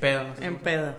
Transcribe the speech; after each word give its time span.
pedo. 0.00 0.24
no 0.24 0.34
sé 0.36 0.44
En 0.46 0.58
pedo. 0.58 0.94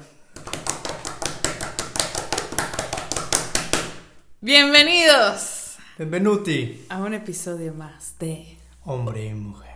Bienvenidos 4.42 5.78
qué. 5.78 5.78
Benvenuti, 5.98 6.86
a 6.90 7.00
un 7.00 7.14
episodio 7.14 7.74
más 7.74 8.18
de. 8.20 8.58
hombre 8.86 9.26
y 9.26 9.34
mujer. 9.34 9.72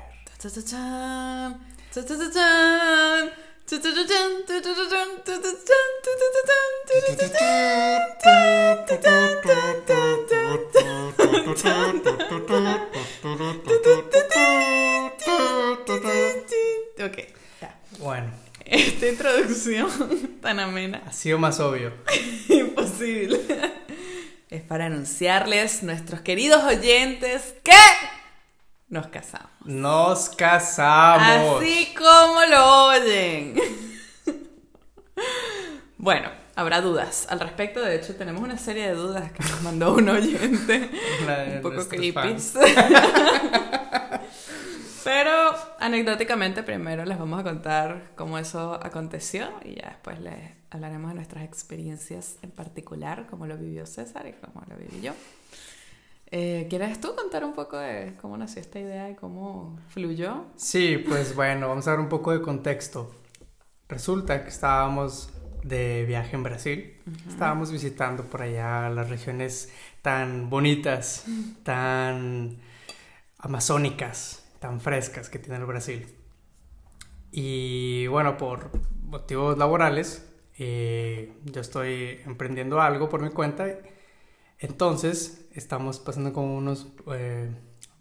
Ok, 17.05 17.17
ya. 17.61 17.75
Bueno, 17.99 18.31
Esta 18.65 19.07
introducción 19.07 19.89
tan 20.41 20.59
amena. 20.59 21.03
ha 21.05 21.11
sido 21.11 21.37
más 21.37 21.59
obvio. 21.59 21.93
Imposible. 22.49 23.41
Es 24.49 24.63
para 24.63 24.85
anunciarles, 24.85 25.83
nuestros 25.83 26.21
queridos 26.21 26.63
oyentes, 26.63 27.55
que 27.63 27.73
nos 28.89 29.07
casamos. 29.07 29.49
Nos 29.65 30.29
casamos. 30.29 31.61
Así 31.61 31.93
como 31.97 32.45
lo 32.49 32.85
oyen. 32.87 33.55
Bueno, 35.97 36.29
habrá 36.55 36.81
dudas 36.81 37.27
al 37.29 37.39
respecto. 37.39 37.81
De 37.81 37.95
hecho, 37.95 38.15
tenemos 38.15 38.43
una 38.43 38.57
serie 38.57 38.87
de 38.87 38.93
dudas 38.93 39.31
que 39.31 39.43
nos 39.43 39.61
mandó 39.61 39.93
un 39.93 40.09
oyente. 40.09 40.79
De 40.79 41.55
un 41.55 41.61
poco 41.61 41.87
creepy. 41.87 42.35
Pero 45.05 45.53
anecdóticamente 45.79 46.63
primero 46.63 47.05
les 47.05 47.19
vamos 47.19 47.39
a 47.39 47.43
contar 47.43 48.13
cómo 48.15 48.39
eso 48.39 48.73
aconteció 48.73 49.51
y 49.63 49.75
ya 49.75 49.89
después 49.89 50.19
les 50.19 50.33
hablaremos 50.71 51.11
de 51.11 51.15
nuestras 51.15 51.43
experiencias 51.43 52.39
en 52.41 52.49
particular, 52.49 53.27
cómo 53.29 53.45
lo 53.45 53.55
vivió 53.55 53.85
César 53.85 54.25
y 54.25 54.33
cómo 54.33 54.65
lo 54.67 54.75
viví 54.75 55.01
yo. 55.01 55.13
Eh, 56.31 56.65
¿Quieres 56.71 56.99
tú 56.99 57.13
contar 57.15 57.45
un 57.45 57.53
poco 57.53 57.77
de 57.77 58.15
cómo 58.19 58.35
nació 58.35 58.61
esta 58.61 58.79
idea 58.79 59.11
y 59.11 59.13
cómo 59.13 59.77
fluyó? 59.89 60.45
Sí, 60.55 60.97
pues 60.97 61.35
bueno, 61.35 61.67
vamos 61.67 61.85
a 61.87 61.91
dar 61.91 61.99
un 61.99 62.09
poco 62.09 62.31
de 62.31 62.41
contexto. 62.41 63.13
Resulta 63.87 64.41
que 64.41 64.49
estábamos 64.49 65.29
de 65.61 66.03
viaje 66.05 66.35
en 66.35 66.41
Brasil. 66.41 66.97
Estábamos 67.29 67.71
visitando 67.71 68.23
por 68.23 68.41
allá 68.41 68.89
las 68.89 69.07
regiones 69.07 69.71
tan 70.01 70.49
bonitas, 70.49 71.25
tan 71.61 72.57
amazónicas, 73.37 74.44
tan 74.65 74.81
frescas 74.81 75.29
que 75.29 75.37
tiene 75.37 75.59
el 75.59 75.65
Brasil. 75.65 76.07
Y 77.31 78.07
bueno, 78.07 78.35
por 78.35 78.71
motivos 79.03 79.59
laborales, 79.59 80.27
eh, 80.57 81.33
yo 81.43 81.61
estoy 81.61 82.19
emprendiendo 82.25 82.81
algo 82.81 83.07
por 83.07 83.21
mi 83.21 83.29
cuenta. 83.29 83.67
Entonces, 84.57 85.45
estamos 85.53 85.99
pasando 85.99 86.33
como 86.33 86.55
unos 86.57 86.87
eh, 87.13 87.51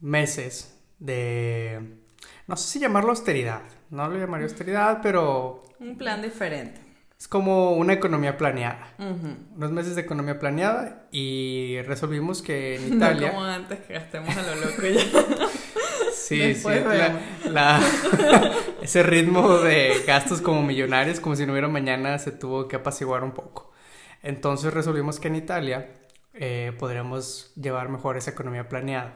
meses 0.01 0.81
de, 0.99 1.99
no 2.47 2.57
sé 2.57 2.67
si 2.69 2.79
llamarlo 2.79 3.11
austeridad, 3.11 3.61
no 3.91 4.09
lo 4.09 4.19
llamaría 4.19 4.47
austeridad, 4.47 5.01
pero 5.03 5.65
Un 5.81 5.99
plan 5.99 6.23
diferente. 6.23 6.81
es 7.19 7.29
como 7.29 7.73
una 7.73 7.93
economía 7.93 8.39
planeada. 8.39 8.95
Ujú. 8.99 9.37
Unos 9.57 9.71
meses 9.73 9.97
de 9.97 10.01
economía 10.01 10.39
planeada 10.39 11.09
y 11.11 11.77
resolvimos 11.83 12.41
que 12.41 12.77
en 12.77 12.89
No 12.91 12.97
Italia... 12.97 13.33
como 13.33 13.45
antes 13.45 13.81
que 13.81 13.93
gastemos 13.93 14.35
a 14.35 14.43
lo 14.43 14.55
loco 14.65 14.83
ya. 14.87 15.49
Sí, 16.35 16.39
Después 16.41 16.83
sí, 16.83 16.85
la- 16.85 17.21
la- 17.51 17.81
ese 18.83 19.03
ritmo 19.03 19.59
de 19.59 20.03
gastos 20.07 20.41
como 20.41 20.63
millonarios, 20.63 21.21
como 21.21 21.37
si 21.37 21.47
no 21.47 21.53
hubiera 21.53 21.69
mañana, 21.69 22.19
se 22.19 22.33
tuvo 22.33 22.69
que 22.69 22.77
apaciguar 22.77 23.25
un 23.25 23.33
poco. 23.33 23.73
Entonces 24.23 24.73
resolvimos 24.75 25.21
que 25.21 25.29
en 25.29 25.37
Italia 25.37 25.91
eh, 26.35 26.73
podríamos 26.79 27.53
llevar 27.57 27.89
mejor 27.89 28.17
esa 28.17 28.31
economía 28.33 28.69
planeada. 28.69 29.15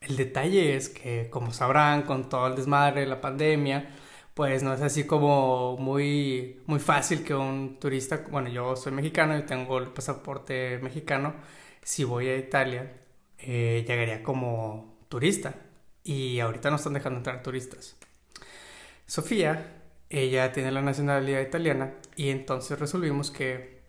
El 0.00 0.16
detalle 0.16 0.76
es 0.76 0.88
que, 0.88 1.28
como 1.30 1.52
sabrán, 1.52 2.02
con 2.02 2.28
todo 2.28 2.46
el 2.46 2.54
desmadre 2.56 3.00
de 3.02 3.06
la 3.08 3.20
pandemia, 3.20 3.90
pues 4.34 4.62
no 4.62 4.72
es 4.72 4.80
así 4.82 5.04
como 5.06 5.76
muy, 5.78 6.62
muy 6.66 6.78
fácil 6.78 7.24
que 7.24 7.34
un 7.34 7.78
turista, 7.80 8.24
bueno, 8.30 8.48
yo 8.48 8.76
soy 8.76 8.92
mexicano 8.92 9.36
y 9.36 9.42
tengo 9.42 9.78
el 9.78 9.88
pasaporte 9.88 10.78
mexicano, 10.82 11.34
si 11.82 12.04
voy 12.04 12.28
a 12.28 12.36
Italia, 12.36 12.92
eh, 13.38 13.84
llegaría 13.86 14.22
como 14.22 14.98
turista 15.08 15.54
y 16.08 16.40
ahorita 16.40 16.70
no 16.70 16.76
están 16.76 16.94
dejando 16.94 17.18
entrar 17.18 17.42
turistas. 17.42 17.94
Sofía, 19.04 19.74
ella 20.08 20.50
tiene 20.52 20.72
la 20.72 20.80
nacionalidad 20.80 21.42
italiana 21.42 21.92
y 22.16 22.30
entonces 22.30 22.78
resolvimos 22.78 23.30
que 23.30 23.82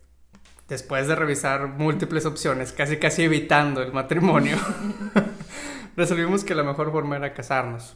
después 0.68 1.08
de 1.08 1.16
revisar 1.16 1.66
múltiples 1.68 2.26
opciones, 2.26 2.74
casi 2.74 2.98
casi 2.98 3.24
evitando 3.24 3.82
el 3.82 3.94
matrimonio, 3.94 4.58
resolvimos 5.96 6.44
que 6.44 6.56
la 6.56 6.64
mejor 6.64 6.92
forma 6.92 7.16
era 7.16 7.34
casarnos. 7.34 7.96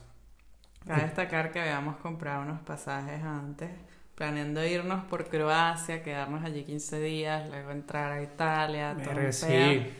Cabe 0.88 1.01
destacar 1.01 1.51
que 1.51 1.59
habíamos 1.59 1.97
comprado 1.97 2.44
unos 2.44 2.62
pasajes 2.62 3.22
antes, 3.22 3.72
planeando 4.16 4.66
irnos 4.66 5.03
por 5.03 5.28
Croacia, 5.28 6.01
quedarnos 6.01 6.45
allí 6.45 6.63
15 6.63 7.00
días, 7.01 7.50
luego 7.50 7.72
entrar 7.72 8.13
a 8.13 8.23
Italia, 8.23 8.95
todo 9.03 9.33
sí. 9.33 9.94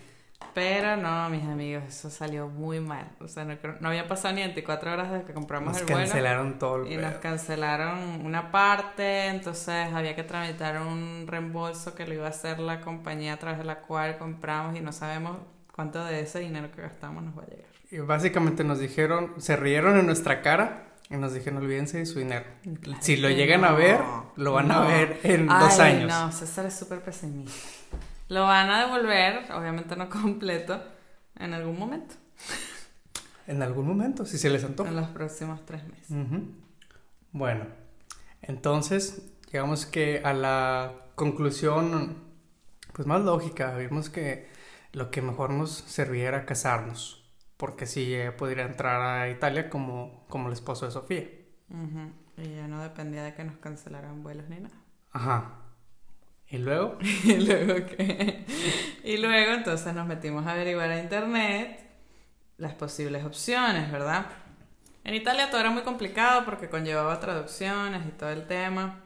Pero 0.54 0.98
no, 0.98 1.30
mis 1.30 1.44
amigos, 1.44 1.84
eso 1.88 2.09
salió 2.09 2.48
muy 2.48 2.80
mal. 2.80 3.08
O 3.20 3.28
sea, 3.28 3.46
no, 3.46 3.56
no 3.80 3.88
había 3.90 4.08
pasado 4.08 4.34
ni 4.36 4.42
24 4.42 4.94
horas 4.94 5.12
desde 5.12 5.26
que 5.26 5.34
compramos 5.34 5.74
Nos 5.74 5.81
el 5.81 5.88
vuelo. 5.88 6.02
cancelaron 6.02 6.59
todo 6.59 6.84
el 6.84 6.92
Y 6.92 6.98
nos 6.98 7.14
cancelaron 7.16 8.26
una 8.26 8.52
parte, 8.52 9.28
entonces 9.28 9.94
había 9.94 10.16
que 10.16 10.24
tramitar 10.24 10.81
un 10.81 11.26
reembolso 11.28 11.96
que 11.96 12.06
lo 12.06 12.14
iba 12.14 12.26
a 12.26 12.30
hacer 12.30 12.59
la 12.59 12.81
compañía 12.81 13.34
a 13.34 13.38
través 13.38 13.58
de 13.59 13.66
la 13.66 13.80
cual 13.80 14.18
compramos 14.18 14.76
y 14.76 14.81
no 14.81 14.92
sabemos 14.92 15.38
cuánto 15.72 16.04
de 16.06 16.22
ese 16.22 16.40
dinero 16.40 16.72
que 16.72 16.81
gastamos 16.81 17.24
nos 17.24 17.38
va 17.38 17.44
a 17.44 17.48
llegar. 17.48 17.66
Y 17.92 17.98
básicamente 18.00 18.64
nos 18.64 18.80
dijeron, 18.80 19.34
se 19.38 19.56
rieron 19.56 19.98
en 20.00 20.06
nuestra 20.06 20.42
cara 20.42 20.88
y 21.10 21.16
nos 21.18 21.34
dijeron, 21.34 21.62
olvídense 21.64 22.00
de 22.00 22.06
su 22.08 22.20
dinero. 22.20 22.46
Claro 22.81 23.00
Si 23.02 23.18
lo 23.18 23.30
llegan 23.30 23.64
a 23.66 23.72
ver, 23.74 24.00
lo 24.36 24.54
van 24.54 24.72
a 24.72 24.81
ver 24.81 25.20
en 25.24 25.48
Ay, 25.50 25.60
dos 25.64 25.80
años. 25.80 26.10
No, 26.10 26.31
César 26.31 26.66
es 26.66 26.74
súper 26.74 27.02
pesimista. 27.02 27.54
Lo 28.33 28.44
van 28.44 28.69
a 28.69 28.79
devolver, 28.85 29.51
obviamente 29.51 29.95
no 29.95 30.09
completo, 30.21 30.81
en 31.38 31.53
algún 31.53 31.77
momento, 31.77 32.16
En 33.45 33.61
algún 33.61 33.88
momento, 33.88 34.25
si 34.25 34.38
se 34.38 34.49
les 34.49 34.63
antoja. 34.63 34.89
en 34.89 34.95
los 34.95 35.09
próximos 35.09 35.66
tres 35.66 35.83
meses. 35.88 36.09
Ujú. 36.11 36.47
Bueno, 37.31 37.66
entonces 38.41 39.31
llegamos 39.51 39.85
que 39.85 40.21
a 40.23 40.33
la 40.33 40.94
conclusión, 41.16 42.17
pues 42.94 43.07
más 43.07 43.21
lógica, 43.21 43.75
vimos 43.77 44.09
que 44.09 44.47
lo 44.94 45.11
que 45.11 45.21
mejor 45.21 45.50
nos 45.51 45.71
servía 45.71 46.27
era 46.29 46.45
casarnos, 46.45 47.23
porque 47.57 47.83
así 47.85 48.13
ella 48.15 48.38
podría 48.38 48.63
entrar 48.65 49.01
a 49.01 49.29
Italia 49.29 49.69
como, 49.69 50.25
como 50.29 50.47
el 50.47 50.53
esposo 50.53 50.85
de 50.85 50.91
Sofía. 50.91 51.27
Ujú. 51.69 52.11
Y 52.38 52.55
ya 52.55 52.67
no 52.67 52.81
dependía 52.81 53.23
de 53.23 53.33
que 53.35 53.44
nos 53.44 53.57
cancelaran 53.57 54.23
vuelos 54.23 54.47
ni 54.50 54.59
nada. 54.59 54.75
Ajá. 55.11 55.59
Y 56.50 56.58
luego, 56.59 56.98
Y 57.24 57.38
luego 57.38 57.86
qué? 57.88 58.46
Y 59.04 59.18
luego 59.18 59.54
entonces 59.54 59.94
nos 59.94 60.08
metimos 60.08 60.46
a 60.48 60.54
averiguar 60.54 60.90
a 60.92 61.00
internet 61.02 61.80
las 62.58 62.74
posibles 62.76 63.26
opciones, 63.26 63.92
¿verdad? 63.92 64.26
En 65.04 65.14
Italia 65.16 65.50
todo 65.50 65.59
era 65.62 65.70
muy 65.72 65.84
complicado 65.84 66.46
porque 66.46 66.70
conllevaba 66.70 67.20
traducciones 67.20 68.06
y 68.08 68.12
todo 68.12 68.30
el 68.30 68.48
tema. 68.48 69.02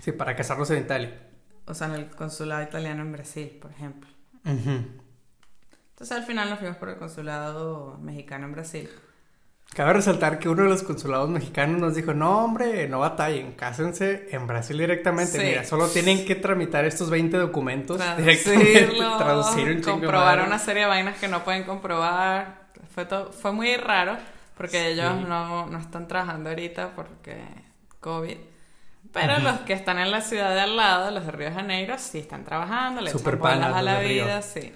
sí, 0.00 0.12
para 0.12 0.34
casarnos 0.36 0.70
en 0.70 0.78
Italia. 0.84 1.12
O 1.66 1.74
sea, 1.74 1.88
en 1.88 1.94
el 1.94 2.10
consulado 2.10 2.62
italiano 2.62 3.02
en 3.02 3.12
Brasil, 3.12 3.58
por 3.60 3.70
ejemplo. 3.70 4.08
Ujú. 4.44 4.86
Entonces 5.90 6.16
al 6.16 6.24
final 6.24 6.48
nos 6.48 6.58
fuimos 6.60 6.76
por 6.78 6.88
el 6.90 6.96
consulado 6.96 7.98
mexicano 7.98 8.46
en 8.46 8.52
Brasil. 8.52 8.88
Cabe 9.74 9.92
resaltar 9.92 10.38
que 10.38 10.48
uno 10.48 10.64
de 10.64 10.68
los 10.70 10.82
consulados 10.82 11.28
mexicanos 11.28 11.80
nos 11.80 11.94
dijo, 11.94 12.12
no 12.14 12.42
hombre, 12.44 12.88
no 12.88 12.98
batallen, 13.00 13.52
cásense 13.52 14.28
en 14.32 14.46
Brasil 14.46 14.76
directamente. 14.76 15.38
Sí. 15.38 15.44
Mira, 15.46 15.64
solo 15.64 15.86
tienen 15.88 16.24
que 16.24 16.34
tramitar 16.34 16.84
estos 16.84 17.10
20 17.10 17.36
documentos 17.36 18.00
directamente, 18.16 18.88
traducir 19.18 19.80
comprobar 19.82 20.38
madre". 20.38 20.46
una 20.48 20.58
serie 20.58 20.82
de 20.82 20.88
vainas 20.88 21.18
que 21.18 21.28
no 21.28 21.44
pueden 21.44 21.62
comprobar. 21.64 22.66
Fue, 22.94 23.04
to- 23.04 23.30
fue 23.30 23.52
muy 23.52 23.76
raro 23.76 24.16
porque 24.56 24.80
Sí. 24.80 24.86
ellos 24.88 25.14
no, 25.28 25.66
no 25.66 25.78
están 25.78 26.08
trabajando 26.08 26.48
ahorita 26.50 26.92
porque 26.96 27.36
COVID. 28.00 28.36
Pero 29.12 29.34
Ujú. 29.34 29.42
los 29.44 29.58
que 29.60 29.74
están 29.74 29.98
en 29.98 30.10
la 30.10 30.22
ciudad 30.22 30.54
de 30.54 30.60
al 30.60 30.76
lado, 30.76 31.10
los 31.12 31.24
de 31.24 31.30
Río 31.30 31.48
de 31.50 31.54
Janeiro, 31.54 31.94
sí 31.98 32.18
están 32.18 32.44
trabajando, 32.44 33.00
le 33.00 33.10
Super 33.12 33.34
echan 33.34 33.40
bolas 33.60 33.74
a 33.76 33.82
la 33.82 34.00
vida, 34.00 34.42
sí. 34.42 34.72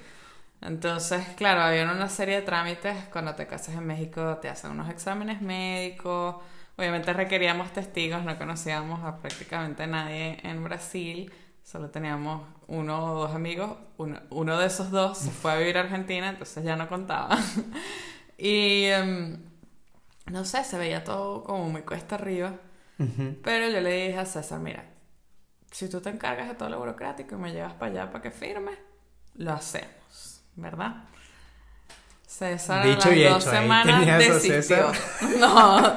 Entonces, 0.62 1.26
claro, 1.36 1.62
había 1.62 1.84
una 1.84 2.08
serie 2.08 2.36
de 2.36 2.42
trámites. 2.42 2.96
Cuando 3.12 3.34
te 3.34 3.46
casas 3.46 3.74
en 3.74 3.86
México, 3.86 4.38
te 4.40 4.48
hacen 4.48 4.70
unos 4.70 4.88
exámenes 4.88 5.42
médicos. 5.42 6.36
Obviamente 6.76 7.12
requeríamos 7.12 7.72
testigos, 7.72 8.24
no 8.24 8.38
conocíamos 8.38 9.04
a 9.04 9.18
prácticamente 9.18 9.86
nadie 9.86 10.38
en 10.42 10.62
Brasil. 10.64 11.32
Solo 11.62 11.90
teníamos 11.90 12.46
uno 12.68 13.12
o 13.12 13.20
dos 13.22 13.34
amigos. 13.34 13.76
Uno, 13.98 14.20
uno 14.30 14.58
de 14.58 14.66
esos 14.66 14.90
dos 14.90 15.18
se 15.18 15.30
fue 15.30 15.52
a 15.52 15.56
vivir 15.56 15.76
a 15.78 15.80
Argentina, 15.80 16.28
entonces 16.28 16.64
ya 16.64 16.76
no 16.76 16.88
contaba. 16.88 17.36
y 18.38 18.84
em, 18.84 19.42
no 20.30 20.44
sé, 20.44 20.64
se 20.64 20.78
veía 20.78 21.04
todo 21.04 21.44
como 21.44 21.68
muy 21.68 21.82
cuesta 21.82 22.14
arriba. 22.16 22.54
Pero 23.42 23.68
yo 23.68 23.80
le 23.80 24.06
dije 24.06 24.18
a 24.18 24.24
César, 24.24 24.60
mira, 24.60 24.84
si 25.72 25.88
tú 25.88 26.00
te 26.00 26.10
encargas 26.10 26.48
de 26.48 26.54
todo 26.54 26.68
lo 26.68 26.78
burocrático 26.78 27.34
y 27.34 27.38
me 27.38 27.52
llevas 27.52 27.72
para 27.74 27.90
allá 27.90 28.12
para 28.12 28.22
que 28.22 28.30
firme, 28.30 28.72
lo 29.34 29.52
hacemos, 29.52 30.41
¿verdad? 30.56 31.04
César 32.26 32.84
Dicho 32.84 33.08
a 33.08 33.10
las 33.10 33.18
y 33.18 33.24
dos 33.24 33.42
hecho, 33.42 33.50
semanas 33.50 34.08
a 34.08 34.18
desistió. 34.18 34.92
César. 34.92 34.94
No, 35.38 35.80
No, 35.80 35.94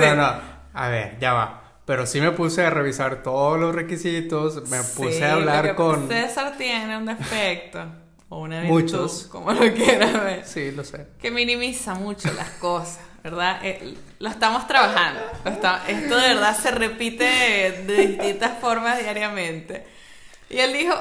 sí. 0.00 0.06
no, 0.06 0.14
no. 0.16 0.40
A 0.74 0.88
ver, 0.88 1.18
ya 1.20 1.32
va. 1.32 1.62
Pero 1.84 2.06
sí 2.06 2.20
me 2.20 2.32
puse 2.32 2.64
a 2.66 2.70
revisar 2.70 3.22
todos 3.22 3.58
los 3.58 3.74
requisitos, 3.74 4.68
me 4.68 4.78
puse 4.82 5.18
Sí, 5.18 5.22
a 5.22 5.28
lo 5.28 5.34
hablar 5.40 5.74
con... 5.74 6.08
César 6.08 6.54
tiene 6.58 6.96
un 6.98 7.06
defecto, 7.06 7.82
o 8.28 8.40
una 8.40 8.60
virtud, 8.60 8.80
Muchos. 8.82 9.22
como 9.30 9.52
lo 9.52 9.72
quieras 9.72 10.12
ver, 10.12 10.44
Sí, 10.44 10.70
lo 10.72 10.84
sé. 10.84 11.06
que 11.18 11.30
minimiza 11.30 11.94
mucho 11.94 12.30
las 12.34 12.50
cosas, 12.50 12.98
¿verdad? 13.24 13.60
Eh, 13.64 13.94
lo 14.18 14.28
estamos 14.28 14.66
trabajando. 14.66 15.20
lo 15.46 15.50
está- 15.50 15.82
esto 15.88 16.16
de 16.16 16.28
verdad 16.34 16.54
se 16.58 16.72
repite 16.72 17.24
de 17.24 18.06
distintas 18.08 18.58
formas 18.60 18.98
diariamente. 18.98 19.86
Y 20.50 20.58
él 20.58 20.74
dijo, 20.74 20.94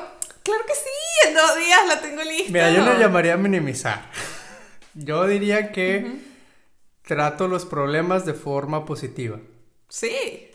claro 0.47 0.65
que 0.65 0.73
sí, 0.73 1.27
en 1.27 1.33
dos 1.33 1.55
días 1.57 1.79
la 1.87 2.01
tengo 2.01 2.23
lista. 2.23 2.51
Mira, 2.51 2.71
yo 2.71 2.83
no 2.83 2.97
llamaría 2.97 3.33
a 3.33 3.37
minimizar. 3.37 4.09
Yo 4.93 5.27
diría 5.27 5.71
que 5.71 6.17
trato 7.03 7.47
los 7.47 7.65
problemas 7.65 8.25
de 8.25 8.33
forma 8.33 8.83
positiva. 8.83 9.37
Sí. 9.89 10.49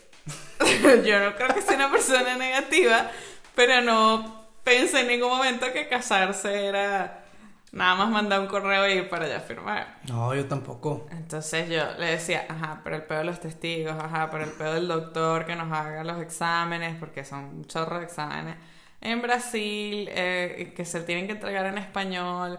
yo 1.05 1.19
no 1.19 1.35
creo 1.35 1.53
que 1.55 1.61
sea 1.61 1.77
una 1.77 1.89
persona 1.89 2.35
negativa, 2.35 3.09
pero 3.55 3.81
no 3.81 4.45
pensé 4.65 5.01
en 5.01 5.07
ningún 5.07 5.29
momento 5.29 5.71
que 5.71 5.87
casarse 5.87 6.65
era 6.65 7.23
nada 7.71 7.95
más 7.95 8.09
mandar 8.09 8.41
un 8.41 8.47
correo 8.47 8.85
y 8.89 8.93
ir 8.99 9.09
para 9.09 9.25
allá 9.25 9.37
a 9.37 9.41
firmar. 9.41 9.99
No, 10.09 10.35
yo 10.35 10.45
tampoco. 10.45 11.07
Entonces 11.11 11.69
yo 11.69 11.93
le 11.97 12.07
decía, 12.07 12.45
ajá, 12.49 12.81
pero 12.83 12.97
el 12.97 13.03
pedo 13.03 13.19
de 13.19 13.25
los 13.25 13.39
testigos, 13.39 13.95
ajá, 13.97 14.29
pero 14.29 14.43
el 14.43 14.51
pedo 14.51 14.73
del 14.73 14.89
doctor 14.89 15.45
que 15.45 15.55
nos 15.55 15.71
haga 15.71 16.03
los 16.03 16.21
exámenes, 16.21 16.97
porque 16.99 17.23
son 17.23 17.45
un 17.45 17.65
chorro 17.65 17.99
de 17.99 18.05
exámenes. 18.05 18.57
En 19.03 19.21
Brasil, 19.21 20.07
eh, 20.11 20.73
que 20.75 20.85
se 20.85 21.01
tienen 21.01 21.27
que 21.27 21.33
entregar 21.33 21.65
en 21.65 21.77
español. 21.77 22.57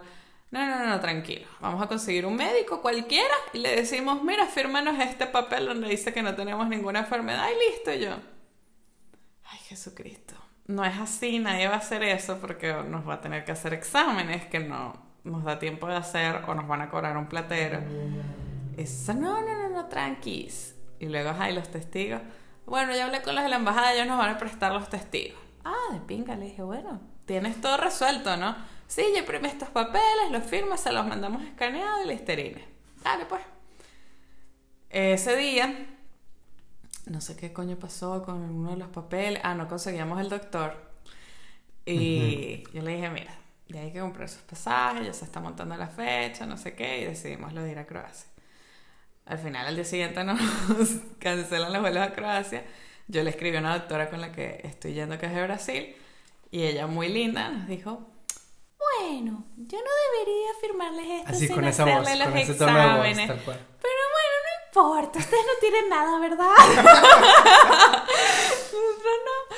No, 0.50 0.67
no, 0.67 0.87
no, 0.87 1.00
tranquilo. 1.00 1.46
Vamos 1.58 1.82
a 1.82 1.88
conseguir 1.88 2.26
un 2.26 2.37
médico 2.37 2.82
cualquiera 2.82 3.35
y 3.55 3.58
le 3.58 3.75
decimos, 3.75 4.23
mira, 4.23 4.46
fírmanos 4.46 5.00
este 5.00 5.26
papel 5.26 5.64
donde 5.64 5.88
dice 5.88 6.12
que 6.12 6.23
no 6.23 6.35
tenemos 6.35 6.69
ninguna 6.69 7.00
enfermedad 7.00 7.49
y 7.49 7.70
listo 7.70 7.94
yo. 7.94 8.17
Ay, 9.44 9.58
Jesucristo. 9.69 10.35
No 10.67 10.85
es 10.85 10.99
así, 10.99 11.38
nadie 11.38 11.67
va 11.67 11.76
a 11.76 11.79
hacer 11.79 12.02
eso 12.02 12.38
porque 12.38 12.73
nos 12.73 13.08
va 13.08 13.14
a 13.14 13.20
tener 13.23 13.46
que 13.46 13.52
hacer 13.52 13.73
exámenes 13.73 14.44
que 14.46 14.61
no 14.61 14.93
nos 15.25 15.44
da 15.44 15.58
tiempo 15.58 15.87
de 15.87 15.96
hacer 15.96 16.43
o 16.46 16.55
nos 16.55 16.69
van 16.69 16.82
a 16.82 16.91
cobrar 16.91 17.17
un 17.17 17.26
platero. 17.26 17.81
Eso, 18.76 19.14
no, 19.14 19.41
no, 19.41 19.55
no, 19.55 19.70
no, 19.70 19.87
tranquis. 19.87 20.76
Y 21.00 21.06
luego, 21.06 21.35
ay, 21.38 21.55
los 21.55 21.70
testigos. 21.70 22.20
Bueno, 22.67 22.94
ya 22.94 23.06
hablé 23.06 23.23
con 23.23 23.35
los 23.35 23.44
de 23.44 23.50
la 23.50 23.56
embajada, 23.56 23.94
ellos 23.94 24.06
nos 24.06 24.19
van 24.19 24.35
a 24.35 24.38
prestar 24.38 24.73
los 24.73 24.91
testigos. 24.91 25.44
Ah, 25.65 25.93
de 25.93 26.01
pinga, 26.01 26.37
le 26.37 26.47
dije, 26.47 26.63
bueno, 26.63 27.01
tienes 27.27 27.61
todo 27.61 27.77
resuelto, 27.77 28.37
¿no? 28.37 28.55
Sí, 28.87 29.03
yo 29.13 29.19
imprimí 29.19 29.49
estos 29.49 29.71
papeles, 29.71 30.31
los 30.31 30.45
firmas, 30.45 30.81
se 30.81 30.93
los 30.93 31.07
mandamos 31.07 31.43
escaneados 31.43 32.05
y 32.05 32.09
listerines. 32.09 32.65
Dale, 33.03 33.25
pues. 33.27 33.43
Ese 34.91 35.37
día, 35.37 35.87
no 37.07 37.21
sé 37.21 37.37
qué 37.37 37.53
coño 37.53 37.77
pasó 37.77 38.23
con 38.23 38.43
uno 38.43 38.71
de 38.71 38.77
los 38.77 38.89
papeles. 38.89 39.41
Ah, 39.45 39.55
no 39.55 39.69
conseguíamos 39.69 40.21
el 40.21 40.29
doctor. 40.29 40.77
Y 41.87 42.65
yo 42.73 42.83
le 42.83 42.97
dije, 42.97 43.11
mira, 43.11 43.35
ya 43.69 43.81
hay 43.81 43.93
que 43.93 44.01
comprar 44.01 44.29
sus 44.29 44.43
pasajes, 44.43 45.07
ya 45.07 45.13
se 45.13 45.25
está 45.25 45.41
montando 45.41 45.77
la 45.77 45.89
fecha, 45.89 46.47
no 46.47 46.57
sé 46.57 46.75
qué, 46.75 47.01
y 47.01 47.05
decidimos 47.05 47.53
lo 47.53 47.63
de 47.63 47.73
ir 47.73 47.79
a 47.79 47.87
Croacia. 47.87 48.29
Al 49.27 49.39
final, 49.39 49.67
al 49.67 49.75
día 49.75 49.85
siguiente 49.85 50.23
nos 50.25 50.39
cancelan 51.19 51.73
los 51.73 51.83
vuelos 51.83 52.03
a 52.07 52.13
Croacia. 52.13 52.65
Yo 53.09 53.23
le 53.23 53.31
escribí 53.31 53.56
a 53.56 53.61
una 53.61 53.79
doctora 53.79 54.11
con 54.11 54.21
la 54.21 54.33
que 54.33 54.61
estoy 54.65 54.95
yendo 54.95 55.19
que 55.19 55.27
es 55.27 55.35
de 55.35 55.43
Brasil, 55.43 55.97
y 56.51 56.62
ella, 56.62 56.87
muy 56.87 57.09
linda, 57.09 57.49
nos 57.51 57.67
dijo, 57.67 58.09
bueno, 58.79 59.45
yo 59.56 59.79
no 59.79 59.91
debería 60.12 60.49
firmarles 60.61 61.06
esto 61.21 61.33
Así 61.33 61.47
sin 61.47 61.55
con 61.56 61.65
esa 61.65 61.83
hacerle 61.83 61.99
voz, 62.01 62.19
los 62.19 62.27
con 62.27 62.35
voz, 62.35 62.51
exámenes. 62.51 63.29
Pero 63.29 64.03
bueno, 64.15 64.35
no 64.45 64.67
importa, 64.69 65.19
ustedes 65.19 65.45
no 65.47 65.61
tienen 65.61 65.89
nada, 65.89 66.19
¿verdad? 66.19 66.51
No. 69.05 69.56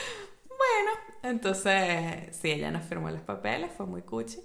Bueno, 0.49 0.91
entonces, 1.23 2.37
sí, 2.37 2.51
ella 2.51 2.71
nos 2.71 2.85
firmó 2.85 3.11
los 3.11 3.23
papeles, 3.23 3.71
fue 3.77 3.87
muy 3.87 4.03
cuchi. 4.03 4.41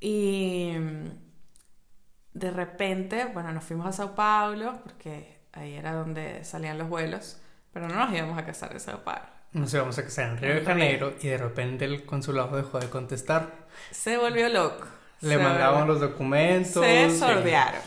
Y 0.00 0.72
mm, 0.78 1.08
de 2.34 2.50
repente, 2.50 3.26
bueno, 3.26 3.52
nos 3.52 3.64
fuimos 3.64 3.86
a 3.86 3.92
Sao 3.92 4.14
Paulo, 4.14 4.80
porque 4.82 5.40
ahí 5.52 5.74
era 5.74 5.92
donde 5.92 6.44
salían 6.44 6.78
los 6.78 6.88
vuelos, 6.88 7.40
pero 7.72 7.88
no 7.88 7.94
nos 7.94 8.14
íbamos 8.16 8.38
a 8.38 8.44
casar 8.44 8.72
en 8.72 8.80
Sao 8.80 8.98
Paulo. 9.04 9.22
Nos 9.52 9.72
íbamos 9.72 9.96
a 9.98 10.02
casar 10.04 10.26
en 10.30 10.36
Río 10.38 10.54
de 10.56 10.64
Janeiro 10.64 11.14
y 11.22 11.28
de 11.28 11.38
repente 11.38 11.84
el 11.86 12.04
consulado 12.04 12.56
dejó 12.56 12.78
de 12.80 12.88
contestar. 12.90 13.46
Se 13.90 14.18
volvió 14.18 14.48
loco. 14.48 14.84
Le 15.20 15.30
Se 15.36 15.38
mandaban 15.42 15.86
volvió- 15.86 15.94
los 15.94 16.00
documentos. 16.00 16.84
Se 16.84 17.04
eh, 17.06 17.10
sordearon. 17.10 17.80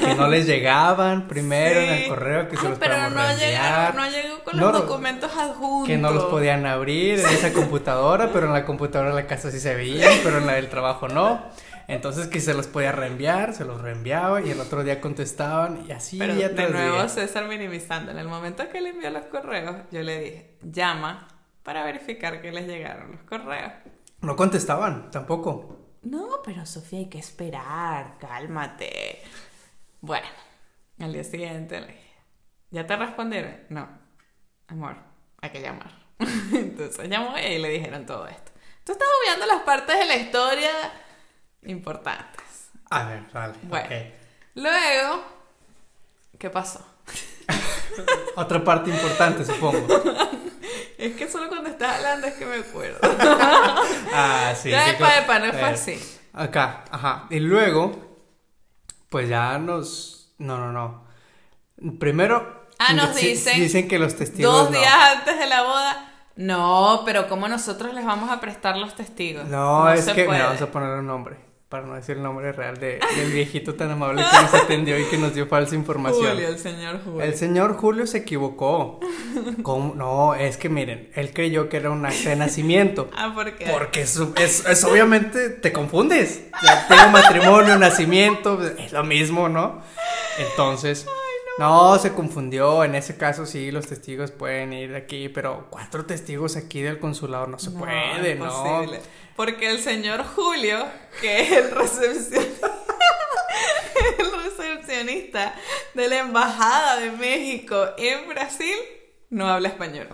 Que 0.00 0.14
no 0.14 0.28
les 0.28 0.46
llegaban 0.46 1.26
primero 1.26 1.80
en 1.80 1.88
el 1.92 2.08
correo 2.08 2.48
que 2.48 2.56
se 2.56 2.62
Ay, 2.64 2.68
los 2.70 2.78
pero 2.78 3.08
no 3.10 3.36
llegaron, 3.36 3.96
no 3.96 4.10
llegó 4.10 4.44
con 4.44 4.56
No, 4.58 4.72
los 4.72 4.82
documentos 4.82 5.34
adjuntos. 5.34 5.86
Que 5.88 5.96
no 5.96 6.10
los 6.10 6.24
podían 6.24 6.66
abrir 6.66 7.20
en 7.20 7.26
esa 7.28 7.52
computadora, 7.54 8.30
pero 8.32 8.46
en 8.48 8.52
la 8.52 8.64
computadora 8.66 9.10
de 9.10 9.16
la 9.22 9.26
casa 9.26 9.50
sí 9.50 9.58
se 9.60 9.74
veían, 9.74 10.12
pero 10.22 10.38
en 10.38 10.46
la 10.46 10.54
del 10.54 10.68
trabajo 10.68 11.08
no. 11.08 11.40
Entonces 11.88 12.28
que 12.28 12.40
se 12.40 12.52
los 12.54 12.66
podía 12.66 12.92
reenviar, 12.92 13.54
se 13.54 13.64
los 13.64 13.80
reenviaba 13.80 14.42
y 14.42 14.50
el 14.50 14.60
otro 14.60 14.82
día 14.82 15.00
contestaban 15.00 15.84
y 15.86 15.92
así 15.92 16.18
Pero 16.18 16.34
día 16.34 16.48
de 16.48 16.68
nuevo 16.68 16.96
día. 16.96 17.08
César 17.08 17.46
minimizando. 17.46 18.10
En 18.10 18.18
el 18.18 18.26
momento 18.26 18.68
que 18.68 18.80
le 18.80 18.90
envió 18.90 19.10
los 19.10 19.26
correos, 19.26 19.76
yo 19.92 20.02
le 20.02 20.20
dije, 20.20 20.58
llama 20.62 21.28
para 21.62 21.84
verificar 21.84 22.42
que 22.42 22.50
les 22.50 22.66
llegaron 22.66 23.12
los 23.12 23.22
correos. 23.22 23.72
No 24.20 24.34
contestaban, 24.34 25.10
tampoco. 25.10 25.98
No, 26.02 26.40
pero 26.44 26.66
Sofía, 26.66 27.00
hay 27.00 27.08
que 27.08 27.18
esperar, 27.18 28.18
cálmate. 28.18 29.22
Bueno, 30.00 30.26
al 30.98 31.12
día 31.12 31.24
siguiente 31.24 31.80
le 31.80 31.86
dije, 31.88 32.14
¿ya 32.70 32.86
te 32.86 32.96
respondieron? 32.96 33.56
No, 33.68 33.88
amor, 34.68 34.96
hay 35.40 35.50
que 35.50 35.60
llamar. 35.60 35.92
Entonces 36.52 37.08
llamó 37.08 37.36
ella 37.36 37.48
y 37.48 37.58
le 37.60 37.68
dijeron 37.70 38.06
todo 38.06 38.26
esto. 38.26 38.52
Tú 38.84 38.92
estás 38.92 39.08
obviando 39.22 39.46
las 39.46 39.62
partes 39.62 39.98
de 39.98 40.06
la 40.06 40.16
historia 40.16 40.70
importantes. 41.66 42.70
A 42.90 43.04
ver, 43.04 43.22
vale. 43.32 43.54
Bueno. 43.62 43.88
Luego, 44.54 45.24
¿qué 46.38 46.50
pasó? 46.50 46.86
Otra 48.36 48.62
parte 48.64 48.90
importante, 48.90 49.44
supongo. 49.44 49.86
Es 50.98 51.14
que 51.14 51.28
solo 51.28 51.48
cuando 51.48 51.68
estás 51.68 51.96
hablando 51.98 52.26
es 52.26 52.34
que 52.34 52.46
me 52.46 52.56
acuerdo. 52.56 52.98
Ah, 54.12 54.54
sí. 54.60 54.70
ya 54.70 54.86
de 54.86 54.92
no 54.92 55.52
fue 55.52 55.60
Eh, 55.60 55.64
así. 55.64 56.18
Acá, 56.32 56.84
ajá. 56.90 57.26
Y 57.28 57.38
luego, 57.38 58.18
pues 59.10 59.28
ya 59.28 59.58
nos. 59.58 60.32
No, 60.38 60.56
no, 60.56 60.72
no. 60.72 61.06
Primero. 61.98 62.66
Ah, 62.78 62.94
nos 62.94 63.14
dicen 63.14 63.60
Dicen 63.60 63.88
que 63.88 63.98
los 63.98 64.16
testigos. 64.16 64.52
Dos 64.52 64.70
no. 64.70 64.78
días 64.78 64.94
antes 65.18 65.38
de 65.38 65.46
la 65.46 65.62
boda. 65.62 66.12
No, 66.36 67.02
pero 67.04 67.28
¿cómo 67.28 67.46
nosotros 67.46 67.92
les 67.94 68.04
vamos 68.04 68.30
a 68.30 68.40
prestar 68.40 68.76
los 68.78 68.94
testigos? 68.94 69.46
No, 69.48 69.90
es 69.90 70.06
que. 70.08 70.24
puede. 70.24 70.42
Vamos 70.42 70.62
a 70.62 70.70
poner 70.70 70.90
un 70.98 71.06
nombre. 71.06 71.36
Para 71.68 71.84
no 71.84 71.96
decir 71.96 72.16
el 72.16 72.22
nombre 72.22 72.52
real 72.52 72.76
de, 72.78 73.00
del 73.16 73.32
viejito 73.32 73.74
tan 73.74 73.90
amable 73.90 74.22
que 74.22 74.42
nos 74.42 74.54
atendió 74.54 74.96
y 75.00 75.04
que 75.06 75.18
nos 75.18 75.34
dio 75.34 75.48
falsa 75.48 75.74
información. 75.74 76.34
Julio, 76.34 76.48
el 76.48 76.58
señor 76.60 77.00
Julio. 77.02 77.22
El 77.22 77.34
señor 77.34 77.76
Julio 77.76 78.06
se 78.06 78.18
equivocó. 78.18 79.00
¿Cómo? 79.64 79.92
No, 79.96 80.36
es 80.36 80.58
que 80.58 80.68
miren, 80.68 81.10
él 81.14 81.32
creyó 81.34 81.68
que 81.68 81.78
era 81.78 81.90
un 81.90 82.06
acta 82.06 82.30
de 82.30 82.36
nacimiento. 82.36 83.10
Ah, 83.18 83.32
¿por 83.34 83.56
qué? 83.56 83.66
Porque 83.66 84.02
es, 84.02 84.20
es, 84.36 84.64
es 84.66 84.84
obviamente 84.84 85.48
te 85.48 85.72
confundes. 85.72 86.44
Ya 86.62 86.86
tengo 86.86 87.08
matrimonio, 87.08 87.78
nacimiento, 87.78 88.62
es 88.78 88.92
lo 88.92 89.02
mismo, 89.04 89.48
¿no? 89.48 89.80
Entonces, 90.38 91.06
no. 91.58 91.98
se 91.98 92.12
confundió. 92.12 92.84
En 92.84 92.94
ese 92.94 93.16
caso 93.16 93.46
sí, 93.46 93.70
los 93.70 93.86
testigos 93.86 94.30
pueden 94.30 94.72
ir 94.72 94.94
aquí, 94.94 95.28
pero 95.28 95.66
cuatro 95.70 96.04
testigos 96.06 96.56
aquí 96.56 96.82
del 96.82 96.98
consulado 96.98 97.46
no 97.46 97.58
se 97.58 97.70
No, 97.70 97.80
puede, 97.80 98.34
¿no? 98.34 98.44
imposible. 98.46 99.00
Porque 99.36 99.70
el 99.70 99.80
señor 99.80 100.24
Julio, 100.24 100.86
que 101.20 101.42
es 101.42 101.52
el 101.52 101.70
recepcionista, 101.70 102.68
el 104.18 104.42
recepcionista 104.44 105.54
de 105.94 106.08
la 106.08 106.18
embajada 106.18 106.96
de 106.96 107.10
México 107.10 107.86
en 107.98 108.28
Brasil, 108.28 108.76
no 109.30 109.48
habla 109.48 109.68
español. 109.68 110.08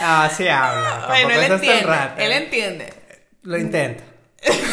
Ah, 0.00 0.30
sí 0.36 0.46
habla. 0.48 1.06
bueno, 1.08 1.30
él 1.30 1.52
entiende. 1.52 1.96
Él 2.18 2.32
entiende. 2.32 2.92
Lo 3.42 3.56
intenta. 3.58 4.04
Entonces, 4.42 4.66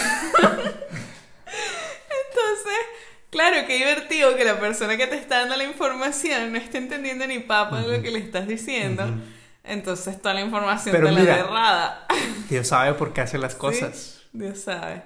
claro, 3.35 3.67
qué 3.67 3.75
divertido 3.75 4.35
que 4.37 4.45
la 4.45 4.59
persona 4.59 4.95
que 4.97 5.07
te 5.07 5.15
está 5.17 5.39
dando 5.39 5.57
la 5.57 5.65
información 5.65 6.53
no 6.53 6.57
esté 6.57 6.77
entendiendo 6.77 7.27
ni 7.27 7.39
papa 7.39 7.81
de 7.81 7.97
lo 7.97 8.01
que 8.01 8.11
le 8.11 8.19
estás 8.19 8.47
diciendo. 8.47 9.03
Entonces 9.63 10.21
toda 10.21 10.33
la 10.35 10.41
información 10.41 10.93
Pero 10.95 11.07
te 11.07 11.11
la 11.13 11.19
mira, 11.19 11.33
da 11.37 11.39
errada. 11.43 12.07
Dios 12.49 12.67
sabe 12.67 12.93
por 12.93 13.13
qué 13.13 13.21
hace 13.21 13.37
las 13.37 13.55
cosas. 13.55 14.21
Sí, 14.31 14.37
Dios 14.37 14.59
sabe. 14.61 15.01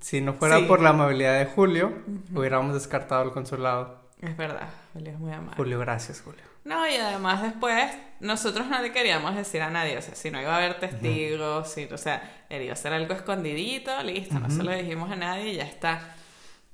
Si 0.00 0.20
no 0.20 0.34
fuera 0.34 0.58
Sí. 0.58 0.64
por 0.64 0.80
la 0.80 0.90
amabilidad 0.90 1.38
de 1.38 1.46
Julio, 1.46 1.92
hubiéramos 2.32 2.74
descartado 2.74 3.22
el 3.22 3.32
consulado. 3.32 4.02
Es 4.22 4.36
verdad, 4.36 4.68
Julio 4.94 5.12
es 5.12 5.18
muy 5.18 5.32
amable. 5.32 5.56
Julio, 5.56 5.78
gracias, 5.80 6.22
Julio. 6.22 6.42
No, 6.64 6.88
y 6.88 6.94
además 6.96 7.42
después 7.42 7.92
nosotros 8.20 8.66
no 8.68 8.80
le 8.80 8.90
queríamos 8.92 9.34
decir 9.36 9.60
a 9.60 9.68
nadie, 9.68 9.98
o 9.98 10.02
sea, 10.02 10.14
si 10.14 10.30
no 10.30 10.40
iba 10.40 10.54
a 10.54 10.56
haber 10.56 10.80
testigos, 10.80 11.70
si, 11.70 11.84
o 11.84 11.98
sea, 11.98 12.46
él 12.48 12.62
iba 12.62 12.70
a 12.70 12.72
hacer 12.74 12.94
algo 12.94 13.12
escondidito, 13.12 14.02
listo, 14.02 14.38
no 14.38 14.48
se 14.48 14.62
lo 14.62 14.72
dijimos 14.72 15.10
a 15.10 15.16
nadie 15.16 15.50
y 15.52 15.56
ya 15.56 15.64
está. 15.64 16.00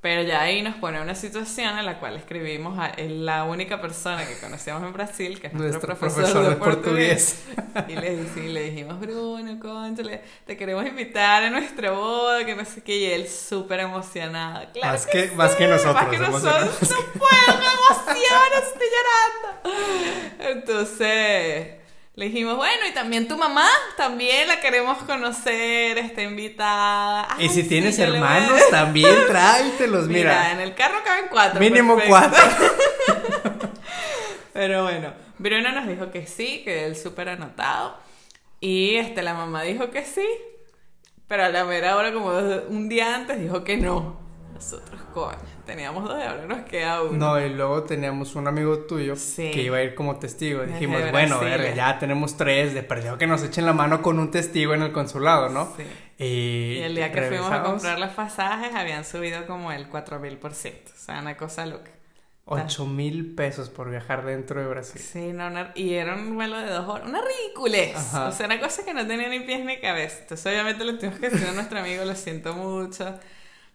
Pero 0.00 0.22
ya 0.22 0.40
ahí 0.40 0.62
nos 0.62 0.76
pone 0.76 0.98
una 0.98 1.14
situación 1.14 1.78
en 1.78 1.84
la 1.84 1.98
cual 2.00 2.16
escribimos 2.16 2.78
a 2.78 2.94
la 2.96 3.44
única 3.44 3.82
persona 3.82 4.26
que 4.26 4.38
conocíamos 4.38 4.82
en 4.82 4.94
Brasil, 4.94 5.38
que 5.38 5.48
es 5.48 5.52
nuestro, 5.52 5.94
profesor, 5.94 6.48
de, 6.48 6.56
portugués. 6.56 7.44
Y 7.86 7.96
le, 7.96 8.24
le 8.48 8.70
dijimos, 8.70 8.98
Bruno, 8.98 9.60
conchale, 9.60 10.22
te 10.46 10.56
queremos 10.56 10.86
invitar 10.86 11.42
a 11.42 11.50
nuestra 11.50 11.90
boda, 11.90 12.46
que 12.46 12.54
no 12.54 12.64
sé 12.64 12.82
qué. 12.82 12.96
Y 12.96 13.04
él 13.04 13.28
súper 13.28 13.80
emocionado. 13.80 14.66
Claro 14.72 14.92
más, 14.92 15.06
que, 15.06 15.30
más 15.32 15.54
que 15.54 15.68
nosotros. 15.68 15.94
Más 15.94 16.08
que 16.08 16.18
nosotros. 16.18 16.90
No 16.90 17.20
puedo, 17.20 17.58
me 17.58 17.66
emociono, 17.66 18.56
estoy 18.62 18.86
llorando. 18.96 20.58
Entonces 20.58 21.79
le 22.20 22.26
dijimos, 22.26 22.54
bueno, 22.58 22.86
y 22.86 22.92
también 22.92 23.26
tu 23.26 23.38
mamá, 23.38 23.66
también 23.96 24.46
la 24.46 24.60
queremos 24.60 24.98
conocer, 25.04 25.96
está 25.96 26.20
invitada. 26.20 27.26
y 27.38 27.48
si 27.48 27.62
tienes 27.66 27.98
hermanos, 27.98 28.60
también 28.70 29.14
tráetelos, 29.26 30.06
mira. 30.06 30.18
Mira, 30.18 30.52
en 30.52 30.60
el 30.60 30.74
carro 30.74 30.98
caben 31.02 31.24
cuatro. 31.30 31.58
Mínimo 31.58 31.96
cuatro. 32.06 32.38
Pero 34.52 34.82
bueno, 34.82 35.14
Bruno 35.38 35.72
nos 35.72 35.86
dijo 35.86 36.10
que 36.10 36.26
sí, 36.26 36.60
que 36.62 36.84
él 36.84 36.94
súper 36.94 37.30
anotado. 37.30 37.96
Y 38.60 38.96
este, 38.96 39.22
la 39.22 39.32
mamá 39.32 39.62
dijo 39.62 39.90
que 39.90 40.04
sí, 40.04 40.26
pero 41.26 41.44
a 41.44 41.48
la 41.48 41.64
mera 41.64 41.96
hora, 41.96 42.12
como 42.12 42.28
un 42.68 42.90
día 42.90 43.14
antes, 43.14 43.40
dijo 43.40 43.64
que 43.64 43.78
no. 43.78 44.20
Nosotros, 44.52 45.00
coño, 45.14 45.38
teníamos 45.70 46.02
dos 46.02 46.18
y 46.18 46.26
ahora 46.26 46.46
nos 46.46 46.62
queda 46.62 47.02
uno. 47.02 47.16
No, 47.16 47.40
y 47.40 47.48
luego 47.48 47.84
teníamos 47.84 48.34
un 48.34 48.48
amigo 48.48 48.80
tuyo 48.80 49.14
que 49.36 49.62
iba 49.62 49.76
a 49.76 49.82
ir 49.82 49.94
como 49.94 50.18
testigo. 50.18 50.62
Dijimos, 50.62 51.00
bueno, 51.12 51.38
verga, 51.38 51.72
ya 51.72 51.98
tenemos 51.98 52.36
tres, 52.36 52.74
de 52.74 52.82
perdido 52.82 53.16
que 53.16 53.28
nos 53.28 53.44
echen 53.44 53.66
la 53.66 53.72
mano 53.72 54.02
con 54.02 54.18
un 54.18 54.32
testigo 54.32 54.74
en 54.74 54.82
el 54.82 54.90
consulado, 54.90 55.48
¿no? 55.48 55.72
Sí. 55.76 55.84
Y, 56.24 56.80
el 56.80 56.96
día 56.96 57.12
que 57.12 57.22
fuimos 57.22 57.52
a 57.52 57.62
comprar 57.62 58.00
los 58.00 58.10
pasajes 58.10 58.74
habían 58.74 59.04
subido 59.04 59.46
como 59.46 59.70
el 59.70 59.88
4000%. 59.88 60.42
O 60.42 60.98
sea, 60.98 61.20
una 61.20 61.36
cosa 61.36 61.66
loca. 61.66 61.92
8 62.46 62.86
mil 62.86 63.36
pesos 63.36 63.70
por 63.70 63.90
viajar 63.90 64.24
dentro 64.24 64.60
de 64.60 64.66
Brasil. 64.66 65.00
Sí, 65.00 65.32
no, 65.32 65.50
y 65.76 65.94
era 65.94 66.16
un 66.16 66.34
vuelo 66.34 66.58
de 66.58 66.68
dos 66.68 66.88
horas. 66.88 67.08
Una 67.08 67.20
ridiculez. 67.22 67.96
O 68.14 68.32
sea, 68.32 68.46
una 68.46 68.58
cosa 68.58 68.84
que 68.84 68.92
no 68.92 69.06
tenía 69.06 69.28
ni 69.28 69.40
pies 69.40 69.64
ni 69.64 69.78
cabeza. 69.78 70.18
Entonces, 70.22 70.46
obviamente, 70.46 70.84
lo 70.84 70.96
tuvimos 70.98 71.20
que 71.20 71.30
decir 71.30 71.46
a 71.46 71.52
nuestro 71.52 71.78
amigo, 71.78 72.04
lo 72.04 72.16
siento 72.16 72.54
mucho. 72.54 73.20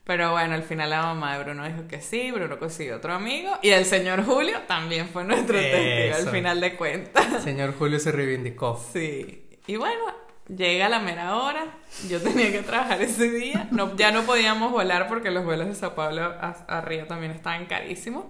Pero 0.05 0.31
bueno, 0.31 0.53
al 0.53 0.61
final 0.61 0.91
la 0.91 1.01
mamá 1.01 1.35
de 1.35 1.43
Bruno 1.43 1.67
dijo 1.67 1.87
que 1.87 1.99
sí, 1.99 2.31
Bruno 2.31 2.59
consiguió 2.59 2.97
otro 2.97 3.11
amigo 3.13 3.51
y 3.63 3.69
el 3.69 3.85
señor 3.85 4.23
Julio 4.23 4.59
también 4.67 5.09
fue 5.09 5.23
nuestro 5.23 5.57
testigo 5.57 6.15
al 6.15 6.29
final 6.29 6.61
de 6.61 6.75
cuentas. 6.75 7.25
El 7.33 7.41
señor 7.41 7.75
Julio 7.75 7.99
se 7.99 8.11
reivindicó. 8.11 8.79
Sí. 8.93 9.47
Y 9.65 9.77
bueno, 9.77 10.03
llega 10.47 10.89
la 10.89 10.99
mera 10.99 11.35
hora, 11.35 11.65
yo 12.07 12.21
tenía 12.21 12.51
que 12.51 12.61
trabajar 12.61 13.01
ese 13.01 13.31
día, 13.31 13.67
no, 13.71 13.95
ya 13.95 14.11
no 14.11 14.21
podíamos 14.23 14.71
volar 14.71 15.07
porque 15.07 15.31
los 15.31 15.43
vuelos 15.43 15.67
de 15.67 15.73
Sao 15.73 15.95
Paulo 15.95 16.21
a, 16.21 16.49
arriba 16.67 17.07
también 17.07 17.31
estaban 17.31 17.65
carísimos. 17.65 18.25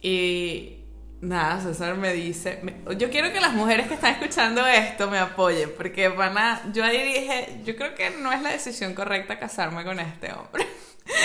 Y 0.00 0.79
Nada, 1.20 1.60
César 1.60 1.96
me 1.96 2.14
dice, 2.14 2.62
yo 2.96 3.10
quiero 3.10 3.30
que 3.30 3.42
las 3.42 3.52
mujeres 3.52 3.88
que 3.88 3.94
están 3.94 4.14
escuchando 4.14 4.66
esto 4.66 5.10
me 5.10 5.18
apoyen, 5.18 5.70
porque 5.76 6.08
van 6.08 6.38
a, 6.38 6.62
yo 6.72 6.82
ahí 6.82 7.02
dije, 7.02 7.60
yo 7.62 7.76
creo 7.76 7.94
que 7.94 8.08
no 8.08 8.32
es 8.32 8.40
la 8.40 8.52
decisión 8.52 8.94
correcta 8.94 9.38
casarme 9.38 9.84
con 9.84 10.00
este 10.00 10.32
hombre. 10.32 10.66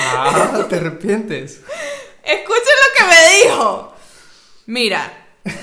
Ah, 0.01 0.65
te 0.67 0.75
arrepientes. 0.77 1.61
Escuchen 2.23 2.75
lo 2.83 2.97
que 2.97 3.03
me 3.05 3.35
dijo. 3.37 3.93
Mira, 4.65 5.13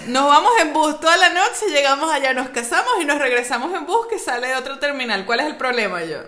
nos 0.07 0.27
vamos 0.27 0.53
en 0.61 0.73
bus 0.73 0.99
toda 0.99 1.17
la 1.19 1.29
noche, 1.31 1.67
llegamos 1.69 2.11
allá, 2.11 2.33
nos 2.33 2.49
casamos 2.51 2.93
y 3.03 3.05
nos 3.05 3.19
regresamos 3.19 3.75
en 3.75 3.85
bus 3.85 4.07
que 4.09 4.19
sale 4.19 4.47
de 4.47 4.57
otro 4.57 4.79
terminal. 4.79 5.27
¿Cuál 5.27 5.41
es 5.41 5.47
el 5.47 5.57
problema 5.57 6.05
yo? 6.05 6.21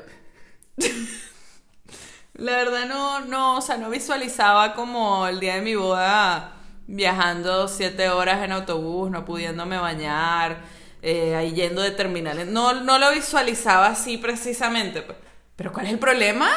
la 2.35 2.57
verdad 2.57 2.87
no, 2.87 3.21
no, 3.21 3.57
o 3.57 3.61
sea, 3.63 3.79
no 3.79 3.89
visualizaba 3.89 4.75
como 4.75 5.27
el 5.27 5.41
día 5.41 5.55
de 5.55 5.63
mi 5.63 5.75
boda 5.75 6.55
viajando 6.87 7.69
siete 7.69 8.09
horas 8.09 8.43
en 8.45 8.53
autobús, 8.53 9.11
no 9.11 9.25
pudiéndome 9.25 9.79
bañar, 9.79 10.63
eh, 11.03 11.35
ahí 11.35 11.53
yendo 11.53 11.83
de 11.83 11.91
terminales. 11.91 12.47
No, 12.47 12.75
no 12.81 12.99
lo 12.99 13.13
visualizaba 13.13 13.87
así 13.89 14.19
precisamente. 14.19 15.03
Pues. 15.03 15.19
Pero 15.57 15.73
¿cuál 15.73 15.87
es 15.87 15.93
el 15.93 15.99
problema? 15.99 16.51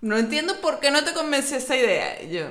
No 0.00 0.16
entiendo 0.16 0.60
por 0.60 0.80
qué 0.80 0.90
no 0.90 1.04
te 1.04 1.12
convenció 1.12 1.56
esa 1.56 1.76
idea. 1.76 2.22
yo, 2.22 2.46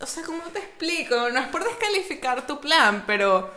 o 0.00 0.06
sea, 0.06 0.22
¿cómo 0.24 0.42
te 0.52 0.58
explico? 0.60 1.30
No 1.30 1.40
es 1.40 1.48
por 1.48 1.64
descalificar 1.64 2.46
tu 2.46 2.60
plan, 2.60 3.04
pero 3.06 3.50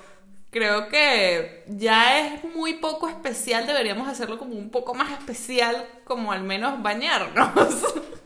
creo 0.49 0.89
que 0.89 1.63
ya 1.67 2.19
es 2.19 2.43
muy 2.55 2.75
poco 2.75 3.07
especial. 3.07 3.67
Deberíamos 3.67 4.07
hacerlo 4.07 4.37
como 4.37 4.55
un 4.55 4.69
poco 4.69 4.93
más 4.93 5.11
especial, 5.11 5.87
como 6.03 6.31
al 6.31 6.43
menos 6.43 6.81
bañarnos. 6.81 7.49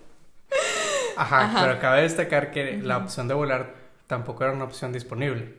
Ajá, 1.17 1.61
pero 1.61 1.79
cabe 1.79 2.01
destacar 2.01 2.51
que 2.51 2.77
la 2.77 2.97
opción 2.97 3.27
de 3.27 3.33
volar 3.33 3.73
tampoco 4.07 4.43
era 4.43 4.53
una 4.53 4.65
opción 4.65 4.91
disponible. 4.91 5.55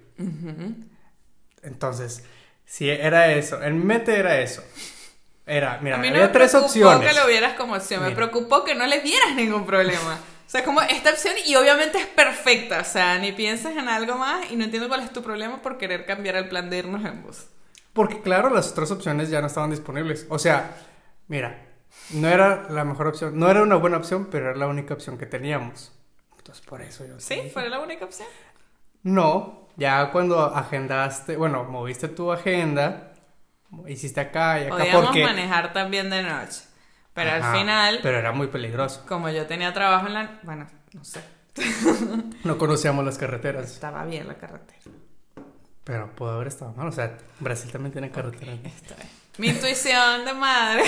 Entonces, 1.62 2.24
si 2.64 2.88
era 2.88 3.32
eso, 3.32 3.62
en 3.62 3.78
mi 3.78 3.84
mente 3.84 4.16
era 4.16 4.40
eso. 4.40 4.62
Era, 5.46 5.78
mira, 5.80 5.96
había 5.96 6.32
tres 6.32 6.54
opciones. 6.54 6.98
me 6.98 7.06
que 7.06 7.20
lo 7.20 7.26
vieras 7.26 7.54
como 7.54 7.74
opción, 7.74 8.02
me 8.02 8.10
preocupó 8.10 8.64
que 8.64 8.74
no 8.74 8.86
le 8.86 9.00
vieras 9.00 9.34
ningún 9.36 9.64
problema. 9.64 10.18
O 10.46 10.48
sea, 10.48 10.64
como 10.64 10.80
esta 10.82 11.10
opción 11.10 11.34
y 11.44 11.56
obviamente 11.56 11.98
es 11.98 12.06
perfecta, 12.06 12.80
o 12.80 12.84
sea, 12.84 13.18
ni 13.18 13.32
piensas 13.32 13.76
en 13.76 13.88
algo 13.88 14.16
más 14.16 14.50
y 14.50 14.56
no 14.56 14.64
entiendo 14.64 14.88
cuál 14.88 15.00
es 15.00 15.12
tu 15.12 15.22
problema 15.22 15.60
por 15.60 15.76
querer 15.76 16.06
cambiar 16.06 16.36
el 16.36 16.48
plan 16.48 16.70
de 16.70 16.78
irnos 16.78 17.04
en 17.04 17.22
bus. 17.22 17.46
Porque 17.92 18.20
claro, 18.20 18.50
las 18.50 18.70
otras 18.70 18.90
opciones 18.90 19.28
ya 19.28 19.40
no 19.40 19.48
estaban 19.48 19.70
disponibles. 19.70 20.26
O 20.28 20.38
sea, 20.38 20.76
mira, 21.28 21.64
no 22.14 22.28
era 22.28 22.68
la 22.70 22.84
mejor 22.84 23.08
opción, 23.08 23.38
no 23.38 23.50
era 23.50 23.62
una 23.62 23.76
buena 23.76 23.96
opción, 23.96 24.28
pero 24.30 24.50
era 24.50 24.58
la 24.58 24.66
única 24.66 24.94
opción 24.94 25.18
que 25.18 25.26
teníamos. 25.26 25.92
Entonces, 26.38 26.64
por 26.64 26.82
eso 26.82 27.04
yo... 27.06 27.18
¿Sí? 27.18 27.50
¿Fue 27.52 27.68
la 27.68 27.80
única 27.80 28.04
opción? 28.04 28.28
No, 29.02 29.68
ya 29.76 30.10
cuando 30.10 30.40
agendaste, 30.40 31.36
bueno, 31.36 31.64
moviste 31.64 32.08
tu 32.08 32.30
agenda, 32.32 33.12
hiciste 33.86 34.20
acá 34.20 34.60
y 34.60 34.66
acá 34.66 34.76
Podíamos 34.76 35.06
porque... 35.06 35.24
manejar 35.24 35.72
también 35.72 36.10
de 36.10 36.22
noche, 36.22 36.62
pero 37.12 37.32
al 37.32 37.56
final... 37.56 38.00
Pero 38.02 38.18
era 38.18 38.32
muy 38.32 38.46
peligroso. 38.46 39.04
Como 39.08 39.28
yo 39.30 39.46
tenía 39.46 39.72
trabajo 39.72 40.06
en 40.06 40.14
la... 40.14 40.40
Bueno, 40.42 40.66
no 40.92 41.04
sé. 41.04 41.20
no 42.44 42.58
conocíamos 42.58 43.04
las 43.04 43.18
carreteras. 43.18 43.72
Estaba 43.72 44.04
bien 44.04 44.28
la 44.28 44.34
carretera. 44.34 44.78
Pero 45.84 46.10
pudo 46.14 46.32
haber 46.32 46.48
estado 46.48 46.72
mal, 46.72 46.88
o 46.88 46.92
sea, 46.92 47.16
Brasil 47.38 47.70
también 47.70 47.92
tiene 47.92 48.10
carreteras. 48.10 48.58
está 48.64 48.96
bien. 48.96 49.08
Mi 49.38 49.48
intuición 49.48 50.24
de 50.24 50.32
madre 50.32 50.82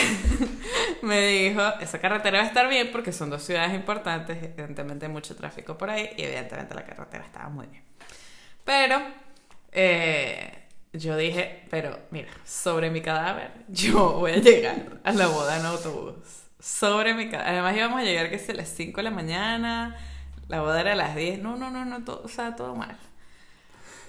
me 1.02 1.26
dijo, 1.26 1.60
esa 1.80 1.98
carretera 2.00 2.38
va 2.38 2.44
a 2.44 2.46
estar 2.46 2.66
bien 2.68 2.90
porque 2.90 3.12
son 3.12 3.28
dos 3.28 3.42
ciudades 3.42 3.74
importantes, 3.74 4.42
evidentemente 4.42 5.04
hay 5.04 5.12
mucho 5.12 5.36
tráfico 5.36 5.76
por 5.76 5.90
ahí 5.90 6.08
y 6.16 6.22
evidentemente 6.22 6.74
la 6.74 6.84
carretera 6.84 7.24
estaba 7.24 7.50
muy 7.50 7.66
bien. 7.66 7.82
Pero 8.64 9.02
eh, 9.70 10.64
yo 10.94 11.16
dije, 11.18 11.66
pero 11.68 11.98
mira, 12.10 12.30
sobre 12.44 12.90
mi 12.90 13.02
cadáver 13.02 13.52
yo 13.68 14.12
voy 14.12 14.32
a 14.32 14.36
llegar 14.36 14.98
a 15.04 15.12
la 15.12 15.26
boda 15.26 15.58
en 15.58 15.66
autobús. 15.66 16.14
Sobre 16.58 17.14
mi 17.14 17.28
cadáver. 17.28 17.52
Además 17.52 17.76
íbamos 17.76 18.00
a 18.00 18.04
llegar 18.04 18.30
que 18.30 18.36
es 18.36 18.48
a 18.48 18.54
las 18.54 18.68
5 18.70 18.96
de 18.96 19.02
la 19.02 19.10
mañana, 19.10 19.96
la 20.48 20.62
boda 20.62 20.80
era 20.80 20.92
a 20.92 20.96
las 20.96 21.14
10. 21.14 21.40
No, 21.40 21.56
no, 21.56 21.70
no, 21.70 21.84
no, 21.84 22.02
todo, 22.02 22.22
o 22.24 22.28
sea, 22.28 22.56
todo 22.56 22.74
mal. 22.74 22.98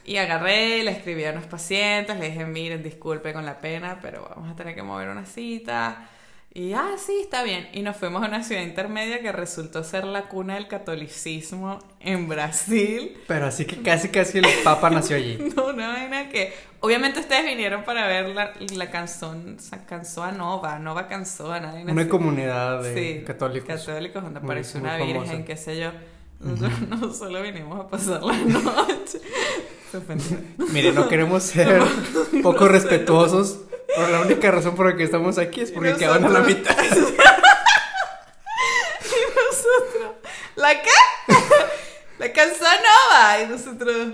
Y 0.05 0.17
agarré, 0.17 0.83
le 0.83 0.91
escribí 0.91 1.25
a 1.25 1.31
unos 1.31 1.45
pacientes, 1.45 2.17
le 2.17 2.29
dije, 2.29 2.45
miren, 2.45 2.83
disculpe 2.83 3.33
con 3.33 3.45
la 3.45 3.59
pena, 3.59 3.99
pero 4.01 4.27
vamos 4.35 4.51
a 4.51 4.55
tener 4.55 4.75
que 4.75 4.83
mover 4.83 5.09
una 5.09 5.25
cita. 5.25 6.09
Y, 6.51 6.73
ah, 6.73 6.95
sí, 6.97 7.19
está 7.21 7.43
bien. 7.43 7.69
Y 7.73 7.83
nos 7.83 7.95
fuimos 7.95 8.23
a 8.23 8.27
una 8.27 8.43
ciudad 8.43 8.63
intermedia 8.63 9.21
que 9.21 9.31
resultó 9.31 9.83
ser 9.83 10.03
la 10.05 10.23
cuna 10.23 10.55
del 10.55 10.67
catolicismo 10.67 11.77
en 11.99 12.27
Brasil. 12.27 13.17
Pero 13.27 13.45
así 13.45 13.65
que 13.65 13.81
casi, 13.83 14.09
casi 14.09 14.39
el 14.39 14.45
Papa 14.63 14.89
nació 14.89 15.17
allí. 15.17 15.37
no, 15.55 15.73
no 15.73 15.91
hay 15.91 16.09
nada 16.09 16.29
que... 16.29 16.51
Obviamente 16.79 17.19
ustedes 17.19 17.45
vinieron 17.45 17.83
para 17.83 18.07
ver 18.07 18.29
la, 18.29 18.53
la 18.75 18.89
canción, 18.89 19.57
Canzoa 19.87 20.31
Nova, 20.31 20.79
Nova 20.79 21.07
Canzoa. 21.07 21.59
Una 21.85 22.07
comunidad 22.07 22.81
de 22.81 22.93
sí, 22.95 23.25
católicos. 23.25 23.67
católicos 23.67 24.23
donde 24.23 24.39
aparece 24.39 24.79
una 24.79 24.97
virgen, 24.97 25.45
qué 25.45 25.55
sé 25.55 25.79
yo. 25.79 25.91
Nosotros 26.39 26.87
no 26.87 27.13
solo 27.13 27.41
vinimos 27.41 27.79
a 27.79 27.87
pasar 27.87 28.23
la 28.23 28.33
noche. 28.33 29.19
Mire, 30.71 30.91
no 30.93 31.07
queremos 31.07 31.43
ser 31.51 31.81
poco 32.43 32.67
respetuosos, 32.67 33.61
pero 33.87 34.07
la 34.09 34.21
única 34.21 34.51
razón 34.51 34.75
por 34.75 34.87
la 34.87 34.95
que 34.95 35.03
estamos 35.03 35.37
aquí 35.37 35.61
es 35.61 35.71
porque 35.71 35.95
quedan 35.95 36.23
a 36.25 36.29
la 36.29 36.41
mitad. 36.41 36.77
y 36.83 36.87
nosotros, 39.35 40.11
¿la 40.55 40.81
qué? 40.81 40.89
la 42.19 42.31
canción 42.31 42.69
nova. 42.69 43.41
Y 43.41 43.47
nosotros, 43.47 44.07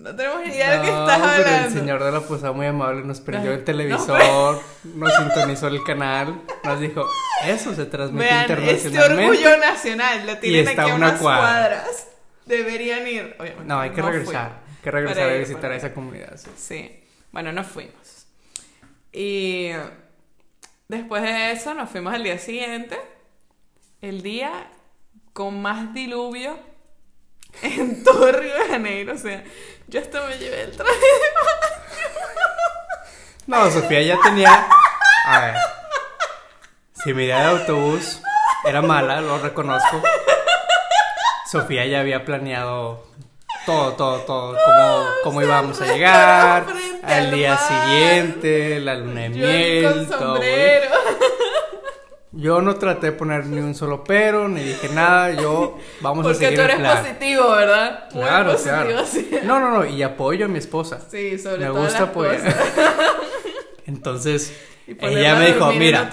no 0.00 0.16
tenemos 0.16 0.40
ni 0.40 0.48
idea 0.48 0.72
de 0.72 0.82
qué 0.82 0.88
estás 0.88 1.20
hablando. 1.20 1.66
El 1.68 1.72
señor 1.72 2.04
de 2.04 2.12
la 2.12 2.20
posada 2.20 2.52
muy 2.52 2.66
amable 2.66 3.04
nos 3.04 3.20
prendió 3.20 3.52
el 3.52 3.64
televisor, 3.64 4.60
nos 4.84 5.14
sintonizó 5.16 5.68
el 5.68 5.82
canal, 5.84 6.40
nos 6.64 6.80
dijo, 6.80 7.06
eso 7.44 7.74
se 7.74 7.86
transmite 7.86 8.24
Vean, 8.24 8.40
internacionalmente. 8.42 9.24
Este 9.24 9.44
orgullo 9.44 9.56
nacional, 9.58 10.26
lo 10.26 10.38
tienen 10.38 10.68
aquí 10.68 10.90
a 10.90 10.94
unas 10.94 11.20
cuadras. 11.20 12.08
deberían 12.46 13.06
ir. 13.06 13.36
Obviamente, 13.38 13.64
No, 13.66 13.80
hay 13.80 13.90
que 13.90 14.00
no 14.00 14.10
regresar. 14.10 14.62
Hay 14.68 14.82
que 14.82 14.90
regresar 14.90 15.22
Para 15.24 15.34
a 15.34 15.38
visitar 15.38 15.72
a 15.72 15.76
esa 15.76 15.92
comunidad. 15.94 16.36
sí. 16.36 16.50
Sí. 16.56 16.96
Bueno, 17.32 17.52
nos 17.52 17.66
fuimos. 17.66 18.26
Y 19.12 19.70
después 20.88 21.22
de 21.22 21.52
eso 21.52 21.74
nos 21.74 21.88
fuimos 21.90 22.12
al 22.14 22.22
día 22.24 22.38
siguiente. 22.38 22.98
El 24.00 24.22
día 24.22 24.50
con 25.32 25.60
más 25.62 25.92
diluvio 25.94 26.58
en 27.62 28.02
todo 28.04 28.32
Río 28.32 28.54
de 28.54 28.64
Janeiro. 28.68 29.12
O 29.14 29.18
sea, 29.18 29.44
yo 29.90 30.00
hasta 30.00 30.20
me 30.26 30.38
llevé 30.38 30.62
el 30.62 30.76
traje 30.76 30.92
No, 33.46 33.68
Sofía 33.72 34.00
ya 34.02 34.18
tenía. 34.22 34.68
A 35.26 35.40
ver. 35.40 35.54
Si 37.02 37.12
mi 37.12 37.24
idea 37.24 37.40
de 37.40 37.46
autobús 37.58 38.20
era 38.64 38.80
mala, 38.80 39.20
lo 39.20 39.38
reconozco. 39.38 40.00
Sofía 41.50 41.84
ya 41.86 41.98
había 42.00 42.24
planeado 42.24 43.04
todo, 43.66 43.94
todo, 43.94 44.18
todo. 44.20 44.56
Cómo, 44.64 45.06
cómo 45.24 45.42
íbamos 45.42 45.80
a 45.80 45.86
llegar, 45.86 46.66
al 47.02 47.30
día 47.32 47.56
siguiente, 47.56 48.78
la 48.78 48.94
luna 48.94 49.22
de 49.22 49.28
miel, 49.30 50.06
todo. 50.08 50.34
sombrero. 50.34 50.90
Yo 52.40 52.62
no 52.62 52.76
traté 52.76 53.08
de 53.08 53.12
poner 53.12 53.46
ni 53.46 53.60
un 53.60 53.74
solo 53.74 54.02
pero, 54.04 54.48
ni 54.48 54.62
dije 54.62 54.88
nada. 54.90 55.30
Yo 55.32 55.78
vamos 56.00 56.24
a 56.24 56.28
Porque 56.28 56.38
seguir 56.38 56.56
tú 56.56 56.62
el 56.62 56.70
eres 56.70 56.78
plan. 56.80 57.02
positivo, 57.02 57.50
¿verdad? 57.50 58.04
Muy 58.14 58.22
Claro, 58.22 58.52
positivo, 58.52 58.76
claro. 58.82 59.06
sí. 59.06 59.30
No, 59.44 59.60
no, 59.60 59.70
no, 59.70 59.84
y 59.86 60.02
apoyo 60.02 60.46
a 60.46 60.48
mi 60.48 60.58
esposa. 60.58 61.00
Sí, 61.10 61.38
sobre 61.38 61.58
Me 61.58 61.66
todo 61.66 61.82
gusta 61.82 62.02
apoyar. 62.04 62.40
Entonces, 63.86 64.54
ella 64.86 65.36
a 65.36 65.38
me 65.38 65.46
dijo, 65.52 65.72
mira, 65.72 66.10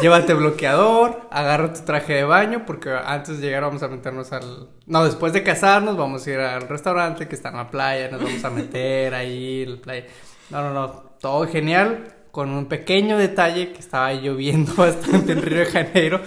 llévate 0.00 0.34
bloqueador, 0.34 1.22
agarra 1.30 1.72
tu 1.72 1.80
traje 1.84 2.14
de 2.14 2.24
baño, 2.24 2.64
porque 2.66 2.90
antes 2.90 3.40
de 3.40 3.46
llegar 3.46 3.62
vamos 3.62 3.82
a 3.82 3.88
meternos 3.88 4.32
al... 4.32 4.68
No, 4.86 5.04
después 5.04 5.32
de 5.32 5.42
casarnos 5.42 5.96
vamos 5.96 6.26
a 6.26 6.30
ir 6.30 6.38
al 6.40 6.68
restaurante 6.68 7.28
que 7.28 7.34
está 7.34 7.50
en 7.50 7.56
la 7.56 7.70
playa, 7.70 8.08
nos 8.10 8.22
vamos 8.22 8.44
a 8.44 8.50
meter 8.50 9.14
ahí 9.14 9.62
en 9.62 9.76
la 9.76 9.80
playa. 9.82 10.06
No, 10.50 10.62
no, 10.62 10.72
no, 10.72 10.88
todo 11.20 11.46
genial, 11.46 12.14
con 12.30 12.50
un 12.50 12.66
pequeño 12.66 13.16
detalle 13.18 13.72
que 13.72 13.78
estaba 13.80 14.12
lloviendo 14.12 14.74
bastante 14.76 15.32
en 15.32 15.42
Río 15.42 15.60
de 15.60 15.66
Janeiro. 15.66 16.22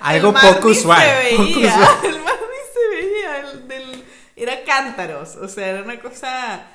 Algo 0.00 0.32
poco 0.32 0.68
usual. 0.68 1.00
Se 1.00 1.36
poco 1.36 1.42
veía, 1.44 1.68
usual. 1.74 1.96
el 2.06 2.20
mar 2.22 2.34
ni 2.40 2.72
se 2.72 3.06
veía. 3.06 3.40
el 3.52 3.68
del- 3.68 4.04
era 4.36 4.62
cántaros. 4.64 5.36
O 5.36 5.48
sea, 5.48 5.68
era 5.68 5.82
una 5.82 5.98
cosa. 6.00 6.66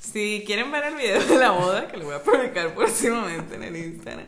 Si 0.00 0.42
quieren 0.46 0.72
ver 0.72 0.84
el 0.84 0.94
video 0.96 1.22
de 1.24 1.36
la 1.38 1.50
boda, 1.52 1.86
que 1.86 1.96
lo 1.96 2.06
voy 2.06 2.14
a 2.16 2.22
publicar 2.22 2.74
próximamente 2.74 3.54
en 3.54 3.62
el 3.62 3.76
Instagram. 3.76 4.26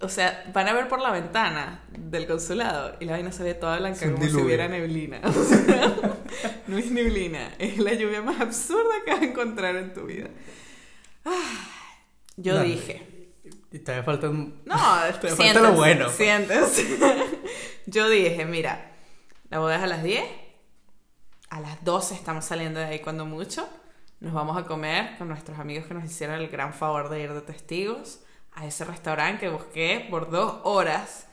O 0.00 0.08
sea, 0.10 0.44
van 0.52 0.68
a 0.68 0.72
ver 0.74 0.88
por 0.88 1.00
la 1.00 1.10
ventana 1.10 1.82
del 1.90 2.26
consulado 2.26 2.96
y 3.00 3.06
la 3.06 3.12
vaina 3.12 3.32
se 3.32 3.42
ve 3.44 3.54
toda 3.54 3.78
blanca 3.78 4.12
como 4.12 4.26
si 4.26 4.34
hubiera 4.36 4.68
neblina. 4.68 5.20
O 5.24 5.32
sea, 5.44 5.94
no 6.66 6.76
es 6.76 6.90
neblina, 6.90 7.54
es 7.58 7.78
la 7.78 7.94
lluvia 7.94 8.20
más 8.20 8.38
absurda 8.40 8.90
que 9.04 9.12
vas 9.12 9.20
a 9.22 9.24
encontrar 9.24 9.76
en 9.76 9.94
tu 9.94 10.02
vida. 10.02 10.28
Ah, 11.24 11.75
yo 12.36 12.54
No, 12.54 12.62
dije, 12.62 13.06
Y 13.72 13.78
todavía 13.80 14.04
faltan... 14.04 14.54
no, 14.64 14.76
Te 15.20 15.28
falta 15.28 15.60
lo 15.60 15.72
bueno. 15.72 16.08
siéntense. 16.10 16.98
Yo 17.86 18.08
dije, 18.08 18.44
mira, 18.44 18.90
la 19.50 19.58
boda 19.60 19.76
es 19.76 19.82
a 19.82 19.86
las 19.86 20.02
10, 20.02 20.24
a 21.50 21.60
las 21.60 21.84
12 21.84 22.14
estamos 22.14 22.44
saliendo 22.44 22.80
de 22.80 22.86
ahí 22.86 22.98
cuando 23.00 23.24
mucho, 23.24 23.68
nos 24.20 24.32
vamos 24.32 24.56
a 24.56 24.64
comer 24.64 25.16
con 25.18 25.28
nuestros 25.28 25.58
amigos 25.58 25.86
que 25.86 25.94
nos 25.94 26.04
hicieron 26.04 26.36
el 26.40 26.48
gran 26.48 26.72
favor 26.74 27.08
de 27.08 27.20
ir 27.22 27.32
de 27.32 27.40
testigos 27.42 28.20
a 28.54 28.66
ese 28.66 28.84
restaurante 28.84 29.40
que 29.40 29.48
busqué 29.50 30.06
por 30.10 30.30
dos 30.30 30.60
horas 30.64 31.26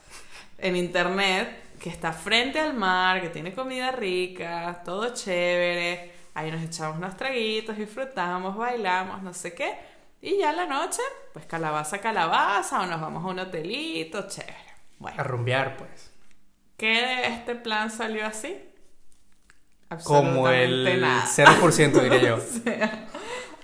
en 0.58 0.76
internet, 0.76 1.48
que 1.80 1.88
está 1.90 2.12
frente 2.12 2.60
al 2.60 2.74
mar, 2.74 3.20
que 3.20 3.30
tiene 3.30 3.52
comida 3.52 3.90
rica, 3.90 4.82
todo 4.84 5.12
chévere, 5.12 6.12
ahí 6.34 6.50
nos 6.52 6.62
echamos 6.62 6.98
unos 6.98 7.16
traguitos, 7.16 7.76
disfrutamos, 7.76 8.56
bailamos, 8.56 9.22
no 9.22 9.34
sé 9.34 9.54
qué, 9.54 9.74
y 10.24 10.38
ya 10.38 10.50
en 10.50 10.56
la 10.56 10.66
noche, 10.66 11.02
pues 11.32 11.46
calabaza, 11.46 11.98
calabaza, 12.00 12.80
o 12.82 12.86
nos 12.86 13.00
vamos 13.00 13.24
a 13.24 13.28
un 13.28 13.38
hotelito, 13.40 14.26
chévere. 14.28 14.56
Bueno, 14.98 15.20
A 15.20 15.24
rumbear, 15.24 15.76
pues. 15.76 16.10
¿qué 16.76 16.86
de 17.02 17.26
este 17.28 17.54
plan 17.54 17.90
salió 17.90 18.26
así? 18.26 18.56
Como 20.02 20.48
el 20.48 20.86
Absolutamente 20.88 20.96
nada. 20.96 21.26
0% 21.26 22.02
diría 22.02 22.20
yo. 22.22 22.36
O 22.38 22.40
sea, 22.40 23.08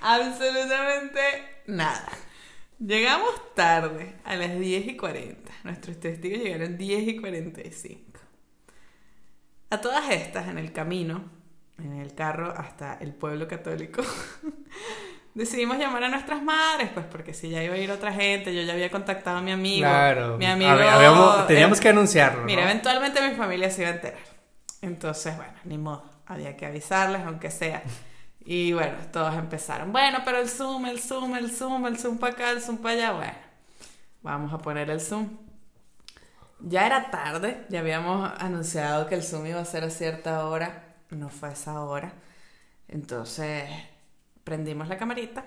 absolutamente 0.01 1.21
nada. 1.67 2.09
Llegamos 2.79 3.55
tarde, 3.55 4.15
a 4.25 4.37
las 4.37 4.59
10 4.59 4.87
y 4.87 4.97
40. 4.97 5.53
Nuestros 5.65 6.01
testigos 6.01 6.41
llegaron 6.43 6.79
10 6.79 7.09
y 7.09 7.17
45. 7.21 8.21
A 9.71 9.81
todas 9.81 10.11
estas, 10.11 10.49
en 10.49 10.59
el 10.59 10.73
camino, 10.73 11.31
en 11.79 11.93
el 12.01 12.15
carro 12.15 12.53
hasta 12.57 12.95
el 12.95 13.13
pueblo 13.15 13.47
católico, 13.49 14.03
decidimos 15.35 15.79
llamar 15.79 16.05
a 16.05 16.09
nuestras 16.09 16.43
madres, 16.43 16.91
pues 16.95 17.07
porque 17.07 17.33
si 17.35 17.51
ya 17.51 17.63
iba 17.63 17.75
a 17.75 17.79
ir 17.79 17.91
otra 17.91 18.13
gente, 18.13 18.55
yo 18.55 18.63
ya 18.63 18.73
había 18.73 18.91
contactado 18.91 19.39
a 19.39 19.43
mi 19.43 19.53
amigo. 19.53 19.87
Claro. 19.89 20.37
Mi 20.39 20.47
amigo. 20.47 20.71
Hab- 20.71 20.89
habíamos- 20.89 21.47
teníamos 21.47 21.79
eh, 21.79 21.83
que 21.83 21.89
anunciarlo. 21.89 22.43
Mira, 22.45 22.63
¿no? 22.65 22.71
eventualmente 22.71 23.21
mi 23.29 23.35
familia 23.37 23.71
se 23.71 23.83
iba 23.83 23.91
a 23.91 23.95
enterar. 23.95 24.21
Entonces, 24.83 25.37
bueno, 25.37 25.53
ni 25.65 25.79
modo. 25.79 26.05
Había 26.27 26.57
que 26.57 26.67
avisarles, 26.67 27.23
aunque 27.27 27.51
sea. 27.51 27.83
Y 28.45 28.73
bueno, 28.73 28.97
todos 29.13 29.35
empezaron. 29.35 29.93
Bueno, 29.93 30.19
pero 30.25 30.39
el 30.39 30.49
Zoom, 30.49 30.87
el 30.87 31.01
Zoom, 31.01 31.35
el 31.37 31.51
Zoom, 31.51 31.87
el 31.87 31.99
Zoom 31.99 32.19
para 32.19 32.33
acá, 32.33 32.51
el 32.51 32.61
Zoom 32.63 32.79
para 32.79 32.95
allá. 32.95 33.13
Bueno, 33.13 33.35
vamos 34.23 34.53
a 34.53 34.59
poner 34.59 34.89
el 34.91 35.01
Zoom. 35.01 35.29
Ya 36.61 36.87
era 36.87 37.11
tarde, 37.11 37.65
ya 37.69 37.81
habíamos 37.81 38.31
anunciado 38.39 39.07
que 39.09 39.15
el 39.15 39.23
Zoom 39.23 39.47
iba 39.47 39.61
a 39.61 39.65
ser 39.65 39.85
a 39.85 39.91
cierta 39.91 40.45
hora. 40.47 40.85
No 41.11 41.29
fue 41.29 41.49
a 41.49 41.53
esa 41.53 41.81
hora. 41.81 42.13
Entonces, 42.89 43.69
prendimos 44.45 44.89
la 44.89 44.97
camarita. 44.99 45.45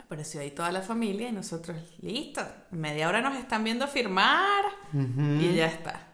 Apareció 0.00 0.40
ahí 0.40 0.50
toda 0.50 0.72
la 0.72 0.82
familia 0.82 1.28
y 1.28 1.32
nosotros, 1.32 1.76
listo. 2.00 2.42
Media 2.72 3.08
hora 3.08 3.20
nos 3.20 3.36
están 3.36 3.62
viendo 3.62 3.86
firmar. 3.86 4.64
Y 4.92 5.54
ya 5.54 5.66
está. 5.66 6.08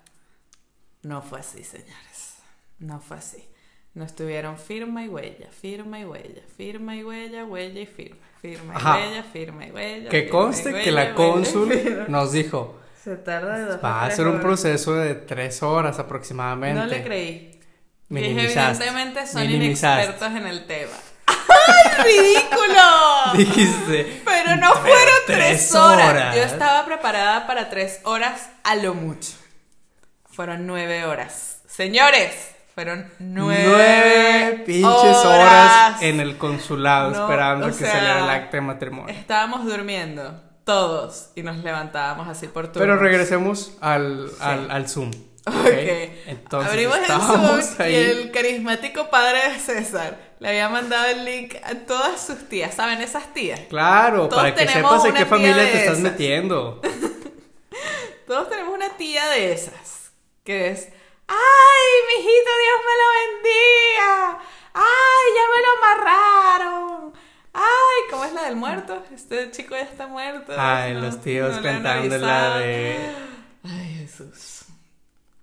No 1.02 1.22
fue 1.22 1.40
así, 1.40 1.64
señores. 1.64 2.36
No 2.78 3.00
fue 3.00 3.16
así. 3.16 3.42
Nos 3.94 4.14
tuvieron 4.14 4.58
firma 4.58 5.02
y 5.04 5.08
huella, 5.08 5.48
firma 5.50 5.98
y 6.00 6.04
huella, 6.04 6.42
firma 6.58 6.94
y 6.96 7.02
huella, 7.02 7.46
huella 7.46 7.80
y 7.80 7.86
firma, 7.86 8.18
firma 8.42 8.74
y 8.74 8.76
Ajá. 8.76 8.96
huella, 8.96 9.22
firma 9.22 9.66
y 9.66 9.70
huella. 9.70 10.10
Que 10.10 10.28
conste 10.28 10.74
que 10.82 10.90
la 10.92 11.14
cónsul 11.14 12.04
nos 12.08 12.32
dijo, 12.32 12.78
Se 13.02 13.16
tarda 13.16 13.56
de 13.56 13.64
dos 13.64 13.80
va 13.82 14.04
a 14.04 14.10
ser 14.10 14.26
un 14.28 14.40
proceso 14.40 14.94
de 14.94 15.14
tres 15.14 15.62
horas 15.62 15.98
aproximadamente. 15.98 16.78
No 16.78 16.86
le 16.86 17.02
creí. 17.02 17.58
Minimizaste. 18.10 18.84
evidentemente 18.84 19.26
son 19.26 19.40
Minimizaste. 19.46 20.04
inexpertos 20.04 20.36
en 20.38 20.46
el 20.46 20.66
tema. 20.66 20.92
¡Ay, 21.48 22.04
ridículo! 22.04 23.32
Dijiste. 23.36 24.22
Pero 24.24 24.56
no 24.56 24.72
fueron 24.74 25.14
tres 25.26 25.74
horas. 25.74 26.08
horas. 26.10 26.36
Yo 26.36 26.42
estaba 26.42 26.84
preparada 26.86 27.46
para 27.46 27.68
tres 27.68 28.00
horas 28.04 28.48
a 28.64 28.74
lo 28.76 28.94
mucho. 28.94 29.32
Fueron 30.30 30.66
nueve 30.66 31.04
horas. 31.04 31.58
Señores, 31.66 32.54
fueron 32.74 33.10
nueve, 33.18 33.64
Nueve 33.66 34.62
pinches 34.66 35.16
horas 35.24 36.02
en 36.02 36.20
el 36.20 36.36
consulado 36.36 37.10
No, 37.10 37.22
esperando 37.22 37.66
que 37.68 37.72
sea, 37.72 37.92
saliera 37.92 38.24
el 38.24 38.30
acta 38.30 38.56
de 38.58 38.60
matrimonio. 38.60 39.14
Estábamos 39.14 39.64
durmiendo, 39.64 40.38
todos, 40.64 41.30
y 41.34 41.42
nos 41.42 41.56
levantábamos 41.58 42.28
así 42.28 42.48
por 42.48 42.66
turnos. 42.68 42.82
Pero 42.82 42.96
regresemos 42.98 43.72
al, 43.80 44.30
al, 44.40 44.70
al 44.70 44.88
Zoom. 44.88 45.10
Ok. 45.46 45.66
Entonces 46.26 46.70
Abrimos 46.72 46.98
el 46.98 47.04
Zoom 47.06 47.60
ahí. 47.78 47.92
y 47.92 47.96
el 47.96 48.30
carismático 48.32 49.08
padre 49.08 49.52
de 49.52 49.58
César 49.58 50.18
le 50.40 50.48
había 50.48 50.68
mandado 50.68 51.06
el 51.06 51.24
link 51.24 51.54
a 51.62 51.74
todas 51.86 52.20
sus 52.26 52.48
tías. 52.48 52.74
¿Saben 52.74 53.00
esas 53.00 53.32
tías? 53.32 53.60
Claro, 53.68 54.28
Todos 54.28 54.42
para 54.42 54.54
que 54.54 54.68
sepas 54.68 55.04
en 55.04 55.14
qué 55.14 55.26
familia 55.26 55.56
te 55.56 55.78
estás 55.78 55.98
esas. 55.98 55.98
metiendo. 56.00 56.80
Todos 58.26 58.48
tenemos 58.48 58.74
una 58.74 58.90
tía 58.96 59.28
de 59.30 59.52
esas 59.52 60.10
que 60.44 60.70
es, 60.70 60.88
¡ay, 61.28 61.92
mijito, 62.08 62.50
Dios 62.62 62.80
me 62.86 62.96
lo 63.02 63.42
bendiga! 63.42 64.38
¡Ay, 64.74 65.32
ya 65.34 65.42
me 65.54 65.62
lo 65.62 65.70
amarraron! 65.84 67.12
¡Ay, 67.52 68.10
cómo 68.10 68.24
es 68.24 68.32
la 68.32 68.42
del 68.44 68.56
muerto! 68.56 69.02
Este 69.14 69.50
chico 69.50 69.74
ya 69.74 69.82
está 69.82 70.06
muerto. 70.06 70.52
Ay, 70.56 70.92
No, 70.94 71.00
los 71.00 71.20
tíos 71.20 71.56
no 71.56 71.62
cantando 71.62 72.18
la 72.18 72.58
de... 72.58 73.10
Ay, 73.64 73.96
Jesús. 74.06 74.66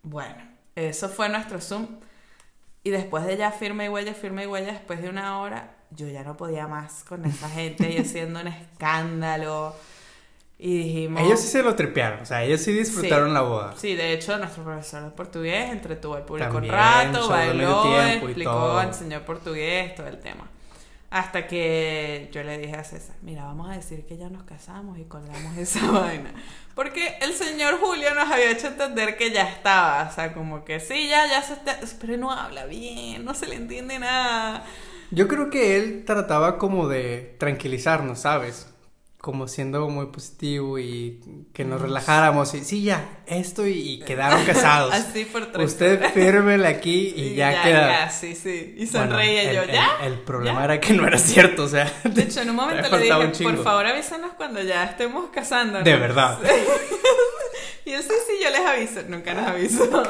Bueno, 0.03 0.47
eso 0.75 1.09
fue 1.09 1.27
nuestro 1.29 1.59
Zoom. 1.59 1.87
Y 2.83 2.89
después 2.89 3.25
de 3.25 3.37
ya 3.37 3.51
firma 3.51 3.85
y 3.85 3.89
huella, 3.89 4.13
firma 4.13 4.43
y 4.43 4.47
huella, 4.47 4.73
después 4.73 5.01
de 5.01 5.09
una 5.09 5.39
hora, 5.39 5.75
yo 5.91 6.07
ya 6.07 6.23
no 6.23 6.35
podía 6.35 6.67
más 6.67 7.03
con 7.03 7.25
esa 7.25 7.49
gente 7.49 7.85
ahí 7.85 7.97
haciendo 7.97 8.41
un 8.41 8.47
escándalo. 8.47 9.75
Y 10.59 10.77
dijimos... 10.77 11.21
Ellos 11.23 11.39
sí 11.39 11.47
se 11.47 11.63
lo 11.63 11.75
tripearon, 11.75 12.21
o 12.21 12.25
sea, 12.25 12.43
ellos 12.43 12.61
sí 12.61 12.71
disfrutaron 12.71 13.29
Sí. 13.29 13.33
la 13.33 13.41
boda. 13.41 13.73
Sí, 13.77 13.95
de 13.95 14.13
hecho, 14.13 14.37
nuestro 14.37 14.63
profesor 14.63 15.03
de 15.03 15.09
portugués 15.11 15.71
entretuvo 15.71 16.15
al 16.15 16.23
público 16.23 16.51
También, 16.51 16.73
un 16.73 16.79
rato, 16.79 17.29
bailó, 17.29 18.01
explicó, 18.03 18.81
enseñó 18.81 19.21
portugués, 19.25 19.95
todo 19.95 20.07
el 20.07 20.19
tema. 20.19 20.49
Hasta 21.13 21.45
que 21.45 22.27
yo 22.31 22.41
le 22.41 22.57
dije 22.57 22.75
a 22.75 22.83
César, 22.83 23.15
mira, 23.21 23.43
vamos 23.43 23.69
a 23.69 23.75
decir 23.75 24.03
que 24.03 24.17
ya 24.17 24.31
nos 24.31 24.41
casamos 24.45 24.97
y 24.97 25.03
colgamos 25.03 25.55
esa 25.59 25.85
vaina. 25.91 26.33
Porque 26.73 27.19
el 27.21 27.33
señor 27.33 27.79
Julio 27.79 28.15
nos 28.15 28.31
había 28.31 28.49
hecho 28.49 28.65
entender 28.65 29.15
que 29.15 29.29
ya 29.29 29.47
estaba. 29.47 30.09
O 30.09 30.11
sea, 30.11 30.33
como 30.33 30.65
que 30.65 30.79
sí, 30.79 31.07
ya, 31.07 31.27
ya 31.27 31.43
se 31.43 31.53
está... 31.53 31.77
Pero 32.01 32.17
no 32.17 32.31
habla 32.31 32.65
bien, 32.65 33.23
no 33.23 33.35
se 33.35 33.45
le 33.45 33.57
entiende 33.57 33.99
nada. 33.99 34.65
Yo 35.11 35.27
creo 35.27 35.51
que 35.51 35.77
él 35.77 36.03
trataba 36.03 36.57
como 36.57 36.87
de 36.87 37.35
tranquilizarnos, 37.37 38.17
¿sabes? 38.17 38.72
Como 39.23 39.47
siendo 39.47 39.87
muy 39.87 40.07
positivo 40.07 40.77
y 40.77 41.21
que 41.53 41.63
nos 41.63 41.81
relajáramos 41.81 42.53
y 42.55 42.65
sí, 42.65 42.83
ya, 42.83 43.21
esto 43.25 43.65
y, 43.65 43.99
quedaron 44.05 44.43
casados. 44.45 44.93
Así 44.93 45.23
por 45.23 45.45
tres 45.45 45.71
Usted 45.71 46.11
fírmele 46.11 46.67
aquí 46.67 47.13
y, 47.15 47.33
ya, 47.33 47.63
queda. 47.63 47.87
Ya, 47.87 48.09
sí, 48.09 48.35
sí. 48.35 48.75
Y 48.77 48.85
sonreía 48.85 49.53
yo, 49.53 49.63
¿ya? 49.63 49.91
El, 50.03 50.19
problema 50.19 50.65
era 50.65 50.81
que 50.81 50.91
no 50.91 51.07
era 51.07 51.17
cierto, 51.17 51.63
o 51.63 51.67
sea. 51.69 51.89
De 52.03 52.23
hecho, 52.23 52.41
en 52.41 52.49
un 52.49 52.55
momento 52.57 52.97
le 52.97 53.05
dije, 53.05 53.43
por 53.45 53.63
favor 53.63 53.85
avísanos 53.85 54.33
cuando 54.33 54.61
ya 54.61 54.83
estemos 54.83 55.29
casándonos. 55.29 55.85
De 55.85 55.95
verdad. 55.95 56.37
y 57.85 57.91
yo, 57.93 58.01
sí, 58.01 58.13
sí, 58.27 58.33
yo 58.43 58.49
les 58.49 58.59
aviso. 58.59 59.03
Nunca 59.07 59.33
nos 59.33 59.47
avisó. 59.47 60.03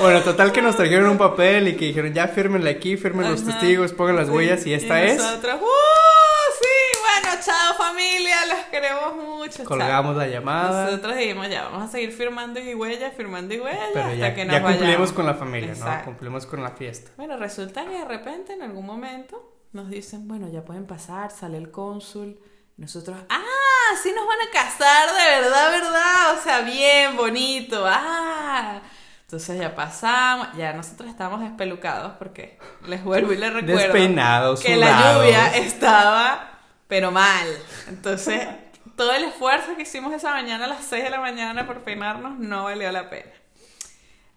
Bueno, 0.00 0.22
total 0.22 0.50
que 0.50 0.60
nos 0.60 0.76
trajeron 0.76 1.08
un 1.08 1.18
papel 1.18 1.68
y 1.68 1.76
que 1.76 1.84
dijeron, 1.84 2.12
ya 2.12 2.26
fírmenle 2.26 2.70
aquí, 2.70 2.96
firmen 2.96 3.30
los 3.30 3.44
testigos, 3.44 3.92
pongan 3.92 4.16
las 4.16 4.28
huellas 4.28 4.66
y 4.66 4.74
esta 4.74 5.04
y 5.04 5.10
es. 5.10 5.18
Nosotros, 5.18 5.60
¡uh! 5.62 6.17
Chao 7.44 7.74
familia, 7.74 8.36
los 8.46 8.64
queremos 8.66 9.16
mucho. 9.16 9.64
Colgamos 9.64 10.16
la 10.16 10.26
llamada. 10.26 10.86
Nosotros 10.86 11.16
dijimos, 11.16 11.48
ya, 11.48 11.64
vamos 11.64 11.84
a 11.84 11.88
seguir 11.88 12.12
firmando 12.12 12.60
y 12.60 12.74
huellas, 12.74 13.14
firmando 13.14 13.54
y 13.54 13.60
huellas 13.60 13.88
hasta 13.88 14.14
ya, 14.14 14.34
que 14.34 14.44
nos 14.44 14.56
ya 14.56 14.62
cumplimos 14.62 15.12
con 15.12 15.26
la 15.26 15.34
familia, 15.34 15.74
¿no? 15.74 16.04
Cumplimos 16.04 16.46
con 16.46 16.62
la 16.62 16.70
fiesta. 16.70 17.10
Bueno, 17.16 17.36
resulta 17.36 17.84
que 17.84 17.98
de 17.98 18.04
repente 18.04 18.54
en 18.54 18.62
algún 18.62 18.86
momento 18.86 19.58
nos 19.72 19.88
dicen, 19.88 20.26
bueno, 20.26 20.48
ya 20.48 20.64
pueden 20.64 20.86
pasar, 20.86 21.30
sale 21.30 21.58
el 21.58 21.70
cónsul. 21.70 22.40
Nosotros, 22.76 23.16
ah, 23.28 23.42
sí 24.02 24.12
nos 24.14 24.26
van 24.26 24.38
a 24.48 24.50
casar 24.52 25.08
de 25.08 25.40
verdad, 25.40 25.70
verdad, 25.72 26.38
o 26.38 26.42
sea, 26.42 26.60
bien 26.60 27.16
bonito, 27.16 27.84
ah. 27.86 28.80
Entonces 29.22 29.60
ya 29.60 29.74
pasamos, 29.74 30.48
ya 30.56 30.72
nosotros 30.72 31.10
estábamos 31.10 31.42
espelucados 31.42 32.12
porque 32.18 32.58
les 32.86 33.04
vuelvo 33.04 33.32
y 33.32 33.36
les 33.36 33.52
recuerdo 33.52 33.82
Despeinados, 33.82 34.60
que 34.60 34.76
la 34.76 35.12
lluvia 35.12 35.54
estaba 35.54 36.57
pero 36.88 37.12
mal. 37.12 37.46
Entonces, 37.88 38.48
todo 38.96 39.12
el 39.12 39.24
esfuerzo 39.24 39.76
que 39.76 39.82
hicimos 39.82 40.12
esa 40.12 40.32
mañana 40.32 40.64
a 40.64 40.68
las 40.68 40.84
6 40.86 41.04
de 41.04 41.10
la 41.10 41.20
mañana 41.20 41.66
por 41.66 41.82
peinarnos 41.82 42.38
no 42.38 42.64
valió 42.64 42.90
la 42.90 43.08
pena. 43.08 43.30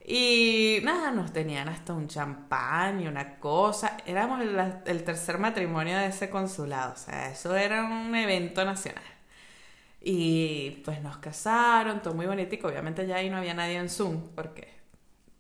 Y 0.05 0.79
nada, 0.83 1.11
nos 1.11 1.31
tenían 1.31 1.69
hasta 1.69 1.93
un 1.93 2.07
champán 2.07 3.01
y 3.01 3.07
una 3.07 3.39
cosa. 3.39 3.97
Éramos 4.05 4.41
el, 4.85 5.03
tercer 5.03 5.37
matrimonio 5.37 5.97
de 5.97 6.07
ese 6.07 6.29
consulado, 6.29 6.93
o 6.93 6.97
sea, 6.97 7.29
eso 7.29 7.55
era 7.55 7.85
un 7.85 8.13
evento 8.15 8.65
nacional. 8.65 9.03
Y 10.01 10.81
pues 10.83 11.01
nos 11.01 11.17
casaron, 11.17 12.01
todo 12.01 12.15
muy 12.15 12.25
bonito, 12.25 12.67
obviamente 12.67 13.05
ya 13.05 13.17
ahí 13.17 13.29
no 13.29 13.37
había 13.37 13.53
nadie 13.53 13.77
en 13.77 13.89
Zoom, 13.89 14.29
porque 14.35 14.80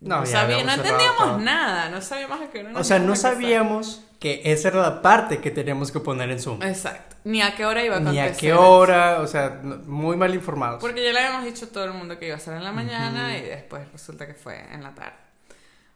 no, 0.01 0.23
no, 0.23 0.63
no 0.63 0.73
entendíamos 0.73 1.41
nada, 1.41 1.89
no 1.89 2.01
sabíamos 2.01 2.41
a 2.41 2.49
qué 2.49 2.59
hora 2.59 2.79
O 2.79 2.83
sea, 2.83 2.99
no 2.99 3.15
sabíamos 3.15 4.03
que 4.19 4.41
esa 4.45 4.69
era 4.69 4.81
la 4.81 5.01
parte 5.01 5.39
que 5.39 5.51
teníamos 5.51 5.91
que 5.91 5.99
poner 5.99 6.29
en 6.31 6.39
Zoom. 6.39 6.61
Exacto. 6.63 7.15
Ni 7.23 7.41
a 7.41 7.55
qué 7.55 7.65
hora 7.65 7.83
iba 7.83 7.95
a 7.95 7.99
acontecer. 7.99 8.31
Ni 8.31 8.35
a 8.35 8.37
qué 8.37 8.53
hora, 8.53 9.19
o 9.21 9.27
sea, 9.27 9.61
muy 9.63 10.17
mal 10.17 10.33
informados. 10.33 10.81
Porque 10.81 11.03
ya 11.03 11.13
le 11.13 11.19
habíamos 11.19 11.45
dicho 11.45 11.65
a 11.65 11.69
todo 11.69 11.85
el 11.85 11.93
mundo 11.93 12.17
que 12.17 12.27
iba 12.27 12.35
a 12.35 12.39
ser 12.39 12.55
en 12.55 12.63
la 12.63 12.71
mañana 12.71 13.37
y 13.37 13.41
después 13.41 13.91
resulta 13.91 14.25
que 14.25 14.33
fue 14.33 14.59
en 14.73 14.83
la 14.83 14.93
tarde. 14.95 15.17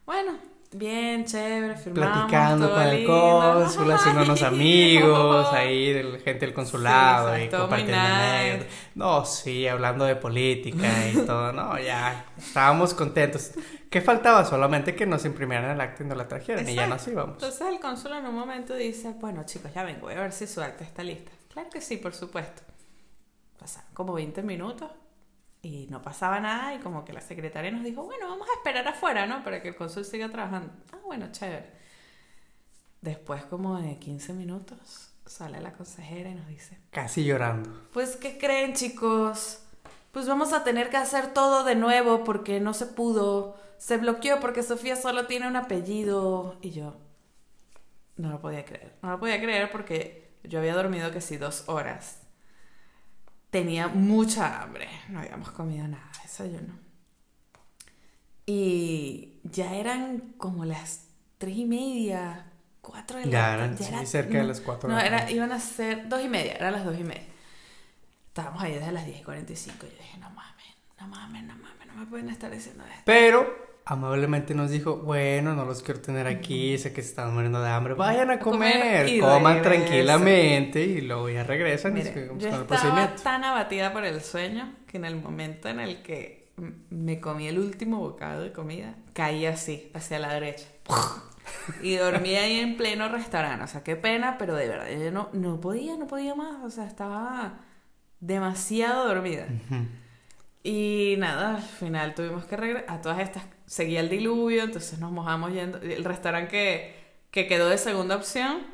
Bueno, 0.04 0.38
Bien, 0.72 1.24
chévere, 1.24 1.76
firmamos. 1.76 2.16
Platicando 2.16 2.72
con 2.72 2.82
el 2.82 3.06
cónsul, 3.06 3.90
haciéndonos 3.92 4.42
amigos 4.42 5.46
ahí, 5.52 5.92
de 5.92 6.18
gente 6.20 6.46
del 6.46 6.54
consulado 6.54 7.38
y 7.38 7.48
compartiendo. 7.48 8.64
No, 8.94 9.24
sí, 9.24 9.66
hablando 9.68 10.04
de 10.04 10.16
política 10.16 11.08
y 11.08 11.16
todo, 11.26 11.52
no, 11.52 11.78
ya, 11.78 12.26
estábamos 12.36 12.94
contentos. 12.94 13.52
¿Qué 13.88 14.00
faltaba? 14.00 14.44
Solamente 14.44 14.94
que 14.94 15.06
nos 15.06 15.24
imprimieran 15.24 15.70
el 15.70 15.80
acta 15.80 16.02
y 16.02 16.06
nos 16.06 16.18
la 16.18 16.28
trajeran 16.28 16.68
y 16.68 16.74
ya 16.74 16.86
nos 16.86 17.06
íbamos. 17.06 17.34
Entonces 17.34 17.66
el 17.66 17.80
cónsul 17.80 18.12
en 18.12 18.26
un 18.26 18.34
momento 18.34 18.74
dice, 18.74 19.14
bueno 19.20 19.44
chicos, 19.44 19.72
ya 19.72 19.84
vengo, 19.84 20.02
voy 20.02 20.14
a 20.14 20.20
ver 20.20 20.32
si 20.32 20.46
su 20.46 20.60
acta 20.60 20.84
está 20.84 21.02
lista. 21.02 21.30
Claro 21.52 21.70
que 21.70 21.80
sí, 21.80 21.96
por 21.96 22.12
supuesto. 22.12 22.62
Pasaron 23.58 23.90
como 23.94 24.12
20 24.12 24.42
minutos 24.42 24.90
y 25.66 25.86
no 25.88 26.00
pasaba 26.00 26.38
nada 26.38 26.74
y 26.74 26.78
como 26.78 27.04
que 27.04 27.12
la 27.12 27.20
secretaria 27.20 27.72
nos 27.72 27.82
dijo, 27.82 28.04
bueno, 28.04 28.28
vamos 28.28 28.48
a 28.48 28.52
esperar 28.52 28.86
afuera, 28.86 29.26
¿no? 29.26 29.42
Para 29.42 29.60
que 29.60 29.68
el 29.68 29.76
cónsul 29.76 30.04
siga 30.04 30.28
trabajando. 30.28 30.72
Ah, 30.92 30.98
bueno, 31.04 31.26
chévere. 31.32 31.72
Después 33.00 33.44
como 33.46 33.76
de 33.80 33.98
15 33.98 34.32
minutos 34.34 35.10
sale 35.26 35.60
la 35.60 35.72
consejera 35.72 36.30
y 36.30 36.34
nos 36.36 36.46
dice, 36.46 36.78
casi 36.90 37.24
llorando. 37.24 37.88
Pues, 37.92 38.16
¿qué 38.16 38.38
creen 38.38 38.74
chicos? 38.74 39.60
Pues 40.12 40.28
vamos 40.28 40.52
a 40.52 40.62
tener 40.62 40.88
que 40.88 40.98
hacer 40.98 41.34
todo 41.34 41.64
de 41.64 41.74
nuevo 41.74 42.22
porque 42.22 42.60
no 42.60 42.72
se 42.72 42.86
pudo. 42.86 43.56
Se 43.76 43.96
bloqueó 43.96 44.38
porque 44.38 44.62
Sofía 44.62 44.94
solo 44.94 45.26
tiene 45.26 45.48
un 45.48 45.56
apellido. 45.56 46.58
Y 46.62 46.70
yo 46.70 46.96
no 48.16 48.30
lo 48.30 48.40
podía 48.40 48.64
creer. 48.64 48.94
No 49.02 49.10
lo 49.10 49.18
podía 49.18 49.40
creer 49.40 49.70
porque 49.70 50.30
yo 50.44 50.60
había 50.60 50.74
dormido 50.74 51.10
que 51.10 51.20
sí 51.20 51.36
dos 51.36 51.68
horas 51.68 52.25
tenía 53.50 53.88
mucha 53.88 54.62
hambre, 54.62 54.88
no 55.08 55.20
habíamos 55.20 55.50
comido 55.50 55.86
nada, 55.88 56.10
desayuno. 56.22 56.74
Y 58.44 59.40
ya 59.42 59.74
eran 59.74 60.34
como 60.36 60.64
las 60.64 61.08
tres 61.38 61.56
y 61.56 61.64
media, 61.64 62.46
cuatro 62.80 63.18
de 63.18 63.26
la 63.26 63.32
Ya 63.32 63.54
eran 63.54 63.76
ya 63.76 64.06
cerca 64.06 64.38
de 64.38 64.44
las 64.44 64.60
cuatro. 64.60 64.88
No, 64.88 64.98
era, 64.98 65.30
iban 65.30 65.52
a 65.52 65.58
ser 65.58 66.08
dos 66.08 66.22
y 66.22 66.28
media, 66.28 66.54
eran 66.54 66.72
las 66.72 66.84
dos 66.84 66.98
y 66.98 67.04
media. 67.04 67.26
Estábamos 68.28 68.62
ahí 68.62 68.74
desde 68.74 68.92
las 68.92 69.04
diez 69.06 69.20
y 69.20 69.22
cuarenta 69.24 69.52
y 69.52 69.56
cinco. 69.56 69.86
Yo 69.86 69.96
dije, 69.96 70.18
no 70.18 70.30
mames, 70.30 70.66
no 71.00 71.08
mames, 71.08 71.42
no 71.44 71.56
mames, 71.56 71.86
no 71.86 71.94
me 71.94 72.06
pueden 72.06 72.28
estar 72.28 72.50
diciendo 72.50 72.84
esto. 72.84 73.02
Pero 73.04 73.65
amablemente 73.88 74.52
nos 74.52 74.72
dijo, 74.72 74.96
bueno, 74.96 75.54
no 75.54 75.64
los 75.64 75.80
quiero 75.80 76.00
tener 76.00 76.26
aquí, 76.26 76.76
sé 76.76 76.92
que 76.92 77.02
se 77.02 77.10
están 77.10 77.32
muriendo 77.32 77.62
de 77.62 77.70
hambre, 77.70 77.94
vayan 77.94 78.30
a 78.32 78.40
comer, 78.40 79.20
coman 79.20 79.62
tranquilamente 79.62 80.82
y 80.82 81.00
luego 81.02 81.30
ya 81.30 81.44
regresan 81.44 81.96
y 81.96 82.02
con 82.02 82.18
el 82.18 82.64
procedimiento. 82.64 83.14
Estaba 83.14 83.14
tan 83.14 83.44
abatida 83.44 83.92
por 83.92 84.04
el 84.04 84.20
sueño 84.22 84.74
que 84.88 84.96
en 84.96 85.04
el 85.04 85.16
momento 85.16 85.68
en 85.68 85.78
el 85.78 86.02
que 86.02 86.50
me 86.90 87.20
comí 87.20 87.46
el 87.46 87.60
último 87.60 88.00
bocado 88.00 88.42
de 88.42 88.52
comida, 88.52 88.96
caí 89.12 89.46
así, 89.46 89.90
hacia 89.94 90.18
la 90.18 90.34
derecha. 90.34 90.66
y 91.80 91.94
dormí 91.94 92.34
ahí 92.34 92.58
en 92.58 92.76
pleno 92.76 93.08
restaurante, 93.08 93.64
o 93.64 93.68
sea, 93.68 93.84
qué 93.84 93.94
pena, 93.94 94.36
pero 94.36 94.56
de 94.56 94.66
verdad, 94.66 94.88
yo 94.90 95.12
no, 95.12 95.28
no 95.32 95.60
podía, 95.60 95.96
no 95.96 96.08
podía 96.08 96.34
más, 96.34 96.64
o 96.64 96.70
sea, 96.70 96.86
estaba 96.86 97.60
demasiado 98.18 99.06
dormida. 99.06 99.46
Y 100.64 101.14
nada, 101.18 101.54
al 101.54 101.62
final 101.62 102.16
tuvimos 102.16 102.46
que 102.46 102.56
regresar. 102.56 102.92
A 102.92 103.00
todas 103.00 103.20
estas 103.20 103.44
seguía 103.66 104.00
el 104.00 104.08
diluvio, 104.08 104.62
entonces 104.62 104.98
nos 104.98 105.12
mojamos 105.12 105.52
yendo. 105.52 105.78
El 105.78 106.04
restaurante 106.04 106.50
que, 106.50 106.94
que 107.30 107.46
quedó 107.46 107.68
de 107.68 107.78
segunda 107.78 108.16
opción 108.16 108.66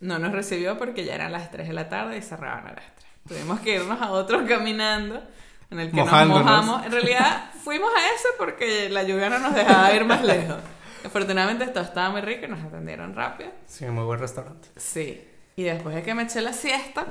no 0.00 0.18
nos 0.18 0.32
recibió 0.32 0.78
porque 0.78 1.04
ya 1.04 1.14
eran 1.14 1.32
las 1.32 1.50
3 1.50 1.68
de 1.68 1.74
la 1.74 1.88
tarde 1.88 2.18
y 2.18 2.22
cerraban 2.22 2.66
a 2.66 2.72
las 2.72 2.94
3. 2.94 3.06
Tuvimos 3.28 3.60
que 3.60 3.76
irnos 3.76 4.00
a 4.00 4.10
otro 4.10 4.46
caminando 4.48 5.22
en 5.70 5.80
el 5.80 5.90
que 5.90 5.96
nos 5.96 6.26
mojamos. 6.26 6.84
En 6.84 6.92
realidad 6.92 7.50
fuimos 7.62 7.90
a 7.94 8.14
ese 8.14 8.28
porque 8.38 8.88
la 8.90 9.02
lluvia 9.02 9.30
no 9.30 9.38
nos 9.38 9.54
dejaba 9.54 9.92
ir 9.92 10.04
más 10.04 10.22
lejos. 10.24 10.58
Afortunadamente 11.04 11.64
esto 11.64 11.80
estaba 11.80 12.10
muy 12.10 12.22
rico 12.22 12.46
y 12.46 12.48
nos 12.48 12.64
atendieron 12.64 13.14
rápido. 13.14 13.50
Sí, 13.66 13.84
muy 13.86 14.04
buen 14.04 14.20
restaurante. 14.20 14.68
Sí. 14.76 15.22
Y 15.56 15.62
después 15.62 15.94
de 15.94 16.02
que 16.02 16.14
me 16.14 16.24
eché 16.24 16.40
la 16.40 16.52
siesta, 16.52 17.06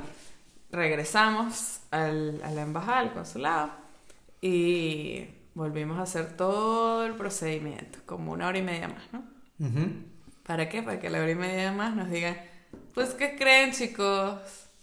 regresamos 0.72 1.82
al, 1.92 2.42
a 2.44 2.52
la 2.52 2.62
embajada, 2.64 3.00
al 3.00 3.14
consulado 3.14 3.72
y 4.42 5.28
volvimos 5.56 6.00
a 6.00 6.04
hacer 6.04 6.36
todo 6.36 7.06
el 7.06 7.14
procedimiento, 7.14 8.00
como 8.06 8.32
una 8.32 8.48
hora 8.48 8.58
y 8.58 8.64
media 8.64 8.88
más, 8.88 9.04
¿no? 9.12 9.24
¿Para 10.46 10.68
qué? 10.68 10.84
Para 10.84 11.00
que 11.00 11.10
la 11.10 11.20
hora 11.20 11.32
y 11.32 11.36
media 11.36 11.72
más 11.72 11.96
nos 11.96 12.10
digan, 12.10 12.38
pues, 12.94 13.12
¿qué 13.12 13.36
creen, 13.38 13.72
chicos? 13.72 14.40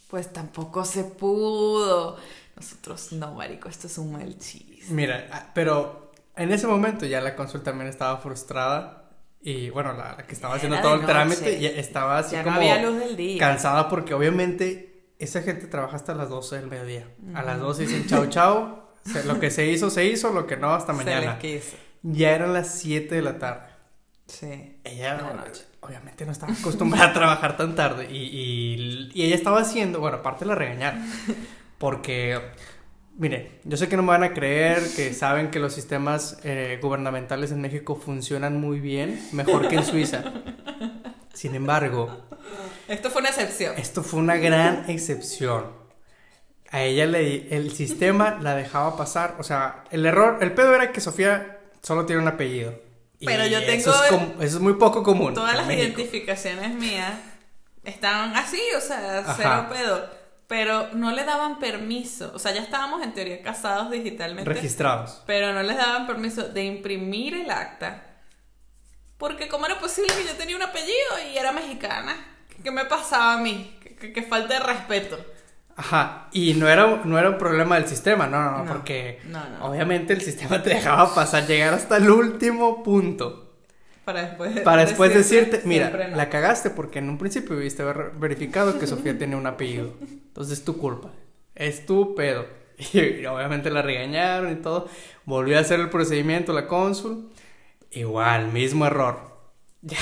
Pues 0.09 0.33
tampoco 0.33 0.85
se 0.85 1.04
pudo. 1.04 2.16
Nosotros, 2.56 3.12
no, 3.12 3.35
marico, 3.35 3.68
esto 3.68 3.87
es 3.87 3.98
un 3.98 4.12
mal 4.12 4.38
chiste. 4.38 4.92
Mira, 4.92 5.28
ah, 5.33 5.50
pero 5.54 6.12
en 6.37 6.52
ese 6.52 6.66
momento 6.66 7.06
ya 7.06 7.20
la 7.20 7.37
consulta 7.37 7.70
también 7.70 7.88
estaba 7.88 8.18
frustrada. 8.18 8.96
Y 9.42 9.70
bueno, 9.70 9.92
la, 9.94 10.18
que 10.26 10.35
estaba 10.35 10.56
haciendo 10.56 10.80
todo 10.80 10.96
el 10.96 11.06
trámite 11.06 11.59
ya 11.59 11.70
estaba 11.70 12.18
así 12.18 12.37
como 12.37 12.56
había 12.56 12.83
luz 12.83 12.98
del 12.98 13.16
día. 13.16 13.38
cansada 13.38 13.88
porque 13.88 14.12
obviamente 14.12 15.14
esa 15.18 15.40
gente 15.40 15.66
trabaja 15.66 15.96
hasta 15.96 16.14
las 16.14 16.28
12 16.28 16.56
del 16.56 16.66
mediodía. 16.66 17.09
A 17.35 17.42
las 17.42 17.59
12 17.59 17.87
dicen 17.87 18.06
chao, 18.06 18.26
chao 18.26 18.89
lo 19.24 19.40
que 19.40 19.50
se 19.50 19.66
hizo, 19.66 19.90
se 19.90 20.04
hizo, 20.06 20.32
lo 20.32 20.46
que 20.46 20.56
no, 20.56 20.72
hasta 20.72 20.92
mañana. 20.92 21.38
Ya 22.02 22.30
eran 22.30 22.52
las 22.52 22.74
7 22.78 23.14
de 23.14 23.22
la 23.22 23.38
tarde. 23.38 23.68
Sí. 24.26 24.76
Ella, 24.84 25.44
obviamente, 25.80 26.24
no 26.24 26.32
estaba 26.32 26.52
acostumbrada 26.52 27.06
a 27.06 27.12
trabajar 27.12 27.56
tan 27.56 27.74
tarde. 27.74 28.08
Y, 28.10 29.10
ella 29.14 29.34
estaba 29.34 29.60
haciendo, 29.60 30.00
bueno, 30.00 30.18
aparte 30.18 30.44
la 30.44 30.54
regañar. 30.54 30.98
Porque, 31.78 32.40
mire, 33.16 33.60
yo 33.64 33.76
sé 33.76 33.88
que 33.88 33.96
no 33.96 34.02
me 34.02 34.08
van 34.08 34.22
a 34.22 34.34
creer, 34.34 34.82
que 34.94 35.12
saben 35.14 35.50
que 35.50 35.58
los 35.58 35.72
sistemas 35.72 36.38
eh, 36.44 36.78
gubernamentales 36.80 37.52
en 37.52 37.60
México 37.60 37.96
funcionan 37.96 38.60
muy 38.60 38.80
bien, 38.80 39.20
mejor 39.32 39.68
que 39.68 39.76
en 39.76 39.84
Suiza. 39.84 40.24
Sin 41.32 41.54
embargo, 41.54 42.26
Esto 42.88 43.10
fue 43.10 43.20
una 43.20 43.30
excepción. 43.30 43.74
esto 43.78 44.02
fue 44.02 44.20
una 44.20 44.36
gran 44.36 44.90
excepción. 44.90 45.79
A 46.72 46.83
ella 46.83 47.06
le, 47.06 47.54
el 47.56 47.72
sistema 47.72 48.38
la 48.40 48.54
dejaba 48.54 48.96
pasar. 48.96 49.37
O 49.38 49.42
sea, 49.42 49.85
el 49.90 50.06
error, 50.06 50.38
el 50.40 50.52
pedo 50.52 50.74
era 50.74 50.92
que 50.92 51.00
Sofía 51.00 51.59
solo 51.83 52.06
tiene 52.06 52.22
un 52.22 52.28
apellido. 52.28 52.74
Y 53.18 53.26
Pero 53.26 53.46
yo 53.46 53.59
Eso 53.59 53.66
tengo 53.92 54.04
es, 54.04 54.11
com- 54.11 54.42
eso 54.42 54.56
es 54.56 54.62
muy 54.62 54.74
poco 54.74 55.02
común. 55.02 55.35
Todas 55.35 55.56
las 55.56 55.66
México. 55.66 55.85
identificaciones 56.00 56.70
mías 56.74 57.14
estaban 57.85 58.37
así, 58.37 58.61
o 58.76 58.80
sea, 58.80 59.18
Ajá. 59.18 59.35
cero 59.37 59.66
pedo. 59.70 60.20
Pero 60.46 60.88
no 60.94 61.12
le 61.12 61.24
daban 61.24 61.59
permiso. 61.59 62.33
O 62.35 62.38
sea, 62.38 62.52
ya 62.52 62.61
estábamos 62.62 63.02
en 63.02 63.14
teoría 63.14 63.42
casados 63.42 63.90
digitalmente. 63.90 64.48
Registrados. 64.52 65.22
pero 65.26 65.52
no 65.52 65.62
les 65.62 65.76
daban 65.76 66.06
permiso 66.06 66.42
de 66.48 66.64
imprimir 66.64 67.35
el 67.35 67.50
acta. 67.50 68.04
Porque 69.18 69.48
cómo 69.48 69.66
era 69.66 69.78
posible 69.78 70.12
que 70.14 70.24
yo 70.24 70.35
tenía 70.35 70.56
un 70.56 70.62
apellido 70.62 70.94
y 71.33 71.37
era 71.37 71.52
mexicana. 71.52 72.16
¿Qué 72.62 72.70
me 72.70 72.85
pasaba 72.87 73.35
a 73.35 73.38
mí? 73.38 73.78
Que- 74.00 74.12
que 74.12 74.22
falta 74.22 74.54
de 74.54 74.61
respeto. 74.61 75.18
Ajá, 75.80 76.28
y 76.32 76.52
no 76.54 76.68
era, 76.68 77.00
no 77.06 77.18
era 77.18 77.30
un 77.30 77.38
problema 77.38 77.76
del 77.76 77.86
sistema, 77.88 78.26
no, 78.26 78.38
no, 78.42 78.50
no, 78.50 78.64
No, 78.64 78.72
porque 78.72 79.18
no, 79.24 79.48
no. 79.48 79.64
obviamente 79.64 80.12
el 80.12 80.20
sistema 80.20 80.62
te 80.62 80.68
dejaba 80.68 81.14
pasar, 81.14 81.46
llegar 81.46 81.72
hasta 81.72 81.96
el 81.96 82.10
último 82.10 82.82
punto. 82.82 83.54
Para 84.04 84.22
después, 84.26 84.60
Para 84.60 84.84
después 84.84 85.14
decirte 85.14 85.52
decirte, 85.58 85.68
mira, 85.68 86.08
la 86.08 86.28
cagaste 86.28 86.68
porque 86.68 86.98
en 86.98 87.08
un 87.08 87.16
principio 87.16 87.56
debiste 87.56 87.80
haber 87.82 88.10
verificado 88.18 88.78
que 88.78 88.86
Sofía 88.86 89.16
tenía 89.16 89.38
un 89.38 89.46
apellido. 89.46 89.94
Entonces 90.02 90.58
es 90.58 90.64
tu 90.66 90.76
culpa, 90.76 91.12
es 91.54 91.86
tu 91.86 92.14
pedo. 92.14 92.44
Y 92.92 93.24
obviamente 93.24 93.70
la 93.70 93.80
regañaron 93.80 94.52
y 94.52 94.56
todo. 94.56 94.86
Volvió 95.24 95.56
a 95.56 95.60
hacer 95.62 95.80
el 95.80 95.88
procedimiento 95.88 96.52
la 96.52 96.66
cónsul. 96.66 97.30
Igual, 97.90 98.52
mismo 98.52 98.84
error. 98.84 99.18
Ya. 99.82 99.96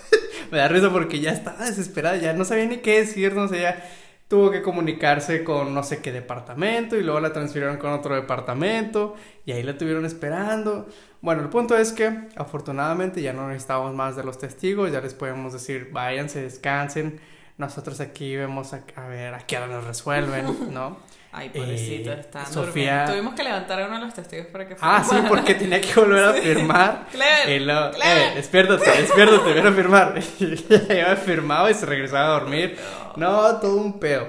Me 0.50 0.56
da 0.56 0.68
risa 0.68 0.90
porque 0.90 1.20
ya 1.20 1.32
estaba 1.32 1.66
desesperada, 1.66 2.16
ya 2.16 2.32
no 2.32 2.46
sabía 2.46 2.64
ni 2.64 2.78
qué 2.78 3.00
decir, 3.00 3.34
no 3.34 3.46
sé, 3.48 3.60
ya 3.60 3.84
tuvo 4.28 4.50
que 4.50 4.62
comunicarse 4.62 5.42
con 5.42 5.74
no 5.74 5.82
sé 5.82 6.00
qué 6.02 6.12
departamento 6.12 6.96
y 6.96 7.02
luego 7.02 7.18
la 7.18 7.32
transfirieron 7.32 7.78
con 7.78 7.92
otro 7.92 8.14
departamento 8.14 9.16
y 9.46 9.52
ahí 9.52 9.62
la 9.62 9.76
tuvieron 9.76 10.04
esperando. 10.04 10.86
Bueno, 11.22 11.42
el 11.42 11.48
punto 11.48 11.76
es 11.76 11.92
que 11.92 12.28
afortunadamente 12.36 13.22
ya 13.22 13.32
no 13.32 13.48
necesitábamos 13.48 13.94
más 13.94 14.16
de 14.16 14.24
los 14.24 14.38
testigos, 14.38 14.92
ya 14.92 15.00
les 15.00 15.14
podemos 15.14 15.54
decir, 15.54 15.90
váyanse, 15.92 16.42
descansen, 16.42 17.20
nosotros 17.56 18.00
aquí 18.00 18.36
vemos 18.36 18.74
a, 18.74 18.84
a 18.94 19.08
ver 19.08 19.34
a 19.34 19.38
qué 19.38 19.56
hora 19.56 19.66
nos 19.66 19.84
resuelven, 19.84 20.46
¿no? 20.72 20.98
Ay, 21.30 21.50
pobrecito, 21.50 22.10
Eh, 22.12 22.20
estaban 22.20 22.46
Sofía- 22.52 22.64
durmiendo. 22.64 23.12
Tuvimos 23.12 23.34
que 23.34 23.42
levantar 23.44 23.80
a 23.82 23.86
uno 23.86 23.98
de 23.98 24.04
los 24.06 24.14
testigos 24.14 24.46
para 24.46 24.66
que 24.66 24.76
fuera 24.76 24.96
Ah, 24.96 25.04
sí, 25.04 25.16
porque 25.28 25.54
tenía 25.54 25.80
que 25.80 25.92
volver 26.00 26.24
a 26.24 26.32
firmar. 26.42 27.06
Clever, 27.12 27.48
Y 27.50 27.64
luego, 27.64 27.90
Clever. 27.92 28.18
eh, 28.18 28.34
despiértate, 28.36 28.90
despiértate, 29.02 29.52
ven 29.52 29.66
a 29.66 29.72
firmar. 29.72 30.18
Y 30.40 30.56
ya 30.88 31.16
firmaba 31.16 31.70
y 31.70 31.74
se 31.74 31.84
regresaba 31.86 32.24
a 32.36 32.40
dormir. 32.40 32.78
No, 33.16 33.56
todo 33.58 33.76
un 33.76 34.00
pedo. 34.00 34.28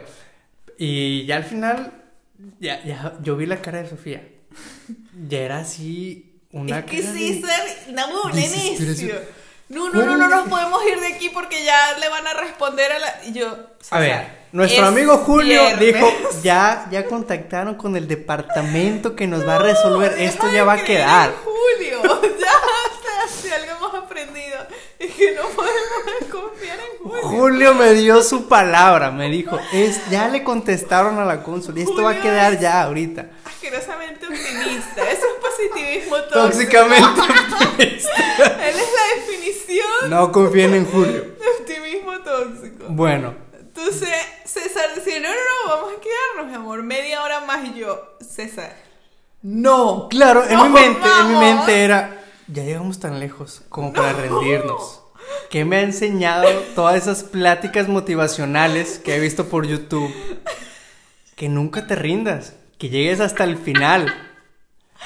Y 0.77 1.25
ya 1.25 1.37
al 1.37 1.43
final, 1.45 1.91
ya, 2.59 2.83
ya, 2.83 3.13
yo 3.21 3.35
vi 3.37 3.45
la 3.45 3.61
cara 3.61 3.81
de 3.81 3.89
Sofía. 3.89 4.21
Ya 5.27 5.39
era 5.39 5.59
así 5.59 6.41
una 6.51 6.79
Es 6.79 6.85
que 6.85 7.01
cara 7.01 7.13
sí, 7.13 7.41
de- 7.41 7.47
ser... 7.47 7.93
No, 7.93 8.29
nenecio. 8.29 9.19
No, 9.69 9.89
no, 9.89 10.03
no, 10.05 10.17
no 10.17 10.27
nos 10.27 10.47
podemos 10.49 10.81
ir 10.91 10.99
de 10.99 11.07
aquí 11.13 11.29
porque 11.29 11.63
ya 11.63 11.97
le 11.99 12.09
van 12.09 12.25
a 12.27 12.33
responder 12.33 12.91
a 12.91 12.99
la... 12.99 13.25
Y 13.25 13.33
yo... 13.33 13.47
A 13.47 13.83
César, 13.83 13.99
ver, 14.01 14.38
nuestro 14.51 14.81
es 14.83 14.87
amigo 14.87 15.17
Julio 15.17 15.61
viernes. 15.77 15.79
dijo, 15.93 16.11
ya, 16.43 16.87
ya 16.91 17.05
contactaron 17.05 17.75
con 17.75 17.95
el 17.95 18.07
departamento 18.07 19.15
que 19.15 19.27
nos 19.27 19.47
va 19.47 19.55
a 19.55 19.59
resolver, 19.59 20.15
esto 20.19 20.51
ya 20.51 20.63
va 20.63 20.73
a 20.73 20.83
quedar. 20.83 21.33
Julio, 21.43 22.01
ya, 22.39 23.29
si 23.41 23.49
algo 23.51 23.71
hemos 23.77 23.93
aprendido 23.93 24.57
es 24.97 25.13
que 25.13 25.31
no 25.33 25.43
podemos 25.49 26.31
confiar 26.31 26.77
en 26.79 27.03
Julio. 27.03 27.21
Julio 27.23 27.73
me 27.75 27.93
dio 27.93 28.21
su 28.23 28.47
palabra, 28.47 29.11
me 29.11 29.29
dijo, 29.29 29.59
es, 29.71 30.09
ya 30.09 30.27
le 30.27 30.43
contestaron 30.43 31.19
a 31.19 31.25
la 31.25 31.43
cónsul 31.43 31.77
y 31.77 31.81
esto 31.81 32.03
va 32.03 32.11
a 32.11 32.21
quedar 32.21 32.59
ya 32.59 32.81
ahorita. 32.83 33.27
Asquerosamente 33.45 34.25
optimista, 34.25 35.09
eso 35.11 35.25
es 35.25 35.41
positivismo 35.41 36.15
tóxico. 36.17 36.39
Tóxicamente 36.41 37.21
optimista. 37.21 38.11
Él 38.67 38.75
es 38.75 38.89
la 38.95 39.15
definición 39.15 40.09
No 40.09 40.31
confíen 40.31 40.73
en 40.73 40.85
Julio. 40.85 41.21
de 41.21 41.49
optimismo 41.59 42.11
tóxico. 42.19 42.85
Bueno, 42.89 43.35
Entonces, 43.79 44.09
César 44.45 44.83
decía, 44.95 45.19
no, 45.21 45.29
no, 45.29 45.35
no, 45.35 45.75
vamos 45.75 45.93
a 45.97 46.01
quedarnos, 46.01 46.47
mi 46.51 46.53
amor, 46.55 46.83
media 46.83 47.23
hora 47.23 47.39
más 47.41 47.65
y 47.65 47.79
yo, 47.79 48.17
César, 48.19 48.75
no. 49.41 50.07
claro, 50.09 50.43
en 50.43 50.53
No, 50.57 50.65
mi 50.65 50.69
mente, 50.71 51.07
en 51.21 51.27
mi 51.29 51.39
mente 51.39 51.83
era, 51.83 52.21
ya 52.47 52.63
llegamos 52.63 52.99
tan 52.99 53.19
lejos 53.19 53.61
como 53.69 53.93
para 53.93 54.13
rendirnos. 54.13 55.01
Que 55.49 55.63
me 55.63 55.77
ha 55.77 55.81
enseñado 55.81 56.47
todas 56.75 56.95
esas 56.95 57.23
pláticas 57.23 57.87
motivacionales 57.87 58.99
que 58.99 59.15
he 59.15 59.19
visto 59.19 59.47
por 59.47 59.65
YouTube. 59.65 60.11
Que 61.35 61.47
nunca 61.49 61.87
te 61.87 61.95
rindas, 61.95 62.53
que 62.77 62.89
llegues 62.89 63.19
hasta 63.19 63.43
el 63.45 63.57
final. 63.57 64.07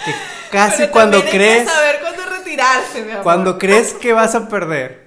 Que 0.05 0.13
casi 0.51 0.77
Pero 0.83 0.91
cuando 0.91 1.17
también 1.19 1.27
hay 1.27 1.31
que 1.31 1.37
crees, 1.55 1.69
saber 1.69 1.99
cuándo 2.01 2.23
retirarse, 2.25 3.03
mi 3.03 3.11
amor. 3.11 3.23
cuando 3.23 3.57
crees 3.59 3.93
que 3.93 4.13
vas 4.13 4.33
a 4.33 4.47
perder 4.47 5.02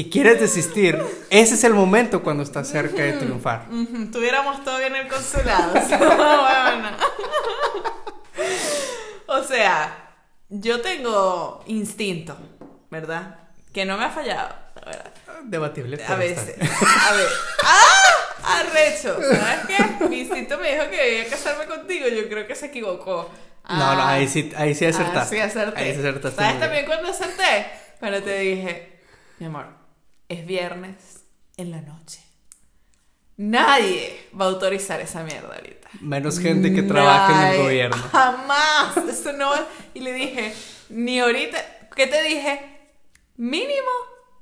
y 0.00 0.10
quieres 0.10 0.38
desistir, 0.38 0.96
ese 1.28 1.54
es 1.54 1.64
el 1.64 1.74
momento 1.74 2.22
cuando 2.22 2.44
estás 2.44 2.68
cerca 2.68 3.02
de 3.02 3.14
triunfar. 3.14 3.64
Tuviéramos 4.12 4.62
todo 4.62 4.78
bien 4.78 4.94
en 4.94 5.06
el 5.06 5.08
consulado. 5.08 5.72
Bueno. 5.88 6.96
o 9.26 9.42
sea, 9.42 10.14
yo 10.48 10.80
tengo 10.80 11.64
instinto, 11.66 12.36
¿verdad? 12.90 13.40
Que 13.72 13.84
no 13.84 13.98
me 13.98 14.04
ha 14.04 14.10
fallado, 14.10 14.54
la 14.76 14.84
verdad. 14.84 15.12
Debatible. 15.42 16.04
A 16.06 16.14
veces. 16.14 16.54
A 16.60 17.12
ver. 17.14 17.28
¡Ah! 17.64 18.60
Arrecho. 18.60 19.18
¿Sabes 19.20 19.66
qué? 19.66 20.06
Mi 20.08 20.20
instinto 20.20 20.58
me 20.58 20.74
dijo 20.74 20.88
que 20.90 20.96
debía 20.96 21.28
casarme 21.28 21.66
contigo. 21.66 22.06
Yo 22.06 22.28
creo 22.28 22.46
que 22.46 22.54
se 22.54 22.66
equivocó. 22.66 23.28
No, 23.68 23.76
no, 23.96 24.02
Ah. 24.02 24.12
ahí 24.12 24.28
sí, 24.28 24.52
ahí 24.56 24.74
sí 24.76 24.86
acertaste. 24.86 25.18
Ah, 25.42 25.50
sí 25.50 25.58
acerté. 25.58 25.80
Ahí 25.80 25.92
sí 25.92 25.98
acertaste. 25.98 26.40
¿Sabes 26.40 26.60
también 26.60 26.86
cuando 26.86 27.08
acerté? 27.08 27.66
Pero 28.00 28.22
te 28.22 28.38
dije, 28.38 29.00
mi 29.38 29.46
amor, 29.46 29.66
es 30.28 30.46
viernes 30.46 31.24
en 31.56 31.70
la 31.70 31.80
noche. 31.80 32.20
Nadie 33.36 34.28
va 34.38 34.46
a 34.46 34.48
autorizar 34.48 35.00
esa 35.00 35.22
mierda 35.22 35.54
ahorita. 35.54 35.88
Menos 36.00 36.40
gente 36.40 36.74
que 36.74 36.82
trabaja 36.82 37.52
en 37.52 37.54
el 37.56 37.62
gobierno. 37.62 37.96
Jamás. 38.10 38.96
Eso 39.08 39.32
no 39.32 39.50
va- 39.50 39.66
Y 39.94 40.00
le 40.00 40.12
dije, 40.12 40.52
ni 40.88 41.20
ahorita. 41.20 41.58
¿Qué 41.94 42.06
te 42.08 42.22
dije? 42.22 42.60
Mínimo 43.36 43.90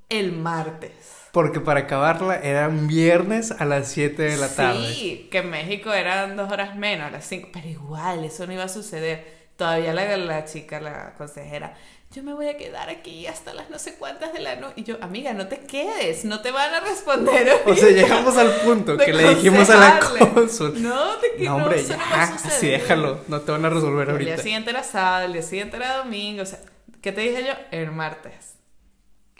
el 0.08 0.32
martes. 0.32 0.92
Porque 1.32 1.60
para 1.60 1.80
acabarla 1.80 2.36
era 2.36 2.68
un 2.68 2.86
viernes 2.86 3.50
a 3.50 3.66
las 3.66 3.88
7 3.88 4.22
de 4.22 4.36
la 4.38 4.48
tarde. 4.48 4.94
Sí, 4.94 5.28
que 5.30 5.38
en 5.38 5.50
México 5.50 5.92
eran 5.92 6.34
dos 6.34 6.50
horas 6.50 6.74
menos, 6.76 7.08
a 7.08 7.10
las 7.10 7.26
cinco. 7.26 7.50
Pero 7.52 7.68
igual, 7.68 8.24
eso 8.24 8.46
no 8.46 8.54
iba 8.54 8.64
a 8.64 8.68
suceder. 8.68 9.36
Todavía 9.56 9.92
la, 9.92 10.16
la 10.16 10.44
chica, 10.46 10.80
la 10.80 11.14
consejera, 11.14 11.74
yo 12.16 12.22
me 12.22 12.32
voy 12.32 12.48
a 12.48 12.56
quedar 12.56 12.88
aquí 12.88 13.26
hasta 13.26 13.52
las 13.52 13.68
no 13.68 13.78
sé 13.78 13.96
cuántas 13.96 14.32
de 14.32 14.40
la 14.40 14.56
noche. 14.56 14.72
Y 14.76 14.84
yo, 14.84 14.96
amiga, 15.02 15.34
no 15.34 15.48
te 15.48 15.58
quedes, 15.58 16.24
no 16.24 16.40
te 16.40 16.50
van 16.50 16.72
a 16.72 16.80
responder. 16.80 17.60
O 17.66 17.74
sea, 17.74 17.90
llegamos 17.90 18.38
al 18.38 18.50
punto 18.60 18.96
que 19.04 19.12
le 19.12 19.34
dijimos 19.34 19.68
a 19.68 19.76
la 19.76 20.00
cónsul. 20.00 20.82
No, 20.82 21.16
te 21.18 21.32
que 21.36 21.44
No, 21.44 21.56
hombre, 21.56 21.82
no 21.82 21.98
va 21.98 22.22
a 22.22 22.26
ya, 22.28 22.34
así 22.36 22.68
déjalo. 22.68 23.20
No 23.28 23.42
te 23.42 23.52
van 23.52 23.66
a 23.66 23.68
resolver 23.68 24.08
El 24.08 24.16
día 24.18 24.28
ahorita. 24.28 24.42
siguiente 24.42 24.70
era 24.70 24.82
sábado, 24.82 25.26
el 25.26 25.34
día 25.34 25.42
siguiente 25.42 25.76
era 25.76 25.98
domingo. 25.98 26.42
O 26.42 26.46
sea, 26.46 26.58
¿qué 27.02 27.12
te 27.12 27.20
dije 27.20 27.44
yo? 27.44 27.52
El 27.70 27.92
martes. 27.92 28.54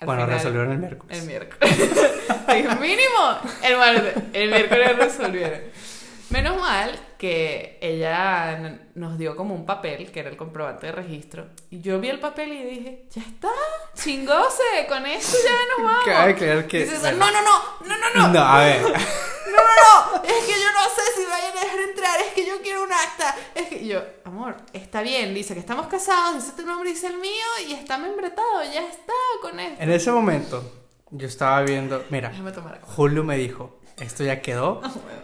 Al 0.01 0.07
Bueno, 0.07 0.25
final, 0.25 0.37
resolvieron 0.37 0.73
el 0.73 0.79
miércoles. 0.79 1.19
El 1.19 1.27
miércoles. 1.27 1.79
Mínimo 2.81 3.39
el 3.65 3.77
martes. 3.79 4.15
El 4.35 4.51
miércoles 4.51 4.97
resolvieron. 4.99 5.61
Menos 6.31 6.61
mal 6.61 6.99
que 7.19 7.79
ella 7.81 8.81
nos 8.97 9.17
dio 9.17 9.37
como 9.37 9.55
un 9.55 9.65
papel, 9.65 10.11
que 10.11 10.21
era 10.21 10.29
el 10.29 10.37
comprobante 10.37 10.87
de 10.87 10.93
registro. 10.93 11.47
Y 11.71 11.81
yo 11.81 12.01
vi 12.01 12.09
el 12.09 12.19
papel 12.19 12.53
y 12.53 12.65
dije, 12.65 13.07
ya 13.11 13.23
está, 13.23 13.49
chingose, 13.95 14.63
con 14.89 15.07
esto 15.07 15.37
ya 15.45 15.53
nos 15.77 15.87
vamos. 15.93 16.05
Cabe 16.05 16.33
aclarar 16.33 16.67
que- 16.67 16.81
Y 16.81 16.87
César, 16.87 17.15
bueno. 17.17 17.41
no, 17.43 17.43
no, 17.43 17.87
no, 17.87 17.97
no, 17.97 18.11
no, 18.15 18.29
no. 18.29 18.33
No, 18.33 18.41
a 18.41 18.59
ver. 18.65 18.83
No, 19.47 19.63
no, 19.63 20.17
no, 20.19 20.25
es 20.25 20.45
que 20.45 20.53
yo 20.61 20.67
no 20.73 20.85
sé 20.95 21.03
si 21.17 21.25
vayan 21.25 21.57
a 21.57 21.61
dejar 21.61 21.79
entrar, 21.89 22.21
es 22.21 22.35
que 22.35 22.45
yo 22.45 22.61
quiero 22.61 22.83
un 22.83 22.93
acta. 22.93 23.35
Es 23.55 23.69
que 23.69 23.77
y 23.77 23.87
yo, 23.89 24.03
amor, 24.25 24.57
está 24.73 25.03
bien, 25.03 25.33
dice 25.35 25.55
que 25.55 25.61
estamos 25.61 25.87
casados, 25.87 26.35
dice 26.45 26.57
tu 26.61 26.67
nombre, 26.67 26.91
dice 26.91 27.07
el 27.07 27.17
mío 27.19 27.45
y 27.67 27.73
está 27.73 27.97
membretado, 27.97 28.65
ya 28.65 28.87
está 28.87 29.13
con 29.41 29.59
esto. 29.61 29.83
En 29.83 29.93
ese 29.93 30.11
momento, 30.11 30.63
yo 31.11 31.27
estaba 31.29 31.63
viendo. 31.63 32.05
Mira. 32.11 32.33
Julio 32.83 33.23
me 33.23 33.39
dijo, 33.39 33.79
esto 33.99 34.25
ya 34.25 34.41
quedó. 34.43 34.81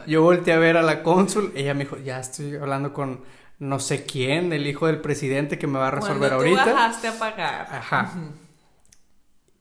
Yo 0.06 0.22
volteé 0.22 0.54
a 0.54 0.58
ver 0.58 0.76
a 0.76 0.82
la 0.82 1.02
cónsul. 1.02 1.52
Ella 1.54 1.74
me 1.74 1.85
dijo, 1.85 1.98
ya 1.98 2.18
estoy 2.20 2.56
hablando 2.56 2.92
con 2.92 3.20
no 3.58 3.78
sé 3.78 4.04
quién, 4.04 4.52
el 4.52 4.66
hijo 4.66 4.87
del 4.88 5.00
presidente 5.00 5.56
que 5.58 5.66
me 5.68 5.78
va 5.78 5.88
a 5.88 5.90
resolver 5.92 6.30
Cuando 6.32 6.37
ahorita. 6.37 6.64
tú 6.64 6.70
bajaste 6.70 7.08
a 7.08 7.18
pagar. 7.18 7.68
Ajá. 7.70 8.12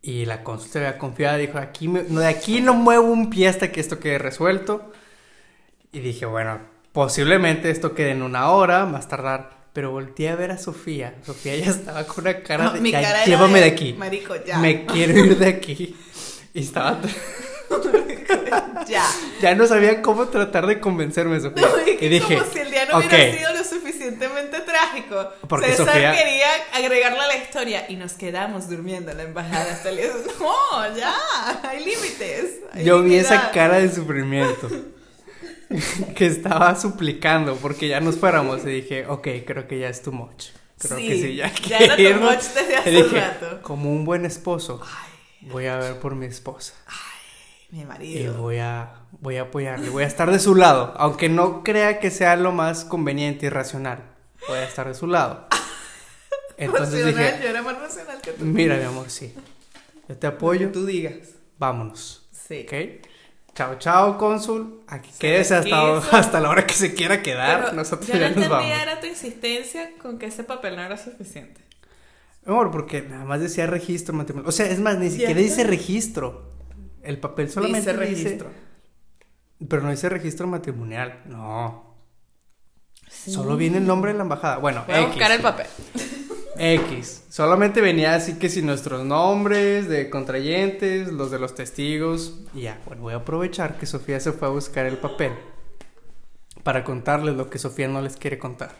Y 0.01 0.25
la 0.25 0.43
cónsul 0.43 0.69
se 0.69 0.79
había 0.79 0.97
confiado, 0.97 1.37
dijo, 1.37 1.59
aquí 1.59 1.87
me- 1.87 2.03
no, 2.09 2.19
de 2.21 2.27
aquí 2.27 2.61
no 2.61 2.73
muevo 2.73 3.05
un 3.11 3.29
pie 3.29 3.47
hasta 3.47 3.71
que 3.71 3.79
esto 3.79 3.99
quede 3.99 4.17
resuelto. 4.17 4.91
Y 5.91 5.99
dije, 5.99 6.25
bueno, 6.25 6.59
posiblemente 6.93 7.69
esto 7.69 7.93
quede 7.93 8.11
en 8.11 8.23
una 8.23 8.49
hora, 8.51 8.85
más 8.87 9.07
tardar. 9.07 9.61
Pero 9.73 9.91
volteé 9.91 10.29
a 10.29 10.35
ver 10.35 10.51
a 10.51 10.57
Sofía. 10.57 11.15
Sofía 11.23 11.55
ya 11.57 11.67
estaba 11.71 12.03
con 12.05 12.23
una 12.25 12.41
cara 12.41 12.63
No, 12.65 12.73
de, 12.73 12.81
mi 12.81 12.91
"Ya, 12.91 13.01
cara 13.03 13.17
era 13.23 13.25
llévame 13.25 13.59
de, 13.59 13.65
de 13.65 13.71
aquí. 13.71 13.93
marico, 13.93 14.33
ya". 14.43 14.57
Me 14.57 14.85
quiero 14.85 15.17
ir 15.19 15.37
de 15.37 15.47
aquí. 15.47 15.95
Y 16.53 16.61
estaba... 16.61 16.99
ya. 18.87 19.05
ya 19.41 19.55
no 19.55 19.65
sabía 19.67 20.01
cómo 20.01 20.27
tratar 20.27 20.67
de 20.67 20.79
convencerme, 20.79 21.39
Sofía. 21.39 21.67
No, 21.67 21.91
y 21.99 22.07
dije, 22.09 22.37
como 22.37 22.51
si 22.51 22.59
el 22.59 22.71
día 22.71 22.85
no 22.85 22.97
ok, 22.97 23.05
hubiera 23.05 23.37
sido 23.37 23.53
lo 23.53 23.63
suficientemente 23.63 24.59
trágico. 24.61 25.29
Porque 25.47 25.67
César 25.71 25.87
Sofía- 25.87 26.13
quería 26.13 26.47
agregarle 26.73 27.19
a 27.19 27.27
la 27.27 27.35
historia 27.37 27.85
y 27.89 27.95
nos 27.95 28.13
quedamos 28.13 28.69
durmiendo 28.69 29.11
en 29.11 29.17
la 29.17 29.23
embajada 29.23 29.71
hasta 29.73 29.89
el 29.89 29.97
día. 29.97 30.07
No, 30.39 30.95
ya, 30.97 31.13
hay 31.63 31.79
límites. 31.85 32.59
hay 32.73 32.83
yo 32.85 33.01
vi 33.03 33.15
esa 33.15 33.51
cara 33.51 33.79
de 33.79 33.91
sufrimiento. 33.93 34.69
que 36.15 36.25
estaba 36.25 36.75
suplicando 36.79 37.55
porque 37.55 37.87
ya 37.87 37.99
nos 38.01 38.17
fuéramos. 38.17 38.61
Y 38.65 38.69
dije, 38.69 39.05
ok, 39.07 39.27
creo 39.45 39.67
que 39.67 39.79
ya 39.79 39.89
es 39.89 40.01
too 40.01 40.11
much. 40.11 40.47
Creo 40.77 40.97
Sí, 40.97 41.07
que 41.07 41.15
sí, 41.21 41.35
ya 41.35 41.51
ya 41.67 41.77
era 41.77 41.95
too 41.95 42.01
irnos". 42.01 42.31
much 42.35 42.43
desde 42.55 42.75
hace 42.75 42.89
dije, 42.91 43.19
rato. 43.21 43.61
Como 43.61 43.91
un 43.91 44.03
buen 44.03 44.25
esposo, 44.25 44.81
voy 45.41 45.67
a 45.67 45.77
ver 45.77 45.99
por 45.99 46.15
mi 46.15 46.25
esposa. 46.25 46.73
Mi 47.71 47.81
Y 47.81 47.85
marido. 47.85 48.33
voy 48.41 48.57
a, 48.57 48.91
voy 49.21 49.37
a 49.37 49.43
apoyarle, 49.43 49.89
voy 49.89 50.03
a 50.03 50.07
estar 50.07 50.29
de 50.31 50.39
su 50.39 50.55
lado, 50.55 50.93
aunque 50.97 51.29
no 51.29 51.63
crea 51.63 51.99
que 51.99 52.11
sea 52.11 52.35
lo 52.35 52.51
más 52.51 52.83
conveniente 52.85 53.45
y 53.45 53.49
racional. 53.49 54.03
Voy 54.47 54.57
a 54.57 54.63
estar 54.65 54.87
de 54.87 54.93
su 54.93 55.07
lado. 55.07 55.47
Entonces 56.57 57.03
Racional, 57.03 57.31
dije, 57.33 57.43
yo 57.43 57.49
era 57.49 57.61
más 57.61 57.79
racional 57.79 58.21
que 58.21 58.31
tú. 58.33 58.43
mira 58.45 58.75
mi 58.77 58.83
amor, 58.83 59.09
sí, 59.09 59.33
yo 60.07 60.15
te 60.17 60.27
Lo 60.27 60.31
que 60.31 60.37
apoyo, 60.37 60.71
tú 60.71 60.85
digas. 60.85 61.13
vámonos, 61.57 62.27
Sí. 62.31 62.65
¿ok? 62.67 63.05
Chao, 63.55 63.75
chao, 63.79 64.17
cónsul, 64.17 64.81
aquí 64.87 65.09
Se 65.11 65.19
quédese 65.19 65.55
hasta, 65.55 65.97
hasta 66.17 66.39
la 66.39 66.49
hora 66.49 66.65
que 66.65 66.73
se 66.73 66.93
quiera 66.93 67.21
quedar, 67.21 67.61
Pero 67.65 67.73
nosotros 67.75 68.07
yo 68.07 68.17
ya 68.17 68.29
no 68.29 68.35
nos 68.41 68.49
vamos. 68.49 68.71
era 68.71 68.99
tu 68.99 69.07
insistencia 69.07 69.91
con 70.01 70.17
que 70.19 70.27
ese 70.27 70.43
papel 70.43 70.75
no 70.75 70.81
era 70.83 70.97
suficiente. 70.97 71.61
Amor, 72.45 72.71
porque 72.71 73.01
nada 73.01 73.23
más 73.25 73.39
decía 73.41 73.67
registro 73.67 74.13
matrimonial, 74.15 74.49
o 74.49 74.51
sea, 74.51 74.65
es 74.67 74.79
más, 74.79 74.97
ni 74.97 75.09
siquiera 75.09 75.33
dice 75.39 75.63
registro, 75.63 76.50
el 77.03 77.19
papel 77.19 77.49
solamente 77.49 77.91
Dice 77.93 78.05
dice, 78.05 78.23
registro. 78.23 78.49
pero 79.69 79.81
no 79.83 79.91
dice 79.91 80.09
registro 80.09 80.47
matrimonial, 80.47 81.21
no. 81.25 81.95
Solo 83.09 83.57
viene 83.57 83.77
el 83.77 83.85
nombre 83.85 84.11
de 84.11 84.17
la 84.17 84.23
embajada. 84.23 84.57
Bueno, 84.57 84.83
Voy 84.87 84.95
a 84.95 84.99
X. 85.01 85.09
buscar 85.09 85.31
el 85.31 85.41
papel. 85.41 85.67
X. 86.57 87.25
Solamente 87.29 87.81
venía 87.81 88.15
así 88.15 88.33
que 88.39 88.49
si 88.49 88.61
nuestros 88.61 89.03
nombres 89.05 89.89
de 89.89 90.09
contrayentes, 90.09 91.11
los 91.11 91.31
de 91.31 91.39
los 91.39 91.53
testigos. 91.55 92.39
Y 92.53 92.61
ya, 92.61 92.79
bueno, 92.85 93.01
voy 93.03 93.13
a 93.13 93.17
aprovechar 93.17 93.77
que 93.77 93.85
Sofía 93.85 94.19
se 94.19 94.31
fue 94.31 94.47
a 94.47 94.51
buscar 94.51 94.85
el 94.85 94.97
papel 94.97 95.33
para 96.63 96.83
contarles 96.83 97.35
lo 97.35 97.49
que 97.49 97.57
Sofía 97.59 97.87
no 97.87 98.01
les 98.01 98.15
quiere 98.15 98.37
contar. 98.39 98.75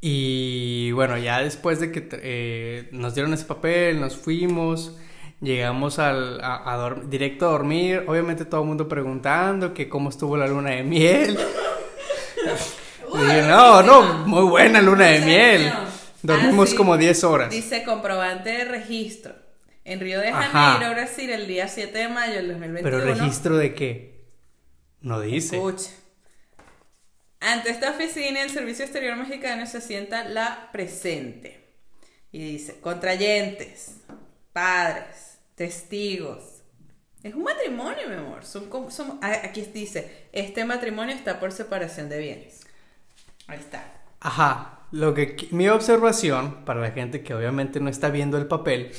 Y 0.00 0.92
bueno, 0.92 1.18
ya 1.18 1.42
después 1.42 1.80
de 1.80 1.90
que 1.90 2.08
eh, 2.12 2.88
nos 2.92 3.14
dieron 3.14 3.34
ese 3.34 3.44
papel, 3.44 4.00
nos 4.00 4.16
fuimos, 4.16 4.96
llegamos 5.40 5.98
al, 5.98 6.40
a, 6.42 6.86
a 6.86 6.94
directo 7.06 7.46
a 7.48 7.52
dormir. 7.52 8.04
Obviamente 8.06 8.44
todo 8.44 8.62
el 8.62 8.66
mundo 8.68 8.88
preguntando 8.88 9.72
que 9.74 9.88
cómo 9.88 10.10
estuvo 10.10 10.36
la 10.36 10.46
luna 10.46 10.70
de 10.70 10.82
miel. 10.82 11.38
Dije, 13.14 13.42
no, 13.42 13.82
no, 13.82 14.26
muy 14.26 14.44
buena 14.48 14.80
luna 14.82 15.06
de 15.06 15.20
miel. 15.20 15.72
Dormimos 16.22 16.68
Ah, 16.68 16.70
sí. 16.70 16.76
como 16.76 16.96
10 16.96 17.24
horas. 17.24 17.50
Dice 17.50 17.84
comprobante 17.84 18.50
de 18.50 18.64
registro. 18.64 19.34
En 19.84 20.00
Río 20.00 20.20
de 20.20 20.28
Ajá. 20.28 20.42
Janeiro, 20.72 20.92
Brasil, 20.94 21.30
el 21.30 21.46
día 21.46 21.66
7 21.68 21.96
de 21.96 22.08
mayo 22.08 22.34
del 22.34 22.48
2021. 22.48 22.82
Pero 22.82 23.14
registro 23.14 23.56
de 23.56 23.74
qué? 23.74 24.24
No 25.00 25.20
dice. 25.20 25.56
Escucha. 25.56 25.90
Ante 27.40 27.70
esta 27.70 27.90
oficina, 27.90 28.42
el 28.42 28.50
Servicio 28.50 28.84
Exterior 28.84 29.16
Mexicano 29.16 29.64
se 29.66 29.80
sienta 29.80 30.24
la 30.24 30.68
presente. 30.72 31.64
Y 32.32 32.40
dice, 32.52 32.78
contrayentes, 32.80 33.96
padres, 34.52 35.27
testigos. 35.58 36.62
Es 37.22 37.34
un 37.34 37.42
matrimonio, 37.42 38.08
mi 38.08 38.14
amor. 38.14 38.44
Son, 38.44 38.70
como- 38.70 38.90
son- 38.90 39.18
ah, 39.22 39.32
aquí 39.44 39.60
dice, 39.74 40.28
este 40.32 40.64
matrimonio 40.64 41.14
está 41.14 41.38
por 41.40 41.52
separación 41.52 42.08
de 42.08 42.18
bienes. 42.18 42.60
Ahí 43.48 43.58
está. 43.58 43.84
Ajá. 44.20 44.74
Lo 44.92 45.12
que 45.12 45.48
mi 45.50 45.68
observación 45.68 46.64
para 46.64 46.80
la 46.80 46.92
gente 46.92 47.22
que 47.22 47.34
obviamente 47.34 47.80
no 47.80 47.90
está 47.90 48.08
viendo 48.08 48.38
el 48.38 48.46
papel 48.46 48.92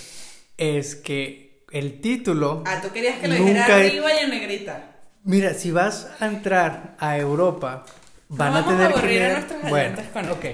es 0.58 0.96
que 0.96 1.64
el 1.72 2.00
título 2.02 2.64
Ah, 2.68 2.80
tú 2.82 2.92
querías 2.92 3.18
que 3.20 3.28
lo 3.28 3.36
Nunca 3.36 3.50
dijera 3.50 3.76
arriba 3.78 4.14
y 4.14 4.18
en 4.26 4.30
negrita. 4.30 4.92
Mira, 5.24 5.54
si 5.56 5.72
vas 5.72 6.10
a 6.20 6.28
entrar 6.28 6.96
a 7.00 7.18
Europa, 7.18 7.86
van 8.28 8.54
No 8.54 8.60
a 8.60 8.62
vamos 8.62 8.74
a 8.74 8.78
tener 8.78 8.94
que 8.94 9.00
a 9.00 9.10
leer- 9.10 9.34
nuestros 9.34 9.70
Bueno, 9.70 9.98
con 10.14 10.30
ok. 10.30 10.46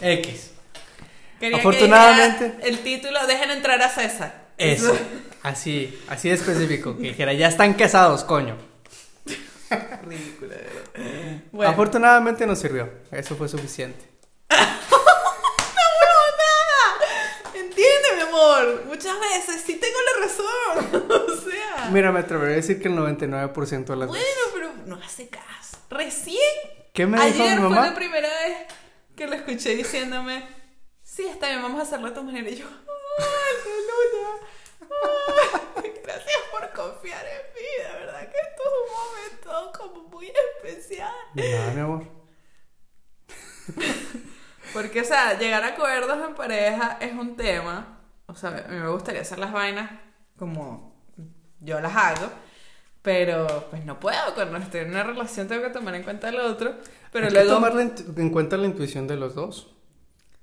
X. 0.00 0.50
Quería 1.38 1.58
Afortunadamente- 1.58 2.56
el 2.62 2.78
título, 2.78 3.26
dejen 3.26 3.50
entrar 3.50 3.82
a 3.82 3.88
César. 3.88 4.48
Eso. 4.56 4.96
Así, 5.42 5.98
así 6.08 6.28
de 6.28 6.34
específico. 6.34 6.96
Que 6.96 7.02
dijera, 7.08 7.32
ya 7.32 7.48
están 7.48 7.74
casados, 7.74 8.24
coño. 8.24 8.56
Ridícula. 10.04 10.54
Bueno. 11.52 11.70
Afortunadamente 11.72 12.46
nos 12.46 12.58
sirvió. 12.58 12.90
Eso 13.10 13.36
fue 13.36 13.48
suficiente. 13.48 14.04
Entiende, 17.54 18.08
mi 18.16 18.20
amor. 18.22 18.84
Muchas 18.86 19.18
veces 19.20 19.62
sí 19.66 19.76
tengo 19.76 19.96
la 20.06 20.26
razón. 20.26 21.10
o 21.10 21.36
sea. 21.50 21.90
Mira, 21.90 22.12
me 22.12 22.20
atrevería 22.20 22.54
a 22.54 22.56
decir 22.56 22.80
que 22.80 22.88
el 22.88 22.94
99% 22.94 23.84
de 23.86 23.96
las 23.96 24.08
Bueno, 24.08 24.24
veces. 24.24 24.50
pero 24.54 24.72
no 24.86 24.96
hace 24.96 25.28
caso. 25.28 25.78
Recién. 25.90 26.36
¿Qué 26.92 27.06
me 27.06 27.16
dijo 27.24 27.42
Ayer 27.42 27.56
mi 27.56 27.60
fue 27.62 27.70
mamá? 27.70 27.86
la 27.88 27.94
primera 27.94 28.28
vez 28.28 28.56
que 29.16 29.26
lo 29.26 29.34
escuché 29.34 29.74
diciéndome: 29.76 30.44
Sí, 31.02 31.24
está 31.26 31.48
bien, 31.48 31.62
vamos 31.62 31.80
a 31.80 31.84
hacerlo 31.84 32.08
de 32.08 32.14
tu 32.14 32.22
manera. 32.22 32.48
Y 32.50 32.56
yo, 32.56 32.66
Gracias 36.02 36.38
por 36.50 36.72
confiar 36.72 37.24
en 37.24 37.54
mí. 37.54 37.68
De 37.78 38.00
verdad 38.04 38.20
que 38.28 38.36
esto 38.38 38.62
es 38.64 38.72
un 38.82 38.88
momento 39.52 39.78
como 39.78 40.08
muy 40.08 40.32
especial. 40.56 41.12
Nada, 41.34 41.72
mi 41.74 41.80
amor. 41.80 42.04
Porque, 44.72 45.00
o 45.00 45.04
sea, 45.04 45.38
llegar 45.38 45.62
a 45.64 45.68
acuerdos 45.68 46.18
en 46.28 46.34
pareja 46.34 46.98
es 47.00 47.12
un 47.12 47.36
tema. 47.36 47.98
O 48.26 48.34
sea, 48.34 48.50
a 48.50 48.68
mí 48.68 48.76
me 48.78 48.88
gustaría 48.88 49.22
hacer 49.22 49.38
las 49.38 49.52
vainas 49.52 49.90
como 50.36 50.94
yo 51.60 51.80
las 51.80 51.94
hago. 51.96 52.30
Pero, 53.02 53.66
pues 53.70 53.84
no 53.84 53.98
puedo. 53.98 54.34
Cuando 54.34 54.58
estoy 54.58 54.80
en 54.82 54.90
una 54.90 55.02
relación 55.02 55.48
tengo 55.48 55.62
que 55.62 55.70
tomar 55.70 55.94
en 55.94 56.02
cuenta 56.02 56.28
el 56.28 56.38
otro. 56.38 56.74
Pero 57.10 57.26
Hay 57.26 57.32
que 57.32 57.44
luego. 57.44 57.54
tomar 57.54 57.72
en 57.80 58.30
cuenta 58.30 58.56
la 58.56 58.66
intuición 58.66 59.06
de 59.06 59.16
los 59.16 59.34
dos. 59.34 59.74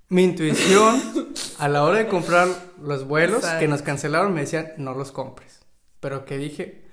Mi 0.09 0.23
intuición 0.23 1.33
a 1.59 1.67
la 1.67 1.83
hora 1.83 1.97
de 1.99 2.07
comprar 2.07 2.47
los 2.81 3.05
vuelos 3.05 3.39
Exacto. 3.39 3.59
que 3.59 3.67
nos 3.67 3.81
cancelaron 3.81 4.33
me 4.33 4.41
decían 4.41 4.71
no 4.77 4.93
los 4.93 5.11
compres. 5.11 5.59
Pero 5.99 6.23
que 6.25 6.37
dije, 6.37 6.85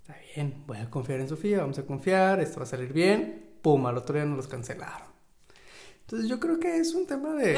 está 0.00 0.16
bien, 0.34 0.64
voy 0.66 0.78
a 0.78 0.90
confiar 0.90 1.20
en 1.20 1.28
Sofía, 1.28 1.58
vamos 1.58 1.78
a 1.78 1.84
confiar, 1.86 2.40
esto 2.40 2.58
va 2.58 2.64
a 2.64 2.68
salir 2.68 2.92
bien. 2.92 3.44
Pum, 3.62 3.86
al 3.86 3.96
otro 3.96 4.14
día 4.16 4.24
nos 4.24 4.36
los 4.36 4.48
cancelaron. 4.48 5.06
Entonces 6.00 6.28
yo 6.28 6.38
creo 6.40 6.58
que 6.58 6.76
es 6.78 6.94
un 6.94 7.06
tema 7.06 7.34
de 7.34 7.56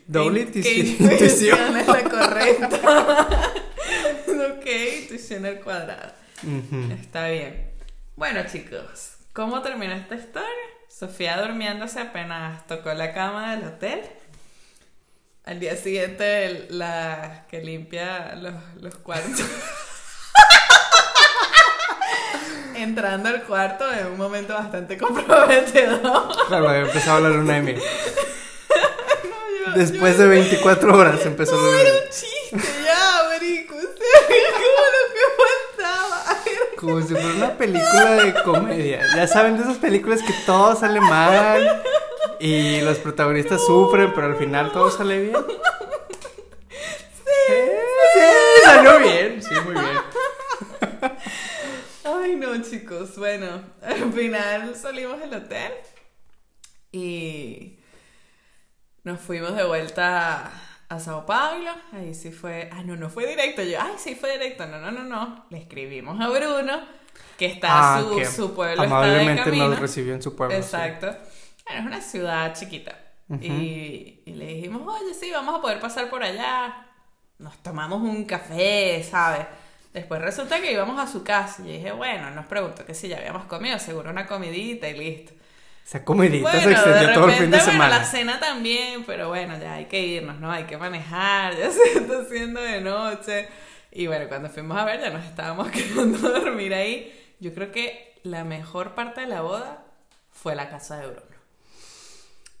doble 0.06 0.46
¿Qué- 0.46 0.60
intuici- 0.60 0.62
qué 0.62 1.04
intuición. 1.04 1.12
intuición 1.12 1.76
es 1.76 1.86
la 1.88 2.02
correcta? 2.04 3.28
ok, 4.56 4.66
intuición 5.02 5.44
al 5.46 5.60
cuadrado. 5.60 6.12
Está 7.00 7.28
bien. 7.28 7.70
Bueno, 8.16 8.40
chicos, 8.50 9.16
¿cómo 9.32 9.60
termina 9.62 9.96
esta 9.96 10.14
historia? 10.16 10.48
Sofía 10.88 11.40
durmiéndose 11.40 12.00
apenas 12.00 12.66
tocó 12.66 12.92
la 12.92 13.12
cama 13.14 13.56
del 13.56 13.66
hotel. 13.68 14.00
Al 15.44 15.58
día 15.58 15.74
siguiente, 15.76 16.46
el- 16.46 16.66
la 16.78 17.46
que 17.50 17.60
limpia 17.60 18.34
los, 18.36 18.54
los 18.80 18.94
cuartos. 18.96 19.40
Entrando 22.76 23.28
al 23.28 23.42
cuarto 23.42 23.84
en 23.92 24.06
un 24.06 24.16
momento 24.18 24.54
bastante 24.54 24.96
comprometedor. 24.96 26.28
Claro, 26.48 26.68
había 26.68 26.82
empezado 26.82 27.20
la 27.20 27.28
luna 27.30 27.54
de 27.54 27.60
miel. 27.62 27.82
No, 29.24 29.72
yo- 29.74 29.78
Después 29.78 30.16
yo- 30.16 30.22
de 30.22 30.28
24 30.28 30.96
horas 30.96 31.24
empezó 31.26 31.56
la 31.56 31.62
No, 31.62 31.66
luna 31.68 31.78
de 31.78 31.82
era 31.82 31.92
miel. 31.92 32.04
un 32.04 32.10
chiste, 32.10 32.56
ya, 32.84 33.22
marico. 33.28 33.74
Sea, 33.74 33.88
como 34.52 34.82
lo 34.94 35.02
que 35.12 35.20
faltaba. 35.76 36.18
Como 36.76 37.00
si 37.02 37.14
fuera 37.14 37.34
una 37.34 37.56
película 37.58 38.10
de 38.10 38.34
comedia. 38.42 39.00
Ya 39.16 39.26
saben, 39.28 39.56
de 39.56 39.62
esas 39.64 39.78
películas 39.78 40.20
que 40.22 40.32
todo 40.46 40.74
sale 40.74 41.00
mal 41.00 41.82
y 42.44 42.80
los 42.80 42.98
protagonistas 42.98 43.64
sufren, 43.64 44.12
pero 44.14 44.26
al 44.26 44.36
final 44.36 44.72
todo 44.72 44.90
sale 44.90 45.20
bien. 45.20 45.36
Sí, 47.14 47.54
sí, 48.14 48.20
salió 48.64 48.98
bien, 48.98 49.42
sí, 49.42 49.54
muy 49.64 49.74
bien. 49.74 49.98
Ay, 52.04 52.36
no, 52.36 52.60
chicos. 52.62 53.16
Bueno, 53.16 53.62
al 53.82 54.12
final 54.12 54.74
salimos 54.76 55.20
del 55.20 55.34
hotel 55.34 55.72
y 56.90 57.78
nos 59.04 59.20
fuimos 59.20 59.56
de 59.56 59.64
vuelta 59.64 60.52
a 60.88 61.00
Sao 61.00 61.24
Paulo. 61.26 61.70
Ahí 61.92 62.14
sí 62.14 62.32
fue. 62.32 62.68
Ah, 62.72 62.82
no, 62.84 62.96
no 62.96 63.08
fue 63.08 63.26
directo. 63.26 63.62
Yo, 63.62 63.78
ay, 63.80 63.92
sí 63.98 64.14
fue 64.14 64.32
directo. 64.32 64.66
No, 64.66 64.78
no, 64.78 64.90
no, 64.90 65.04
no. 65.04 65.46
Le 65.50 65.58
escribimos 65.58 66.20
a 66.20 66.28
Bruno, 66.28 66.82
que 67.38 67.46
está 67.46 67.96
Ah, 67.96 68.02
su, 68.02 68.16
que 68.16 68.26
su 68.26 68.54
pueblo 68.54 68.82
está 68.82 69.00
de 69.00 69.06
amablemente 69.06 69.44
camino. 69.44 69.68
nos 69.68 69.78
recibió 69.78 70.14
en 70.14 70.22
su 70.22 70.34
pueblo. 70.36 70.56
sí. 70.62 70.76
Bueno, 71.66 71.80
es 71.80 71.86
una 71.86 72.00
ciudad 72.00 72.54
chiquita. 72.54 72.98
Ujú. 73.28 73.42
y, 73.42 74.22
y 74.26 74.32
le 74.34 74.46
dijimos, 74.46 74.82
oye, 74.86 75.14
sí, 75.14 75.30
vamos 75.30 75.54
a 75.56 75.60
poder 75.62 75.80
pasar 75.80 76.10
por 76.10 76.22
allá. 76.22 76.86
Nos 77.38 77.56
tomamos 77.62 78.02
un 78.02 78.24
café, 78.24 79.02
¿sabes? 79.08 79.46
Después 79.92 80.20
resulta 80.22 80.60
que 80.60 80.72
íbamos 80.72 80.98
a 80.98 81.06
su 81.10 81.22
casa 81.22 81.62
y 81.62 81.66
yo 81.68 81.72
dije, 81.74 81.92
bueno, 81.92 82.30
nos 82.30 82.46
preguntó 82.46 82.84
que 82.84 82.94
si 82.94 83.08
ya 83.08 83.18
habíamos 83.18 83.44
comido, 83.44 83.78
seguro 83.78 84.10
una 84.10 84.26
comidita 84.26 84.88
y 84.88 84.96
listo. 84.96 85.32
Esa 85.84 86.04
comidita 86.04 86.50
Bueno, 86.50 86.60
se 86.60 86.72
extendió 86.72 87.08
de 87.08 87.14
todo 87.14 87.28
el 87.28 87.32
fin 87.32 87.50
de 87.50 87.58
repente, 87.58 87.72
bueno, 87.72 87.72
semana. 87.72 87.98
la 87.98 88.04
cena 88.04 88.40
también, 88.40 89.04
pero 89.04 89.28
bueno, 89.28 89.58
ya 89.58 89.74
hay 89.74 89.86
que 89.86 90.00
irnos, 90.00 90.38
¿no? 90.40 90.50
Hay 90.50 90.64
que 90.64 90.76
manejar, 90.78 91.56
ya 91.58 91.70
se 91.70 91.82
está 91.98 92.20
haciendo 92.22 92.60
de 92.60 92.80
noche. 92.80 93.48
Y 93.90 94.06
bueno, 94.06 94.28
cuando 94.28 94.48
fuimos 94.48 94.78
a 94.78 94.84
ver 94.84 95.00
ya 95.00 95.10
nos 95.10 95.24
estábamos 95.24 95.70
quedando 95.72 96.28
a 96.28 96.38
dormir 96.40 96.72
ahí. 96.74 97.34
Yo 97.40 97.52
creo 97.52 97.72
que 97.72 98.20
la 98.22 98.44
mejor 98.44 98.94
parte 98.94 99.22
de 99.22 99.26
la 99.26 99.42
boda 99.42 99.84
fue 100.30 100.54
la 100.54 100.70
casa 100.70 100.98
de 100.98 101.06
Bruno. 101.08 101.31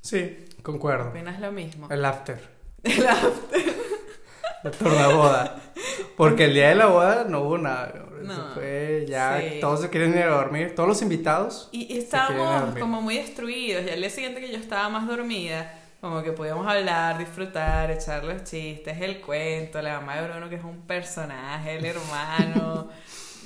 Sí, 0.02 0.46
concuerdo. 0.62 1.08
Apenas 1.08 1.40
lo 1.40 1.50
mismo. 1.52 1.88
El 1.90 2.04
after. 2.04 2.40
El 2.84 3.06
after. 3.06 3.62
La 4.64 4.70
tornaboda. 4.70 5.60
Porque 6.16 6.44
el 6.44 6.54
día 6.54 6.68
de 6.68 6.74
la 6.76 6.86
boda 6.86 7.24
no 7.28 7.40
hubo 7.40 7.58
nada. 7.58 7.88
Eso 8.22 8.22
No, 8.22 8.54
fue 8.54 9.06
ya, 9.08 9.40
sí. 9.40 9.58
todos 9.60 9.80
se 9.80 9.90
quieren 9.90 10.12
ir 10.16 10.22
a 10.22 10.28
dormir. 10.36 10.74
Todos 10.76 10.88
los 10.88 11.02
invitados. 11.02 11.68
Y, 11.72 11.92
y 11.92 11.98
estábamos 11.98 12.78
como 12.78 13.00
muy 13.02 13.16
destruidos. 13.16 13.84
Y 13.86 13.90
al 13.90 13.98
día 14.00 14.10
siguiente 14.10 14.40
que 14.40 14.52
yo 14.52 14.58
estaba 14.58 14.88
más 14.88 15.08
dormida, 15.08 15.74
como 16.00 16.22
que 16.22 16.30
podíamos 16.30 16.64
hablar, 16.66 17.18
disfrutar, 17.18 17.90
echar 17.90 18.22
los 18.22 18.44
chistes, 18.44 19.00
el 19.00 19.20
cuento, 19.20 19.82
la 19.82 19.98
mamá 19.98 20.20
de 20.20 20.28
Bruno 20.28 20.48
que 20.48 20.56
es 20.56 20.64
un 20.64 20.82
personaje, 20.82 21.76
el 21.76 21.84
hermano. 21.84 22.88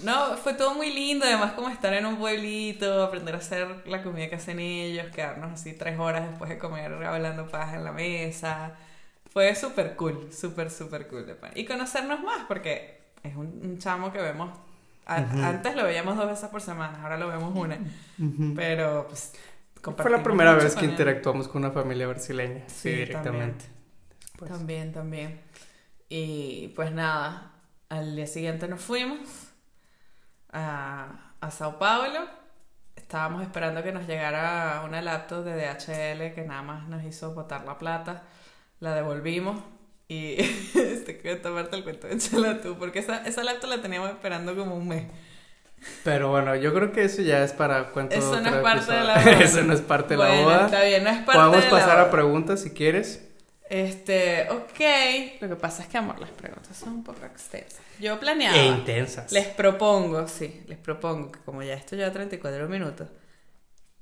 No, 0.05 0.37
fue 0.37 0.55
todo 0.55 0.75
muy 0.75 0.93
lindo, 0.93 1.25
además 1.25 1.53
como 1.53 1.69
estar 1.69 1.93
en 1.95 2.07
un 2.07 2.17
pueblito, 2.17 3.03
aprender 3.03 3.35
a 3.35 3.39
hacer 3.39 3.87
la 3.87 4.03
comida 4.03 4.29
que 4.29 4.37
hacen 4.37 4.59
ellos, 4.61 5.07
quedarnos 5.15 5.53
así 5.53 5.73
tres 5.73 5.99
horas 5.99 6.29
después 6.29 6.51
de 6.51 6.59
comer 6.59 6.93
hablando 6.93 7.49
paja 7.49 7.77
en 7.77 7.85
la 7.85 7.93
mesa. 7.93 8.75
Fue 9.33 9.55
súper 9.55 9.97
cool, 9.97 10.33
súper, 10.33 10.71
súper 10.71 11.09
cool. 11.09 11.27
de. 11.27 11.37
Y 11.55 11.65
conocernos 11.65 12.23
más, 12.23 12.45
porque 12.47 13.01
es 13.23 13.35
un, 13.37 13.61
un 13.63 13.79
chamo 13.79 14.13
que 14.13 14.21
vemos... 14.21 14.51
a-. 15.07 15.17
Antes 15.17 15.75
lo 15.77 15.85
veíamos 15.85 16.17
dos 16.17 16.27
veces 16.27 16.49
por 16.51 16.61
semana, 16.61 17.03
ahora 17.03 17.17
lo 17.17 17.29
vemos 17.29 17.55
una. 17.55 17.79
Pero 18.55 19.07
pues... 19.09 19.33
Fue 19.97 20.11
la 20.11 20.23
primera 20.23 20.55
vez 20.55 20.75
que 20.75 20.85
interactuamos 20.85 21.47
con 21.49 21.63
una 21.65 21.73
familia 21.73 22.09
brasileña. 22.09 22.65
Sí, 22.67 22.91
Sí, 22.91 22.91
directamente. 22.91 23.67
Pues, 24.37 24.51
También, 24.51 24.93
también. 24.93 25.41
Y 26.09 26.69
pues 26.75 26.93
nada, 26.93 27.53
al 27.89 28.17
día 28.17 28.27
siguiente 28.27 28.69
nos 28.69 28.81
fuimos 28.81 29.46
a, 30.53 31.33
a 31.41 31.51
Sao 31.51 31.79
Paulo. 31.79 32.27
Estábamos 32.95 33.43
esperando 33.43 33.83
que 33.83 33.93
nos 33.93 34.07
llegara 34.07 34.83
una 34.85 35.03
laptop 35.03 35.45
de 35.45 35.55
DHL 35.55 36.35
que 36.35 36.45
nada 36.47 36.63
más 36.63 36.89
nos 36.89 37.05
hizo 37.05 37.35
botar 37.35 37.65
la 37.65 37.79
plata. 37.79 38.23
La 38.81 38.95
devolvimos 38.95 39.63
y 40.09 40.37
este 40.75 41.19
quiero 41.19 41.41
tomarte 41.41 41.77
el 41.77 41.85
cuento, 41.85 42.07
échala 42.07 42.61
tú, 42.61 42.77
porque 42.79 43.01
esa, 43.01 43.27
esa 43.27 43.43
laptop 43.43 43.71
la 43.71 43.83
teníamos 43.83 44.11
esperando 44.11 44.55
como 44.57 44.77
un 44.77 44.89
mes. 44.89 45.05
Pero 46.05 46.31
bueno, 46.31 46.57
yo 46.57 46.73
creo 46.75 46.93
que 46.93 47.05
eso 47.05 47.23
ya 47.23 47.45
es 47.45 47.53
para 47.53 47.91
cuento 47.91 48.15
Eso 48.15 48.41
no 48.41 48.49
es 48.49 48.57
parte 48.63 48.93
de 48.93 49.05
la 49.05 49.15
boda. 49.25 49.41
eso 49.41 49.63
no 49.63 49.73
es 49.75 49.81
parte 49.83 50.17
de 50.17 50.23
la 50.23 50.43
boda. 50.43 50.65
está 50.67 50.83
bien, 50.85 51.05
no 51.05 51.11
es 51.11 51.19
parte 51.19 51.39
Podemos 51.39 51.65
de 51.65 51.65
la 51.65 51.71
pasar 51.71 51.99
a 52.01 52.11
preguntas 52.11 52.61
si 52.61 52.71
quieres. 52.71 53.23
Este, 53.69 54.49
ok. 54.51 55.41
Lo 55.41 55.49
que 55.49 55.57
pasa 55.57 55.83
es 55.83 55.89
que, 55.89 55.99
amor, 55.99 56.19
las 56.21 56.31
preguntas 56.31 56.77
son 56.77 56.91
un 56.95 57.05
poco 57.05 57.25
extensas. 57.27 57.81
Yo 58.01 58.19
planeaba. 58.21 58.57
E 58.57 58.67
intensas. 58.67 59.33
Les 59.33 59.47
propongo, 59.49 60.29
sí, 60.29 60.63
les 60.67 60.79
propongo 60.79 61.33
que 61.33 61.41
como 61.41 61.63
ya 61.63 61.75
esto 61.75 61.97
ya 61.97 62.13
34 62.13 62.69
minutos, 62.69 63.09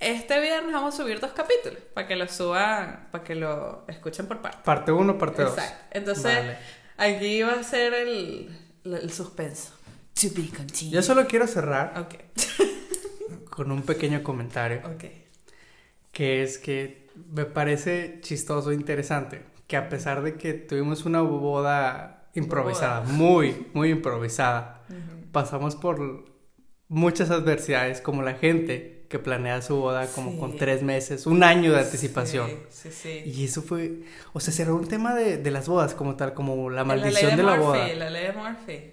este 0.00 0.40
viernes 0.40 0.72
vamos 0.72 0.94
a 0.94 0.96
subir 0.96 1.18
dos 1.20 1.32
capítulos 1.32 1.78
para 1.94 2.06
que 2.06 2.16
lo 2.16 2.28
suban, 2.28 3.08
para 3.10 3.24
que 3.24 3.34
lo 3.34 3.84
escuchen 3.88 4.26
por 4.26 4.42
parte. 4.42 4.58
Parte 4.64 4.92
1, 4.92 5.16
parte 5.18 5.42
2. 5.42 5.52
Exacto. 5.52 5.84
Entonces, 5.92 6.24
Vale. 6.24 6.56
aquí 6.98 7.42
va 7.42 7.52
a 7.54 7.62
ser 7.62 7.94
el, 7.94 8.58
el 8.84 9.12
suspenso. 9.12 9.72
To 10.20 10.28
be 10.34 10.48
continued. 10.48 10.92
Yo 10.94 11.02
solo 11.02 11.26
quiero 11.26 11.46
cerrar 11.46 11.94
Ok, 11.98 12.14
con 13.50 13.70
un 13.72 13.82
pequeño 13.82 14.22
comentario. 14.22 14.78
ok. 14.84 15.04
que 16.12 16.42
es 16.42 16.58
que 16.58 17.08
me 17.32 17.44
parece 17.46 18.18
chistoso 18.20 18.70
e 18.70 18.74
interesante 18.74 19.42
que 19.74 19.78
a 19.78 19.88
pesar 19.88 20.22
de 20.22 20.36
que 20.36 20.54
tuvimos 20.54 21.04
una 21.04 21.20
boda 21.22 22.28
improvisada, 22.32 23.00
muy, 23.00 23.66
muy 23.72 23.90
improvisada, 23.90 24.82
pasamos 25.32 25.74
por 25.74 26.26
muchas 26.86 27.32
adversidades 27.32 28.00
como 28.00 28.22
la 28.22 28.34
gente 28.34 29.04
que 29.08 29.18
planea 29.18 29.62
su 29.62 29.74
boda 29.74 30.06
como 30.06 30.30
Sí. 30.30 30.38
con 30.38 30.56
tres 30.56 30.84
meses, 30.84 31.26
un 31.26 31.42
año 31.42 31.72
de 31.72 31.80
anticipación. 31.80 32.48
Sí, 32.68 32.90
sí, 32.92 33.22
sí. 33.24 33.30
Y 33.32 33.44
eso 33.46 33.62
fue, 33.62 34.02
o 34.32 34.38
sea, 34.38 34.52
será 34.54 34.72
un 34.72 34.86
tema 34.86 35.12
de, 35.12 35.38
de 35.38 35.50
las 35.50 35.66
bodas 35.66 35.92
como 35.94 36.14
tal, 36.14 36.34
como 36.34 36.70
la 36.70 36.84
maldición 36.84 37.36
de, 37.36 37.42
la 37.42 37.56
boda. 37.58 37.88
La 37.94 38.10
ley 38.10 38.26
de 38.28 38.32
Murphy. 38.32 38.92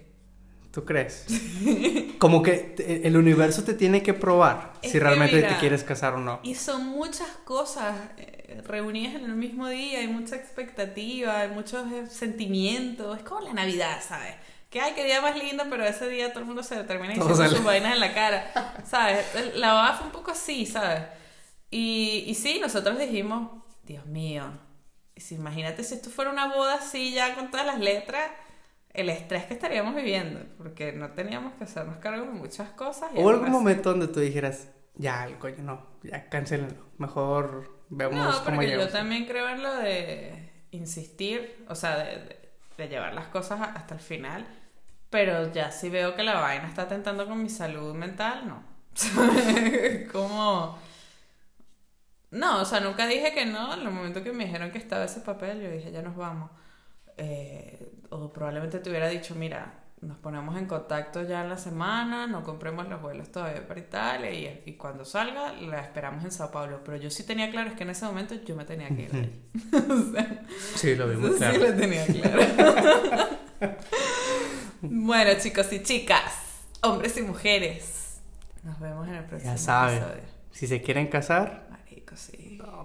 ¿Tú 0.72 0.86
crees? 0.86 1.26
Como 2.18 2.42
que 2.42 2.74
el 3.04 3.16
universo 3.16 3.62
te 3.62 3.74
tiene 3.74 4.02
que 4.02 4.14
probar 4.14 4.72
Es 4.80 4.92
si 4.92 4.98
realmente 4.98 5.36
mira, 5.36 5.48
te 5.50 5.56
quieres 5.58 5.84
casar 5.84 6.14
o 6.14 6.18
no. 6.18 6.40
Y 6.42 6.54
son 6.54 6.86
muchas 6.86 7.28
cosas 7.44 7.94
eh, 8.16 8.62
reunidas 8.64 9.14
en 9.16 9.26
el 9.26 9.34
mismo 9.34 9.68
día, 9.68 9.98
hay 9.98 10.08
mucha 10.08 10.36
expectativa, 10.36 11.40
hay 11.40 11.48
muchos 11.48 11.92
eh, 11.92 12.06
sentimientos. 12.06 13.18
Es 13.18 13.22
como 13.22 13.42
la 13.42 13.52
Navidad, 13.52 14.00
¿sabes? 14.06 14.34
Que 14.70 14.80
hay 14.80 14.94
que 14.94 15.04
día 15.04 15.20
más 15.20 15.36
lindo, 15.36 15.64
pero 15.68 15.84
ese 15.84 16.08
día 16.08 16.30
todo 16.30 16.40
el 16.40 16.46
mundo 16.46 16.62
se 16.62 16.82
termina 16.84 17.12
diciendo 17.12 17.36
sale. 17.36 17.50
sus 17.50 17.62
vainas 17.62 17.92
en 17.92 18.00
la 18.00 18.14
cara, 18.14 18.82
¿sabes? 18.88 19.26
La 19.56 19.74
boda 19.74 19.92
fue 19.94 20.06
un 20.06 20.12
poco 20.12 20.30
así, 20.30 20.64
¿sabes? 20.64 21.02
Y, 21.70 22.24
y 22.26 22.34
sí, 22.34 22.58
nosotros 22.60 22.98
dijimos, 22.98 23.50
Dios 23.82 24.06
mío, 24.06 24.44
si 25.16 25.34
imagínate 25.34 25.84
si 25.84 25.94
esto 25.94 26.08
fuera 26.08 26.30
una 26.30 26.54
boda 26.54 26.76
así 26.76 27.12
ya 27.12 27.34
con 27.34 27.50
todas 27.50 27.66
las 27.66 27.78
letras, 27.78 28.30
el 28.94 29.08
estrés 29.08 29.44
que 29.46 29.54
estaríamos 29.54 29.94
viviendo, 29.94 30.40
porque 30.58 30.92
no 30.92 31.10
teníamos 31.12 31.54
que 31.54 31.64
hacernos 31.64 31.96
cargo 31.98 32.26
de 32.26 32.32
muchas 32.32 32.70
cosas. 32.70 33.10
¿Hubo 33.14 33.30
algún 33.30 33.44
así- 33.46 33.52
momento 33.52 33.90
donde 33.90 34.08
tú 34.08 34.20
dijeras, 34.20 34.68
ya, 34.94 35.26
el 35.26 35.38
coño, 35.38 35.62
no, 35.62 35.86
ya, 36.02 36.28
cancelenlo, 36.28 36.84
mejor 36.98 37.84
vemos 37.88 38.16
No, 38.16 38.32
cómo 38.32 38.44
porque 38.44 38.66
yo 38.66 38.72
llegamos"? 38.72 38.92
también 38.92 39.26
creo 39.26 39.48
en 39.48 39.62
lo 39.62 39.74
de 39.76 40.52
insistir, 40.72 41.64
o 41.68 41.74
sea, 41.74 41.96
de, 41.98 42.04
de- 42.18 42.48
de 42.78 42.88
llevar 42.88 43.14
las 43.14 43.28
cosas 43.28 43.60
hasta 43.74 43.94
el 43.94 44.00
final, 44.00 44.46
pero 45.10 45.52
ya 45.52 45.70
si 45.70 45.88
veo 45.90 46.14
que 46.16 46.22
la 46.22 46.40
vaina 46.40 46.66
está 46.68 46.88
tentando 46.88 47.26
con 47.26 47.42
mi 47.42 47.50
salud 47.50 47.94
mental, 47.94 48.46
no. 48.48 48.62
Como... 50.12 50.78
No, 52.30 52.62
o 52.62 52.64
sea, 52.64 52.80
nunca 52.80 53.06
dije 53.06 53.32
que 53.34 53.44
no, 53.44 53.74
en 53.74 53.80
el 53.80 53.90
momento 53.90 54.22
que 54.24 54.32
me 54.32 54.44
dijeron 54.46 54.70
que 54.70 54.78
estaba 54.78 55.04
ese 55.04 55.20
papel, 55.20 55.60
yo 55.60 55.70
dije, 55.70 55.92
ya 55.92 56.00
nos 56.02 56.16
vamos. 56.16 56.50
Eh, 57.16 57.92
o 58.10 58.32
probablemente 58.32 58.78
te 58.78 58.90
hubiera 58.90 59.08
dicho, 59.08 59.34
mira, 59.34 59.74
nos 60.00 60.18
ponemos 60.18 60.56
en 60.56 60.66
contacto 60.66 61.22
ya 61.22 61.42
en 61.42 61.48
la 61.50 61.56
semana, 61.56 62.26
no 62.26 62.42
compremos 62.42 62.88
los 62.88 63.00
vuelos 63.00 63.30
todavía 63.30 63.66
para 63.66 63.78
Italia 63.80 64.30
y, 64.32 64.62
y 64.66 64.72
cuando 64.74 65.04
salga 65.04 65.52
la 65.52 65.80
esperamos 65.80 66.24
en 66.24 66.32
Sao 66.32 66.50
Paulo. 66.50 66.80
Pero 66.84 66.96
yo 66.96 67.08
sí 67.10 67.24
tenía 67.24 67.50
claro, 67.50 67.70
es 67.70 67.76
que 67.76 67.84
en 67.84 67.90
ese 67.90 68.04
momento 68.04 68.34
yo 68.34 68.56
me 68.56 68.64
tenía 68.64 68.88
que 68.88 69.02
ir 69.02 69.12
de 69.12 69.18
ahí. 69.20 69.42
O 69.90 70.12
sea, 70.12 70.42
Sí, 70.74 70.94
lo 70.96 71.08
vimos 71.08 71.36
claro. 71.36 71.54
sí 71.54 71.60
lo 71.60 71.74
tenía 71.74 72.04
claro. 72.06 72.42
bueno, 74.82 75.30
chicos 75.40 75.72
y 75.72 75.82
chicas, 75.82 76.32
hombres 76.82 77.16
y 77.16 77.22
mujeres, 77.22 78.20
nos 78.64 78.78
vemos 78.80 79.06
en 79.08 79.14
el 79.14 79.24
próximo 79.24 79.52
Ya 79.52 79.58
saben, 79.58 79.98
episodio. 79.98 80.22
si 80.50 80.66
se 80.66 80.82
quieren 80.82 81.06
casar, 81.08 81.61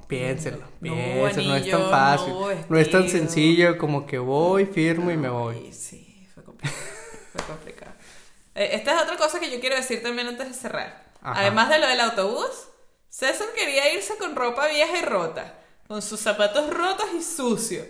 piénsenlo, 0.07 0.65
No, 0.81 0.93
piénsenlo, 0.93 1.21
no 1.21 1.27
es 1.27 1.35
tan 1.35 1.51
anillo, 1.81 1.89
fácil, 1.89 2.33
no 2.33 2.47
no 2.69 2.77
es 2.77 2.89
tan 2.91 3.09
sencillo 3.09 3.77
como 3.77 4.05
que 4.05 4.17
voy, 4.17 4.65
firmo 4.65 5.11
y 5.11 5.17
me 5.17 5.29
voy. 5.29 5.71
Sí, 5.73 6.27
fue 6.33 6.43
complicado. 6.43 6.77
fue 7.33 7.41
complicado. 7.45 7.91
Eh, 8.59 8.69
esta 8.73 8.95
es 8.95 9.03
otra 9.03 9.17
cosa 9.17 9.39
que 9.39 9.51
yo 9.51 9.59
quiero 9.59 9.75
decir 9.75 10.01
también 10.01 10.27
antes 10.27 10.47
de 10.47 10.53
cerrar. 10.55 11.11
Ajá. 11.21 11.41
Además 11.41 11.69
de 11.69 11.77
lo 11.77 11.87
del 11.87 11.99
autobús, 11.99 12.49
César 13.07 13.45
quería 13.55 13.93
irse 13.93 14.17
con 14.17 14.35
ropa 14.35 14.67
vieja 14.67 14.97
y 14.97 15.03
rota, 15.03 15.59
con 15.87 16.01
sus 16.01 16.19
zapatos 16.19 16.67
rotos 16.73 17.05
y 17.15 17.21
sucios. 17.21 17.85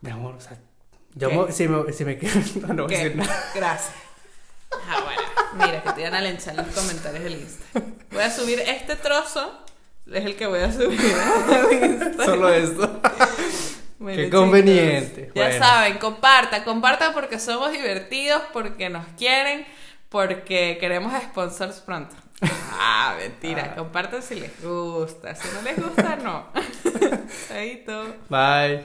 Mi 0.00 0.10
amor, 0.10 0.36
o 0.36 0.40
sea, 0.40 0.58
yo 1.14 1.28
me- 1.30 1.52
si, 1.52 1.68
me, 1.68 1.92
si 1.92 2.06
me 2.06 2.16
quedo, 2.16 2.40
no, 2.66 2.72
no 2.72 2.84
voy 2.86 2.94
a 2.94 2.98
decir 2.98 3.16
nada. 3.16 3.50
Gracias. 3.54 3.92
Ah, 4.88 5.02
bueno. 5.04 5.22
Mira, 5.66 5.82
que 5.82 5.92
te 5.92 6.00
iban 6.00 6.14
a 6.14 6.20
linchar 6.22 6.54
los 6.54 6.66
comentarios 6.68 7.22
del 7.24 7.34
Insta. 7.34 7.64
Voy 8.12 8.22
a 8.22 8.30
subir 8.30 8.60
este 8.60 8.96
trozo. 8.96 9.62
Es 10.06 10.24
el 10.24 10.36
que 10.36 10.46
voy 10.46 10.60
a 10.60 10.72
subir. 10.72 11.00
Solo 12.24 12.48
esto. 12.48 13.00
Bueno, 14.02 14.16
Qué 14.16 14.24
chicos, 14.24 14.40
conveniente. 14.40 15.30
Ya 15.32 15.44
Bueno. 15.46 15.64
saben, 15.64 15.98
compartan, 15.98 16.64
compartan 16.64 17.12
porque 17.12 17.38
somos 17.38 17.70
divertidos, 17.70 18.42
porque 18.52 18.88
nos 18.90 19.06
quieren, 19.16 19.64
porque 20.08 20.76
queremos 20.80 21.12
sponsors 21.22 21.78
pronto. 21.80 22.16
Ah, 22.72 23.14
mentira, 23.16 23.76
compartan 23.76 24.20
si 24.20 24.34
les 24.40 24.60
gusta, 24.60 25.36
si 25.36 25.46
no 25.54 25.62
les 25.62 25.76
gusta, 25.80 26.16
no. 26.16 26.48
Chaito. 27.48 28.16
Bye. 28.28 28.82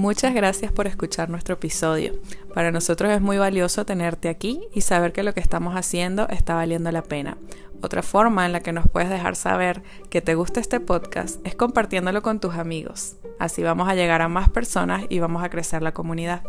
Muchas 0.00 0.32
gracias 0.32 0.72
por 0.72 0.86
escuchar 0.86 1.28
nuestro 1.28 1.56
episodio. 1.56 2.14
Para 2.54 2.70
nosotros 2.70 3.12
es 3.12 3.20
muy 3.20 3.36
valioso 3.36 3.84
tenerte 3.84 4.30
aquí 4.30 4.62
y 4.72 4.80
saber 4.80 5.12
que 5.12 5.22
lo 5.22 5.34
que 5.34 5.40
estamos 5.40 5.76
haciendo 5.76 6.26
está 6.30 6.54
valiendo 6.54 6.90
la 6.90 7.02
pena. 7.02 7.36
Otra 7.82 8.02
forma 8.02 8.46
en 8.46 8.52
la 8.52 8.60
que 8.60 8.72
nos 8.72 8.88
puedes 8.88 9.10
dejar 9.10 9.36
saber 9.36 9.82
que 10.08 10.22
te 10.22 10.34
gusta 10.34 10.58
este 10.58 10.80
podcast 10.80 11.46
es 11.46 11.54
compartiéndolo 11.54 12.22
con 12.22 12.40
tus 12.40 12.54
amigos. 12.54 13.16
Así 13.38 13.62
vamos 13.62 13.90
a 13.90 13.94
llegar 13.94 14.22
a 14.22 14.28
más 14.28 14.48
personas 14.48 15.04
y 15.10 15.18
vamos 15.18 15.44
a 15.44 15.50
crecer 15.50 15.82
la 15.82 15.92
comunidad. 15.92 16.44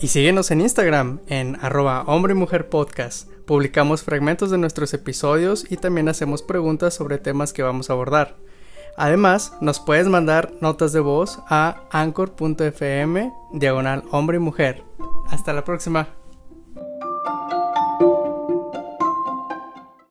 Y 0.00 0.06
síguenos 0.06 0.52
en 0.52 0.60
Instagram 0.60 1.18
en 1.26 1.58
arroba 1.60 2.04
hombre 2.06 2.34
mujer 2.34 2.68
podcast. 2.68 3.28
Publicamos 3.44 4.04
fragmentos 4.04 4.52
de 4.52 4.58
nuestros 4.58 4.94
episodios 4.94 5.66
y 5.68 5.78
también 5.78 6.08
hacemos 6.08 6.42
preguntas 6.42 6.94
sobre 6.94 7.18
temas 7.18 7.52
que 7.52 7.64
vamos 7.64 7.90
a 7.90 7.94
abordar. 7.94 8.36
Además, 8.98 9.52
nos 9.60 9.78
puedes 9.78 10.08
mandar 10.08 10.52
notas 10.60 10.92
de 10.92 11.00
voz 11.00 11.38
a 11.48 11.76
anchor.fm 11.92 13.32
diagonal 13.52 14.02
hombre 14.10 14.38
y 14.38 14.40
mujer. 14.40 14.84
Hasta 15.30 15.52
la 15.52 15.64
próxima. 15.64 16.17